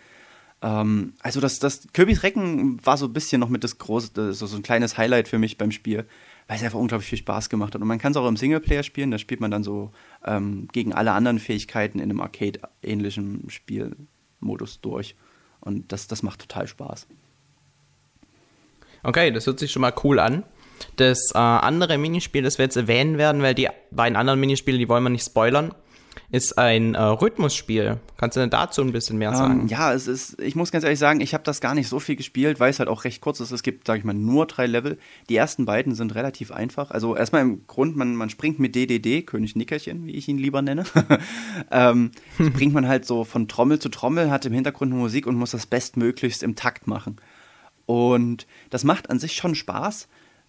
Ähm, 0.60 1.14
also 1.20 1.40
das, 1.40 1.58
das 1.58 1.86
Kirby's 1.94 2.22
Recken 2.22 2.84
war 2.84 2.98
so 2.98 3.06
ein 3.06 3.14
bisschen 3.14 3.40
noch 3.40 3.48
mit 3.48 3.64
das 3.64 3.78
große, 3.78 4.34
so, 4.34 4.46
so 4.46 4.56
ein 4.56 4.62
kleines 4.62 4.98
Highlight 4.98 5.26
für 5.28 5.38
mich 5.38 5.56
beim 5.56 5.70
Spiel 5.70 6.06
weil 6.48 6.56
es 6.56 6.62
einfach 6.62 6.78
unglaublich 6.78 7.08
viel 7.08 7.18
Spaß 7.18 7.48
gemacht 7.48 7.74
hat. 7.74 7.82
Und 7.82 7.88
man 7.88 7.98
kann 7.98 8.12
es 8.12 8.16
auch 8.16 8.28
im 8.28 8.36
Singleplayer 8.36 8.82
spielen, 8.82 9.10
da 9.10 9.18
spielt 9.18 9.40
man 9.40 9.50
dann 9.50 9.64
so 9.64 9.90
ähm, 10.24 10.68
gegen 10.72 10.92
alle 10.92 11.12
anderen 11.12 11.38
Fähigkeiten 11.38 11.98
in 11.98 12.10
einem 12.10 12.20
Arcade-ähnlichen 12.20 13.48
Spielmodus 13.48 14.80
durch. 14.80 15.16
Und 15.60 15.90
das, 15.92 16.06
das 16.06 16.22
macht 16.22 16.40
total 16.40 16.68
Spaß. 16.68 17.08
Okay, 19.02 19.30
das 19.30 19.46
hört 19.46 19.58
sich 19.58 19.72
schon 19.72 19.82
mal 19.82 19.94
cool 20.04 20.18
an. 20.18 20.44
Das 20.96 21.30
äh, 21.34 21.38
andere 21.38 21.98
Minispiel, 21.98 22.42
das 22.42 22.58
wir 22.58 22.64
jetzt 22.64 22.76
erwähnen 22.76 23.18
werden, 23.18 23.42
weil 23.42 23.54
die 23.54 23.68
beiden 23.90 24.16
anderen 24.16 24.38
Minispiele, 24.38 24.78
die 24.78 24.88
wollen 24.88 25.02
wir 25.02 25.10
nicht 25.10 25.24
spoilern, 25.24 25.74
ist 26.30 26.58
ein 26.58 26.94
äh, 26.94 27.02
Rhythmusspiel. 27.02 27.98
Kannst 28.16 28.36
du 28.36 28.40
denn 28.40 28.50
dazu 28.50 28.82
ein 28.82 28.92
bisschen 28.92 29.18
mehr 29.18 29.34
sagen? 29.34 29.62
Ähm, 29.62 29.66
ja, 29.68 29.92
es 29.92 30.06
ist, 30.06 30.40
ich 30.40 30.56
muss 30.56 30.72
ganz 30.72 30.84
ehrlich 30.84 30.98
sagen, 30.98 31.20
ich 31.20 31.34
habe 31.34 31.44
das 31.44 31.60
gar 31.60 31.74
nicht 31.74 31.88
so 31.88 32.00
viel 32.00 32.16
gespielt, 32.16 32.60
weil 32.60 32.70
es 32.70 32.78
halt 32.78 32.88
auch 32.88 33.04
recht 33.04 33.20
kurz 33.20 33.40
ist. 33.40 33.50
Es 33.50 33.62
gibt, 33.62 33.86
sage 33.86 33.98
ich 33.98 34.04
mal, 34.04 34.14
nur 34.14 34.46
drei 34.46 34.66
Level. 34.66 34.98
Die 35.28 35.36
ersten 35.36 35.64
beiden 35.64 35.94
sind 35.94 36.14
relativ 36.14 36.50
einfach. 36.50 36.90
Also 36.90 37.16
erstmal 37.16 37.42
im 37.42 37.66
Grund, 37.66 37.96
man, 37.96 38.16
man 38.16 38.30
springt 38.30 38.58
mit 38.58 38.74
DDD, 38.74 39.22
König 39.22 39.56
Nickerchen, 39.56 40.06
wie 40.06 40.12
ich 40.12 40.28
ihn 40.28 40.38
lieber 40.38 40.62
nenne. 40.62 40.84
ähm, 41.70 42.10
springt 42.34 42.74
man 42.74 42.88
halt 42.88 43.04
so 43.06 43.24
von 43.24 43.48
Trommel 43.48 43.78
zu 43.78 43.88
Trommel, 43.88 44.30
hat 44.30 44.46
im 44.46 44.52
Hintergrund 44.52 44.92
Musik 44.92 45.26
und 45.26 45.36
muss 45.36 45.50
das 45.50 45.66
bestmöglichst 45.66 46.42
im 46.42 46.56
Takt 46.56 46.86
machen. 46.86 47.16
Und 47.86 48.46
das 48.70 48.84
macht 48.84 49.10
an 49.10 49.18
sich 49.18 49.34
schon 49.34 49.54
Spaß. 49.54 50.08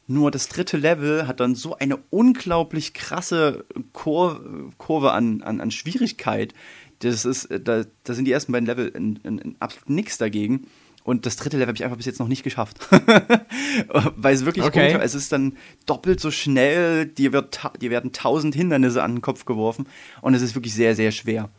Nur 0.10 0.32
das 0.32 0.48
dritte 0.48 0.78
Level 0.78 1.28
hat 1.28 1.42
dann 1.42 1.54
so 1.54 1.78
eine 1.78 1.98
unglaublich 2.10 2.94
krasse 2.94 3.66
Kur 3.92 4.72
Kurve 4.78 5.12
an, 5.12 5.42
an, 5.42 5.60
an 5.60 5.70
Schwierigkeit. 5.70 6.54
Das 7.00 7.26
ist, 7.26 7.50
da, 7.52 7.84
da 8.04 8.14
sind 8.14 8.26
die 8.26 8.32
ersten 8.32 8.54
beiden 8.54 8.66
Level 8.66 8.88
in, 8.88 9.18
in, 9.18 9.38
in 9.38 9.56
absolut 9.60 9.90
nichts 9.90 10.18
dagegen. 10.18 10.68
Und 11.04 11.26
das 11.26 11.36
dritte 11.36 11.58
Level 11.58 11.68
habe 11.68 11.78
ich 11.78 11.84
einfach 11.84 11.98
bis 11.98 12.06
jetzt 12.06 12.20
noch 12.20 12.28
nicht 12.28 12.44
geschafft. 12.44 12.80
Weil 14.16 14.34
es 14.34 14.46
wirklich 14.46 14.66
okay. 14.66 14.94
Gut, 14.94 15.02
es 15.02 15.14
ist 15.14 15.32
dann 15.32 15.58
doppelt 15.86 16.20
so 16.20 16.32
schnell, 16.32 17.06
dir, 17.06 17.34
wird, 17.34 17.60
dir 17.82 17.90
werden 17.90 18.14
tausend 18.14 18.56
Hindernisse 18.56 19.04
an 19.04 19.16
den 19.16 19.22
Kopf 19.22 19.46
geworfen 19.46 19.88
und 20.22 20.34
es 20.34 20.42
ist 20.42 20.56
wirklich 20.56 20.74
sehr, 20.74 20.96
sehr 20.96 21.12
schwer. 21.12 21.50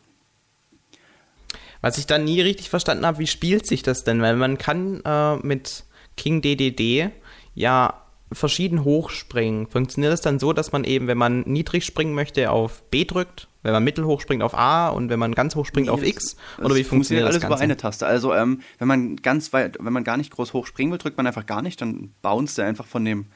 Was 1.81 1.99
ich 1.99 2.07
dann 2.07 2.25
nie 2.25 2.41
richtig 2.41 2.71
verstanden 2.71 3.07
habe, 3.07 3.19
wie 3.19 3.27
spielt 3.27 3.67
sich 3.67 3.83
das 3.83 4.05
denn? 4.05 4.21
Weil 4.21 4.37
man 4.37 4.59
kann 4.59 5.01
äh, 5.05 5.37
mit 5.37 5.85
King 6.17 6.43
DDD 6.43 7.11
ja 7.55 8.08
verschieden 8.33 8.85
hochspringen. 8.85 9.67
Funktioniert 9.67 10.13
es 10.13 10.21
dann 10.21 10.39
so, 10.39 10.53
dass 10.53 10.73
man 10.73 10.85
eben, 10.85 11.07
wenn 11.07 11.19
man 11.19 11.41
niedrig 11.43 11.85
springen 11.85 12.15
möchte, 12.15 12.51
auf 12.51 12.83
B 12.91 13.05
drückt, 13.05 13.49
wenn 13.63 13.73
man 13.73 13.85
mittelhoch 13.85 14.21
springt 14.21 14.43
auf 14.43 14.55
A 14.55 14.89
und 14.89 15.09
wenn 15.09 15.19
man 15.19 15.35
ganz 15.35 15.55
hoch 15.55 15.67
springt 15.67 15.87
nee, 15.87 15.93
auf 15.93 16.03
X? 16.03 16.37
Oder 16.59 16.75
wie 16.75 16.85
funktioniert, 16.85 16.89
funktioniert 16.89 17.25
das 17.25 17.35
alles 17.35 17.43
Ganze? 17.43 17.55
über 17.55 17.63
eine 17.63 17.77
Taste. 17.77 18.07
Also 18.07 18.35
ähm, 18.35 18.61
wenn 18.79 18.89
man 18.89 19.17
ganz 19.17 19.53
weit, 19.53 19.79
wenn 19.81 19.93
man 19.93 20.05
gar 20.05 20.17
nicht 20.17 20.31
groß 20.31 20.53
hoch 20.53 20.67
springen 20.67 20.93
will, 20.93 20.99
drückt 20.99 21.17
man 21.17 21.27
einfach 21.27 21.47
gar 21.47 21.63
nicht, 21.63 21.81
dann 21.81 22.13
bounce 22.23 22.61
er 22.61 22.69
einfach 22.69 22.87
von 22.87 23.05
dem 23.05 23.27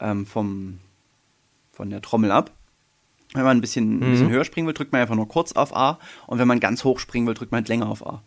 ähm, 0.00 0.26
vom 0.26 0.78
von 1.70 1.90
der 1.90 2.02
Trommel 2.02 2.30
ab. 2.30 2.50
Wenn 3.32 3.44
man 3.44 3.58
ein 3.58 3.60
bisschen, 3.60 3.96
mhm. 3.96 4.02
ein 4.02 4.10
bisschen 4.10 4.30
höher 4.30 4.44
springen 4.44 4.66
will, 4.66 4.74
drückt 4.74 4.92
man 4.92 5.00
einfach 5.00 5.14
nur 5.14 5.28
kurz 5.28 5.52
auf 5.52 5.74
A 5.74 5.98
und 6.26 6.38
wenn 6.38 6.48
man 6.48 6.60
ganz 6.60 6.84
hoch 6.84 6.98
springen 6.98 7.26
will, 7.26 7.34
drückt 7.34 7.52
man 7.52 7.58
halt 7.58 7.68
länger 7.68 7.88
auf 7.88 8.04
A. 8.06 8.22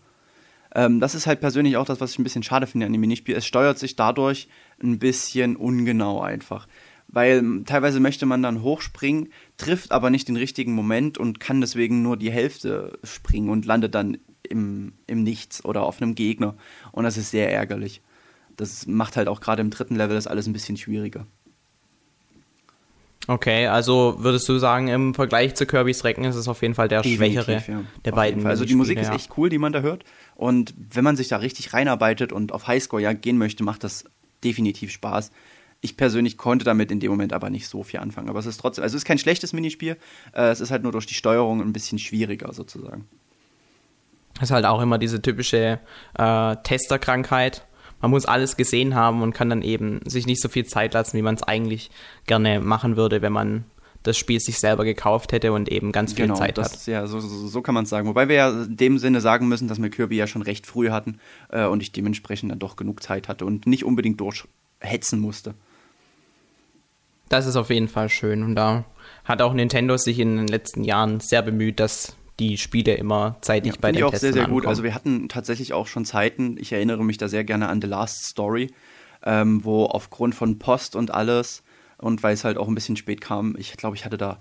Ähm, 0.76 1.00
das 1.00 1.16
ist 1.16 1.28
halt 1.28 1.40
persönlich 1.40 1.78
auch 1.78 1.86
das, 1.86 2.02
was 2.02 2.12
ich 2.12 2.20
ein 2.20 2.24
bisschen 2.24 2.44
schade 2.44 2.68
finde 2.68 2.86
an 2.86 2.92
dem 2.92 3.02
Minispiel. 3.02 3.36
Es 3.36 3.46
steuert 3.46 3.78
sich 3.78 3.96
dadurch 3.96 4.48
ein 4.82 5.00
bisschen 5.00 5.56
ungenau 5.56 6.22
einfach. 6.22 6.68
Weil 7.08 7.38
ähm, 7.38 7.64
teilweise 7.66 8.00
möchte 8.00 8.26
man 8.26 8.42
dann 8.42 8.64
hochspringen, 8.64 9.30
trifft 9.58 9.92
aber 9.92 10.10
nicht 10.10 10.28
den 10.28 10.38
richtigen 10.38 10.74
Moment 10.74 11.18
und 11.18 11.40
kann 11.40 11.62
deswegen 11.62 12.02
nur 12.02 12.18
die 12.18 12.32
Hälfte 12.32 12.98
springen 13.04 13.50
und 13.50 13.66
landet 13.66 13.94
dann 13.94 14.18
im, 14.42 14.94
im 15.06 15.24
Nichts 15.24 15.64
oder 15.64 15.84
auf 15.84 16.02
einem 16.02 16.16
Gegner. 16.16 16.56
Und 16.92 17.04
das 17.04 17.18
ist 17.18 17.32
sehr 17.32 17.52
ärgerlich. 17.52 18.02
Das 18.58 18.88
macht 18.88 19.16
halt 19.16 19.28
auch 19.28 19.42
gerade 19.42 19.62
im 19.62 19.70
dritten 19.70 19.96
Level 19.96 20.16
das 20.16 20.28
alles 20.28 20.48
ein 20.48 20.54
bisschen 20.54 20.78
schwieriger. 20.78 21.28
Okay, 23.28 23.68
also 23.68 24.16
würdest 24.20 24.50
du 24.50 24.58
sagen, 24.58 24.90
im 24.90 25.14
Vergleich 25.14 25.56
zu 25.56 25.66
Kirby's 25.66 26.04
Recken 26.04 26.26
ist 26.26 26.36
es 26.36 26.48
auf 26.48 26.62
jeden 26.62 26.76
Fall 26.76 26.90
der 26.90 27.02
Definitiv, 27.02 27.44
schwächere 27.44 27.72
ja. 27.72 27.84
der 28.04 28.14
auf 28.14 28.18
beiden. 28.18 28.46
Also 28.46 28.66
die 28.66 28.76
Musik 28.76 28.98
ja. 28.98 29.04
ist 29.04 29.14
echt 29.14 29.38
cool, 29.38 29.50
die 29.50 29.58
man 29.58 29.72
da 29.72 29.80
hört. 29.80 30.04
Und 30.36 30.74
wenn 30.78 31.04
man 31.04 31.16
sich 31.16 31.30
da 31.30 31.38
richtig 31.38 31.74
reinarbeitet 31.74 32.34
und 32.34 32.52
auf 32.52 32.68
Highscore 32.68 33.02
ja 33.02 33.14
gehen 33.14 33.38
möchte, 33.38 33.64
macht 33.64 33.84
das 33.84 34.06
definitiv 34.44 34.92
Spaß. 34.92 35.32
Ich 35.80 35.96
persönlich 35.96 36.38
konnte 36.38 36.66
damit 36.66 36.92
in 36.92 37.00
dem 37.00 37.12
Moment 37.12 37.34
aber 37.34 37.50
nicht 37.50 37.68
so 37.68 37.84
viel 37.84 38.02
anfangen. 38.02 38.30
Aber 38.30 38.40
es 38.40 38.46
ist 38.46 38.58
trotzdem, 38.58 38.84
also 38.84 38.96
es 38.96 39.04
ist 39.04 39.08
kein 39.08 39.18
schlechtes 39.18 39.54
Minispiel. 39.54 39.98
Äh, 40.34 40.50
es 40.50 40.60
ist 40.60 40.72
halt 40.72 40.84
nur 40.84 40.92
durch 40.92 41.06
die 41.06 41.14
Steuerung 41.14 41.62
ein 41.62 41.74
bisschen 41.74 42.00
schwieriger 42.00 42.52
sozusagen. 42.54 43.06
Das 44.36 44.46
ist 44.46 44.52
halt 44.52 44.66
auch 44.66 44.82
immer 44.82 44.98
diese 44.98 45.22
typische 45.22 45.80
äh, 46.18 46.56
Testerkrankheit 46.64 47.66
man 48.04 48.12
muss 48.12 48.26
alles 48.26 48.58
gesehen 48.58 48.96
haben 48.96 49.22
und 49.22 49.32
kann 49.32 49.50
dann 49.50 49.62
eben 49.62 50.02
sich 50.06 50.28
nicht 50.28 50.42
so 50.42 50.50
viel 50.50 50.66
Zeit 50.66 50.94
lassen, 50.94 51.18
wie 51.18 51.22
man 51.22 51.36
es 51.36 51.44
eigentlich 51.44 51.90
gerne 52.28 52.60
machen 52.60 52.98
würde, 52.98 53.22
wenn 53.22 53.32
man 53.32 53.64
das 54.04 54.18
Spiel 54.18 54.42
sich 54.42 54.60
selber 54.60 54.84
gekauft 54.84 55.32
hätte 55.32 55.54
und 55.54 55.70
eben 55.70 55.94
ganz 55.94 56.12
viel 56.12 56.26
genau, 56.26 56.38
Zeit 56.38 56.58
das, 56.58 56.74
hat. 56.74 56.88
Ja, 56.88 57.08
so, 57.08 57.22
so, 57.22 57.48
so 57.48 57.62
kann 57.62 57.74
man 57.74 57.86
es 57.86 57.90
sagen. 57.90 58.10
Wobei 58.10 58.28
wir 58.28 58.36
ja 58.36 58.50
in 58.50 58.76
dem 58.76 58.98
Sinne 58.98 59.22
sagen 59.22 59.48
müssen, 59.48 59.70
dass 59.70 59.82
wir 59.82 59.90
Kirby 59.90 60.18
ja 60.18 60.28
schon 60.28 60.42
recht 60.42 60.68
früh 60.68 60.90
hatten 60.90 61.20
äh, 61.48 61.66
und 61.66 61.82
ich 61.82 61.94
dementsprechend 61.94 62.52
dann 62.52 62.60
doch 62.60 62.76
genug 62.76 63.02
Zeit 63.02 63.30
hatte 63.30 63.46
und 63.46 63.68
nicht 63.68 63.86
unbedingt 63.86 64.20
durchhetzen 64.20 65.22
musste. 65.22 65.54
Das 67.30 67.46
ist 67.46 67.56
auf 67.56 67.70
jeden 67.70 67.88
Fall 67.88 68.10
schön 68.10 68.44
und 68.44 68.56
da 68.56 68.84
hat 69.24 69.42
auch 69.42 69.54
Nintendo 69.54 69.96
sich 69.96 70.20
in 70.20 70.36
den 70.36 70.48
letzten 70.48 70.84
Jahren 70.84 71.22
sehr 71.22 71.42
bemüht, 71.42 71.80
dass 71.80 72.18
die 72.40 72.58
Spiele 72.58 72.96
immer 72.96 73.38
zeitig 73.42 73.74
ja, 73.74 73.78
bei 73.80 73.92
den 73.92 74.00
ich 74.00 74.04
auch 74.04 74.16
sehr, 74.16 74.34
sehr 74.34 74.48
gut. 74.48 74.66
Also 74.66 74.84
wir 74.84 74.96
hatten 74.96 75.30
tatsächlich 75.30 75.74
auch 75.74 75.88
schon 75.88 76.06
Zeiten, 76.06 76.58
ich 76.60 76.72
erinnere 76.72 77.04
mich 77.04 77.18
da 77.18 77.28
sehr 77.28 77.44
gerne 77.44 77.70
an 77.70 77.82
The 77.82 77.88
Last 77.88 78.26
Story, 78.26 78.74
ähm, 79.24 79.64
wo 79.64 79.86
aufgrund 79.86 80.36
von 80.36 80.60
Post 80.60 80.96
und 80.96 81.12
alles 81.12 81.64
und 81.98 82.24
weil 82.24 82.34
es 82.34 82.44
halt 82.44 82.58
auch 82.58 82.68
ein 82.68 82.76
bisschen 82.76 82.98
spät 82.98 83.22
kam, 83.22 83.56
ich 83.58 83.78
glaube, 83.78 83.96
ich 83.96 84.06
hatte 84.06 84.18
da 84.18 84.40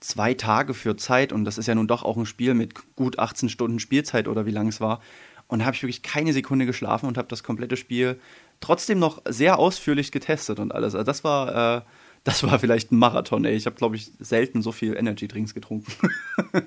zwei 0.00 0.34
Tage 0.34 0.74
für 0.74 0.96
Zeit 0.96 1.32
und 1.32 1.44
das 1.44 1.56
ist 1.56 1.66
ja 1.66 1.74
nun 1.74 1.88
doch 1.88 2.02
auch 2.02 2.16
ein 2.16 2.26
Spiel 2.26 2.54
mit 2.54 2.74
gut 2.94 3.18
18 3.18 3.48
Stunden 3.48 3.78
Spielzeit 3.78 4.28
oder 4.28 4.44
wie 4.44 4.50
lang 4.50 4.68
es 4.68 4.80
war. 4.80 5.00
Und 5.46 5.60
da 5.60 5.66
habe 5.66 5.74
ich 5.74 5.82
wirklich 5.82 6.02
keine 6.02 6.32
Sekunde 6.32 6.66
geschlafen 6.66 7.06
und 7.06 7.18
habe 7.18 7.28
das 7.28 7.42
komplette 7.42 7.76
Spiel 7.76 8.18
trotzdem 8.60 8.98
noch 8.98 9.22
sehr 9.26 9.58
ausführlich 9.58 10.12
getestet 10.12 10.58
und 10.58 10.72
alles. 10.72 10.94
Also 10.94 11.04
das 11.04 11.24
war, 11.24 11.78
äh, 11.78 11.82
das 12.22 12.42
war 12.42 12.58
vielleicht 12.58 12.92
ein 12.92 12.98
Marathon, 12.98 13.44
ey. 13.44 13.54
Ich 13.54 13.66
habe, 13.66 13.76
glaube 13.76 13.96
ich, 13.96 14.10
selten 14.18 14.62
so 14.62 14.72
viel 14.72 14.96
Energy 14.96 15.28
Drinks 15.28 15.54
getrunken. 15.54 15.92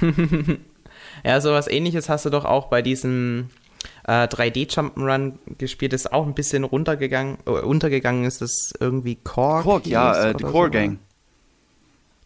ja, 1.24 1.40
sowas 1.40 1.68
ähnliches 1.68 2.08
hast 2.08 2.24
du 2.24 2.30
doch 2.30 2.44
auch 2.44 2.68
bei 2.68 2.82
diesem 2.82 3.50
äh, 4.04 4.26
3D 4.26 4.68
Jump'n'Run 4.68 5.34
gespielt, 5.58 5.92
das 5.92 6.06
auch 6.06 6.26
ein 6.26 6.34
bisschen 6.34 6.64
runtergegangen, 6.64 7.38
äh, 7.46 7.50
untergegangen 7.50 8.24
ist, 8.24 8.40
das 8.40 8.72
irgendwie 8.78 9.16
Core. 9.16 9.62
Korg, 9.62 9.86
ja, 9.86 10.30
äh, 10.30 10.34
die 10.34 10.44
Core 10.44 10.66
so. 10.66 10.70
Gang. 10.70 10.98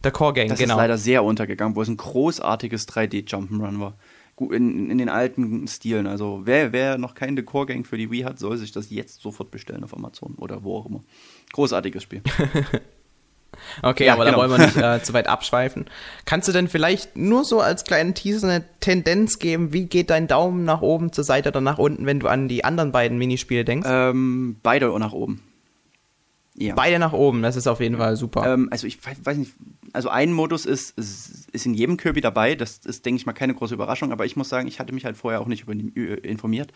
Der 0.03 0.11
Core 0.11 0.33
Gang, 0.33 0.49
das 0.49 0.59
genau. 0.59 0.75
Das 0.75 0.77
ist 0.77 0.83
leider 0.83 0.97
sehr 0.97 1.23
untergegangen, 1.23 1.75
wo 1.75 1.81
es 1.81 1.87
ein 1.87 1.97
großartiges 1.97 2.87
3D 2.87 3.27
Jump'n'Run 3.27 3.79
war. 3.79 3.93
In, 4.37 4.91
in 4.91 4.97
den 4.97 5.07
alten 5.07 5.65
Stilen. 5.69 6.07
Also 6.07 6.41
wer, 6.43 6.73
wer 6.73 6.97
noch 6.97 7.15
keine 7.15 7.41
Core 7.43 7.67
Gang 7.67 7.87
für 7.87 7.97
die 7.97 8.11
Wii 8.11 8.23
hat, 8.23 8.37
soll 8.37 8.57
sich 8.57 8.73
das 8.73 8.89
jetzt 8.89 9.21
sofort 9.21 9.49
bestellen 9.49 9.83
auf 9.85 9.95
Amazon 9.95 10.35
oder 10.35 10.63
wo 10.63 10.77
auch 10.77 10.87
immer. 10.87 11.01
Großartiges 11.53 12.03
Spiel. 12.03 12.21
Okay, 13.81 14.05
ja, 14.05 14.13
aber 14.13 14.25
genau. 14.25 14.37
da 14.37 14.49
wollen 14.49 14.59
wir 14.59 14.65
nicht 14.65 14.77
äh, 15.01 15.03
zu 15.03 15.13
weit 15.13 15.27
abschweifen. 15.27 15.85
Kannst 16.25 16.47
du 16.47 16.51
denn 16.51 16.67
vielleicht 16.67 17.17
nur 17.17 17.45
so 17.45 17.61
als 17.61 17.83
kleinen 17.83 18.13
Teaser 18.13 18.47
eine 18.47 18.63
Tendenz 18.79 19.39
geben, 19.39 19.73
wie 19.73 19.85
geht 19.85 20.09
dein 20.09 20.27
Daumen 20.27 20.63
nach 20.63 20.81
oben, 20.81 21.11
zur 21.11 21.23
Seite 21.23 21.49
oder 21.49 21.61
nach 21.61 21.77
unten, 21.77 22.05
wenn 22.05 22.19
du 22.19 22.27
an 22.27 22.47
die 22.47 22.63
anderen 22.63 22.91
beiden 22.91 23.17
Minispiele 23.17 23.65
denkst? 23.65 23.87
Ähm, 23.89 24.57
beide 24.63 24.97
nach 24.99 25.13
oben. 25.13 25.41
Ja. 26.57 26.73
Beide 26.73 26.99
nach 26.99 27.11
oben, 27.11 27.41
das 27.41 27.57
ist 27.57 27.67
auf 27.67 27.81
jeden 27.81 27.97
Fall 27.97 28.15
super. 28.15 28.53
Ähm, 28.53 28.69
also 28.71 28.87
ich 28.87 28.99
weiß 29.03 29.37
nicht, 29.37 29.53
also 29.91 30.07
ein 30.07 30.31
Modus 30.31 30.65
ist, 30.65 30.97
ist 30.97 31.65
in 31.65 31.73
jedem 31.73 31.97
Kirby 31.97 32.21
dabei, 32.21 32.55
das 32.55 32.77
ist, 32.85 33.05
denke 33.05 33.19
ich 33.19 33.25
mal, 33.25 33.33
keine 33.33 33.53
große 33.53 33.73
Überraschung, 33.73 34.13
aber 34.13 34.25
ich 34.25 34.37
muss 34.37 34.47
sagen, 34.47 34.67
ich 34.67 34.79
hatte 34.79 34.93
mich 34.93 35.03
halt 35.03 35.17
vorher 35.17 35.41
auch 35.41 35.47
nicht 35.47 35.67
über, 35.67 35.73
informiert, 36.23 36.71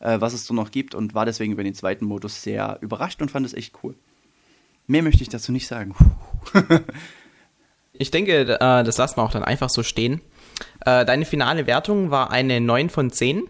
äh, 0.00 0.20
was 0.20 0.32
es 0.32 0.46
so 0.46 0.54
noch 0.54 0.72
gibt 0.72 0.96
und 0.96 1.14
war 1.14 1.26
deswegen 1.26 1.52
über 1.52 1.62
den 1.62 1.74
zweiten 1.74 2.06
Modus 2.06 2.42
sehr 2.42 2.78
überrascht 2.80 3.22
und 3.22 3.30
fand 3.30 3.46
es 3.46 3.54
echt 3.54 3.74
cool. 3.84 3.94
Mehr 4.90 5.04
möchte 5.04 5.22
ich 5.22 5.28
dazu 5.28 5.52
nicht 5.52 5.68
sagen. 5.68 5.94
ich 7.92 8.10
denke, 8.10 8.42
äh, 8.42 8.58
das 8.82 8.98
lassen 8.98 9.18
wir 9.18 9.22
auch 9.22 9.30
dann 9.30 9.44
einfach 9.44 9.70
so 9.70 9.84
stehen. 9.84 10.20
Äh, 10.84 11.04
deine 11.04 11.24
finale 11.24 11.68
Wertung 11.68 12.10
war 12.10 12.32
eine 12.32 12.60
9 12.60 12.90
von 12.90 13.12
10. 13.12 13.44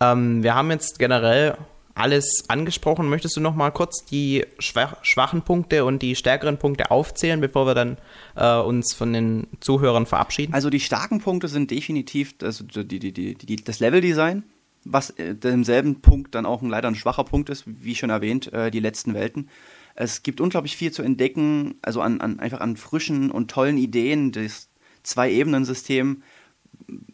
Ähm, 0.00 0.42
wir 0.42 0.54
haben 0.54 0.70
jetzt 0.70 0.98
generell 0.98 1.58
alles 1.94 2.44
angesprochen. 2.48 3.10
Möchtest 3.10 3.36
du 3.36 3.42
noch 3.42 3.54
mal 3.54 3.70
kurz 3.70 4.06
die 4.06 4.46
schwach, 4.58 4.96
schwachen 5.02 5.42
Punkte 5.42 5.84
und 5.84 6.00
die 6.00 6.16
stärkeren 6.16 6.56
Punkte 6.56 6.90
aufzählen, 6.90 7.42
bevor 7.42 7.66
wir 7.66 7.74
dann 7.74 7.98
äh, 8.34 8.56
uns 8.56 8.94
von 8.94 9.12
den 9.12 9.46
Zuhörern 9.60 10.06
verabschieden? 10.06 10.54
Also 10.54 10.70
die 10.70 10.80
starken 10.80 11.20
Punkte 11.20 11.48
sind 11.48 11.70
definitiv 11.70 12.34
die, 12.38 12.86
die, 12.98 13.12
die, 13.12 13.34
die 13.34 13.56
das 13.56 13.80
Leveldesign, 13.80 14.42
was 14.86 15.10
äh, 15.10 15.34
demselben 15.34 16.00
Punkt 16.00 16.34
dann 16.34 16.46
auch 16.46 16.62
ein, 16.62 16.68
leider 16.68 16.88
ein 16.88 16.94
schwacher 16.94 17.24
Punkt 17.24 17.50
ist, 17.50 17.64
wie 17.66 17.94
schon 17.94 18.10
erwähnt, 18.10 18.52
äh, 18.52 18.70
die 18.70 18.80
letzten 18.80 19.14
Welten. 19.14 19.48
Es 19.94 20.22
gibt 20.22 20.40
unglaublich 20.40 20.76
viel 20.76 20.92
zu 20.92 21.02
entdecken, 21.02 21.76
also 21.82 22.00
an, 22.00 22.20
an 22.20 22.38
einfach 22.38 22.60
an 22.60 22.76
frischen 22.76 23.30
und 23.30 23.50
tollen 23.50 23.78
Ideen. 23.78 24.32
Das 24.32 24.68
Zwei-Ebenen-System 25.02 26.22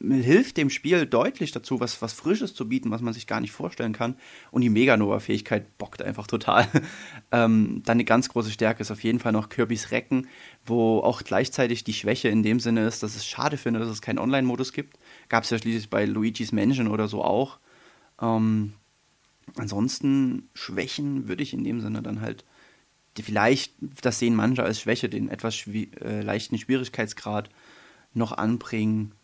hilft 0.01 0.57
dem 0.57 0.71
Spiel 0.71 1.07
deutlich 1.07 1.53
dazu, 1.53 1.81
was, 1.81 2.03
was 2.03 2.13
Frisches 2.13 2.55
zu 2.55 2.69
bieten, 2.69 2.91
was 2.91 3.01
man 3.01 3.15
sich 3.15 3.27
gar 3.27 3.41
nicht 3.41 3.53
vorstellen 3.53 3.93
kann. 3.93 4.17
Und 4.51 4.63
die 4.63 4.69
Meganova-Fähigkeit 4.69 5.79
bockt 5.79 6.03
einfach 6.03 6.27
total. 6.27 6.67
ähm, 7.33 7.83
dann 7.85 7.97
eine 7.97 8.05
ganz 8.05 8.29
große 8.29 8.51
Stärke 8.51 8.83
ist 8.83 8.91
auf 8.91 9.03
jeden 9.03 9.19
Fall 9.19 9.33
noch 9.33 9.49
Kirby's 9.49 9.91
Recken, 9.91 10.29
wo 10.67 10.99
auch 10.99 11.23
gleichzeitig 11.23 11.85
die 11.85 11.95
Schwäche 11.95 12.29
in 12.29 12.43
dem 12.43 12.61
Sinne 12.61 12.87
ist, 12.87 13.03
dass 13.03 13.17
es 13.17 13.27
schade 13.27 13.57
finde, 13.57 13.81
dass 13.81 13.89
es 13.89 14.03
keinen 14.03 14.19
Online-Modus 14.19 14.73
gibt. 14.73 14.99
Gab 15.33 15.45
es 15.45 15.51
ja 15.51 15.57
schließlich 15.57 15.89
bei 15.89 16.05
Luigi's 16.05 16.53
Mansion 16.53 16.89
oder 16.89 17.09
so 17.09 17.25
auch. 17.25 17.59
Ähm, 18.21 18.75
ansonsten 19.57 20.51
Schwächen 20.53 21.27
würde 21.27 21.43
ich 21.43 21.55
in 21.55 21.65
dem 21.65 21.81
Sinne 21.81 22.03
dann 22.03 22.21
halt 22.21 22.45
vielleicht, 23.19 23.73
das 24.03 24.19
sehen 24.19 24.35
manche 24.35 24.63
als 24.63 24.83
Schwäche, 24.83 25.09
den 25.09 25.31
etwas 25.31 25.57
schwi 25.57 25.91
äh, 26.03 26.21
leichten 26.21 26.59
Schwierigkeitsgrad 26.59 27.49
noch 28.13 28.33
anbringen 28.33 29.15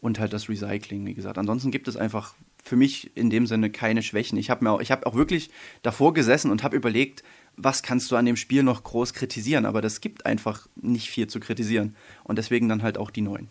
und 0.00 0.20
halt 0.20 0.32
das 0.32 0.48
Recycling, 0.48 1.04
wie 1.06 1.14
gesagt. 1.14 1.38
Ansonsten 1.38 1.72
gibt 1.72 1.88
es 1.88 1.96
einfach 1.96 2.36
für 2.62 2.76
mich 2.76 3.16
in 3.16 3.28
dem 3.28 3.48
Sinne 3.48 3.68
keine 3.68 4.04
Schwächen. 4.04 4.38
Ich 4.38 4.50
habe 4.50 4.62
mir 4.62 4.70
auch, 4.70 4.80
ich 4.80 4.92
habe 4.92 5.08
auch 5.08 5.16
wirklich 5.16 5.50
davor 5.82 6.14
gesessen 6.14 6.52
und 6.52 6.62
habe 6.62 6.76
überlegt, 6.76 7.24
was 7.56 7.82
kannst 7.82 8.12
du 8.12 8.14
an 8.14 8.26
dem 8.26 8.36
Spiel 8.36 8.62
noch 8.62 8.84
groß 8.84 9.12
kritisieren, 9.12 9.66
aber 9.66 9.82
das 9.82 10.00
gibt 10.00 10.24
einfach 10.24 10.68
nicht 10.76 11.10
viel 11.10 11.26
zu 11.26 11.40
kritisieren 11.40 11.96
und 12.22 12.38
deswegen 12.38 12.68
dann 12.68 12.84
halt 12.84 12.96
auch 12.96 13.10
die 13.10 13.22
neuen. 13.22 13.48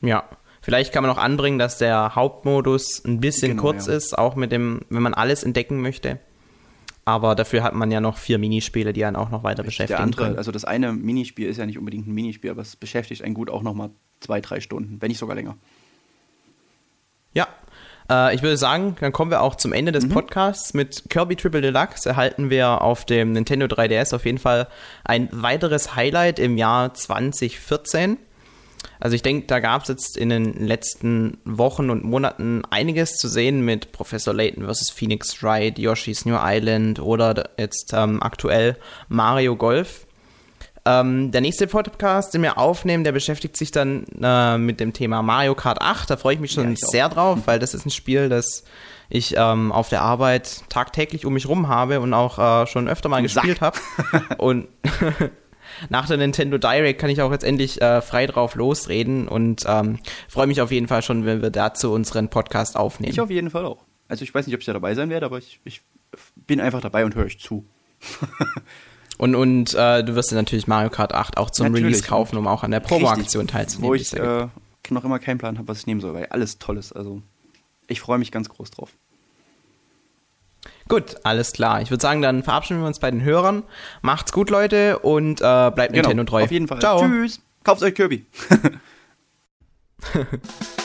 Ja, 0.00 0.24
vielleicht 0.62 0.92
kann 0.92 1.02
man 1.02 1.10
noch 1.10 1.22
anbringen, 1.22 1.58
dass 1.58 1.78
der 1.78 2.14
Hauptmodus 2.14 3.04
ein 3.04 3.20
bisschen 3.20 3.52
genau, 3.52 3.62
kurz 3.62 3.86
ja. 3.86 3.94
ist, 3.94 4.16
auch 4.16 4.36
mit 4.36 4.52
dem, 4.52 4.82
wenn 4.88 5.02
man 5.02 5.14
alles 5.14 5.42
entdecken 5.42 5.80
möchte. 5.80 6.18
Aber 7.04 7.36
dafür 7.36 7.62
hat 7.62 7.72
man 7.72 7.92
ja 7.92 8.00
noch 8.00 8.18
vier 8.18 8.38
Minispiele, 8.38 8.92
die 8.92 9.04
einen 9.04 9.14
auch 9.14 9.30
noch 9.30 9.44
weiter 9.44 9.62
beschäftigen. 9.62 9.96
Der 9.96 10.02
andere, 10.02 10.24
können. 10.24 10.38
also 10.38 10.50
das 10.50 10.64
eine 10.64 10.92
Minispiel 10.92 11.48
ist 11.48 11.56
ja 11.56 11.64
nicht 11.64 11.78
unbedingt 11.78 12.08
ein 12.08 12.12
Minispiel, 12.12 12.50
aber 12.50 12.62
es 12.62 12.74
beschäftigt 12.74 13.22
einen 13.22 13.34
gut 13.34 13.48
auch 13.48 13.62
noch 13.62 13.74
mal 13.74 13.90
zwei, 14.18 14.40
drei 14.40 14.58
Stunden, 14.58 15.00
wenn 15.00 15.08
nicht 15.08 15.18
sogar 15.18 15.36
länger. 15.36 15.56
Ja, 17.32 17.46
äh, 18.10 18.34
ich 18.34 18.42
würde 18.42 18.56
sagen, 18.56 18.96
dann 19.00 19.12
kommen 19.12 19.30
wir 19.30 19.42
auch 19.42 19.54
zum 19.54 19.72
Ende 19.72 19.92
des 19.92 20.06
mhm. 20.06 20.10
Podcasts. 20.10 20.74
Mit 20.74 21.04
Kirby 21.08 21.36
Triple 21.36 21.60
Deluxe 21.60 22.08
erhalten 22.08 22.50
wir 22.50 22.82
auf 22.82 23.04
dem 23.04 23.32
Nintendo 23.32 23.66
3DS 23.66 24.14
auf 24.14 24.24
jeden 24.24 24.38
Fall 24.38 24.68
ein 25.04 25.28
weiteres 25.30 25.94
Highlight 25.94 26.38
im 26.38 26.56
Jahr 26.56 26.94
2014. 26.94 28.18
Also 29.00 29.14
ich 29.14 29.22
denke, 29.22 29.46
da 29.46 29.60
gab 29.60 29.82
es 29.82 29.88
jetzt 29.88 30.16
in 30.16 30.28
den 30.28 30.66
letzten 30.66 31.38
Wochen 31.44 31.90
und 31.90 32.04
Monaten 32.04 32.62
einiges 32.70 33.16
zu 33.16 33.28
sehen 33.28 33.60
mit 33.60 33.92
Professor 33.92 34.32
Layton 34.32 34.66
vs. 34.66 34.90
Phoenix 34.90 35.42
Wright, 35.42 35.78
Yoshi's 35.78 36.24
New 36.24 36.38
Island 36.38 37.00
oder 37.00 37.50
jetzt 37.58 37.92
ähm, 37.94 38.22
aktuell 38.22 38.76
Mario 39.08 39.56
Golf. 39.56 40.06
Ähm, 40.86 41.32
der 41.32 41.40
nächste 41.40 41.66
Podcast, 41.66 42.32
den 42.32 42.42
wir 42.42 42.58
aufnehmen, 42.58 43.02
der 43.02 43.10
beschäftigt 43.10 43.56
sich 43.56 43.72
dann 43.72 44.04
äh, 44.22 44.56
mit 44.56 44.78
dem 44.78 44.92
Thema 44.92 45.20
Mario 45.20 45.56
Kart 45.56 45.82
8. 45.82 46.08
Da 46.08 46.16
freue 46.16 46.34
ich 46.34 46.40
mich 46.40 46.52
schon 46.52 46.64
ja, 46.64 46.70
ich 46.70 46.80
sehr 46.80 47.06
auch. 47.08 47.12
drauf, 47.12 47.38
weil 47.46 47.58
das 47.58 47.74
ist 47.74 47.86
ein 47.86 47.90
Spiel, 47.90 48.28
das 48.28 48.62
ich 49.08 49.34
ähm, 49.36 49.72
auf 49.72 49.88
der 49.88 50.02
Arbeit 50.02 50.62
tagtäglich 50.68 51.26
um 51.26 51.32
mich 51.32 51.48
rum 51.48 51.68
habe 51.68 52.00
und 52.00 52.14
auch 52.14 52.38
äh, 52.38 52.66
schon 52.66 52.88
öfter 52.88 53.08
mal 53.08 53.22
gespielt 53.22 53.60
habe. 53.60 53.78
und 54.38 54.68
nach 55.88 56.06
der 56.06 56.16
Nintendo 56.16 56.58
Direct 56.58 57.00
kann 57.00 57.10
ich 57.10 57.22
auch 57.22 57.32
jetzt 57.32 57.44
endlich 57.44 57.80
äh, 57.80 58.00
frei 58.00 58.26
drauf 58.26 58.54
losreden 58.54 59.28
und 59.28 59.64
ähm, 59.66 59.98
freue 60.28 60.46
mich 60.46 60.60
auf 60.60 60.70
jeden 60.70 60.88
Fall 60.88 61.02
schon, 61.02 61.24
wenn 61.24 61.42
wir 61.42 61.50
dazu 61.50 61.92
unseren 61.92 62.28
Podcast 62.28 62.76
aufnehmen. 62.76 63.12
Ich 63.12 63.20
auf 63.20 63.30
jeden 63.30 63.50
Fall 63.50 63.64
auch. 63.64 63.84
Also 64.08 64.22
ich 64.22 64.34
weiß 64.34 64.46
nicht, 64.46 64.54
ob 64.54 64.60
ich 64.60 64.66
da 64.66 64.72
dabei 64.72 64.94
sein 64.94 65.10
werde, 65.10 65.26
aber 65.26 65.38
ich, 65.38 65.60
ich 65.64 65.82
bin 66.46 66.60
einfach 66.60 66.80
dabei 66.80 67.04
und 67.04 67.14
höre 67.14 67.24
euch 67.24 67.40
zu. 67.40 67.66
und 69.18 69.34
und 69.34 69.74
äh, 69.74 70.04
du 70.04 70.14
wirst 70.14 70.30
dir 70.30 70.36
natürlich 70.36 70.66
Mario 70.66 70.90
Kart 70.90 71.14
8 71.14 71.38
auch 71.38 71.50
zum 71.50 71.66
natürlich. 71.66 71.86
Release 71.86 72.02
kaufen, 72.02 72.36
um 72.36 72.46
auch 72.46 72.62
an 72.62 72.70
der 72.70 72.80
Promo-Aktion 72.80 73.46
teilzunehmen. 73.46 73.90
Wo 73.90 73.94
ich 73.94 74.12
äh, 74.14 74.48
noch 74.90 75.04
immer 75.04 75.18
keinen 75.18 75.38
Plan 75.38 75.58
habe, 75.58 75.68
was 75.68 75.80
ich 75.80 75.86
nehmen 75.86 76.00
soll, 76.00 76.14
weil 76.14 76.26
alles 76.26 76.58
toll 76.58 76.76
ist. 76.76 76.92
Also 76.92 77.22
ich 77.88 78.00
freue 78.00 78.18
mich 78.18 78.30
ganz 78.30 78.48
groß 78.48 78.70
drauf. 78.70 78.90
Gut, 80.88 81.16
alles 81.24 81.52
klar. 81.52 81.82
Ich 81.82 81.90
würde 81.90 82.02
sagen, 82.02 82.22
dann 82.22 82.42
verabschieden 82.42 82.80
wir 82.80 82.86
uns 82.86 83.00
bei 83.00 83.10
den 83.10 83.22
Hörern. 83.22 83.64
Macht's 84.02 84.32
gut, 84.32 84.50
Leute, 84.50 85.00
und 85.00 85.40
äh, 85.40 85.42
bleibt 85.42 85.92
genau, 85.92 86.08
Nintendo 86.08 86.24
treu. 86.24 86.44
Auf 86.44 86.50
jeden 86.52 86.68
Fall. 86.68 86.78
Ciao. 86.78 87.00
Tschüss. 87.00 87.40
Kauft 87.64 87.82
euch 87.82 87.94
Kirby. 87.94 88.24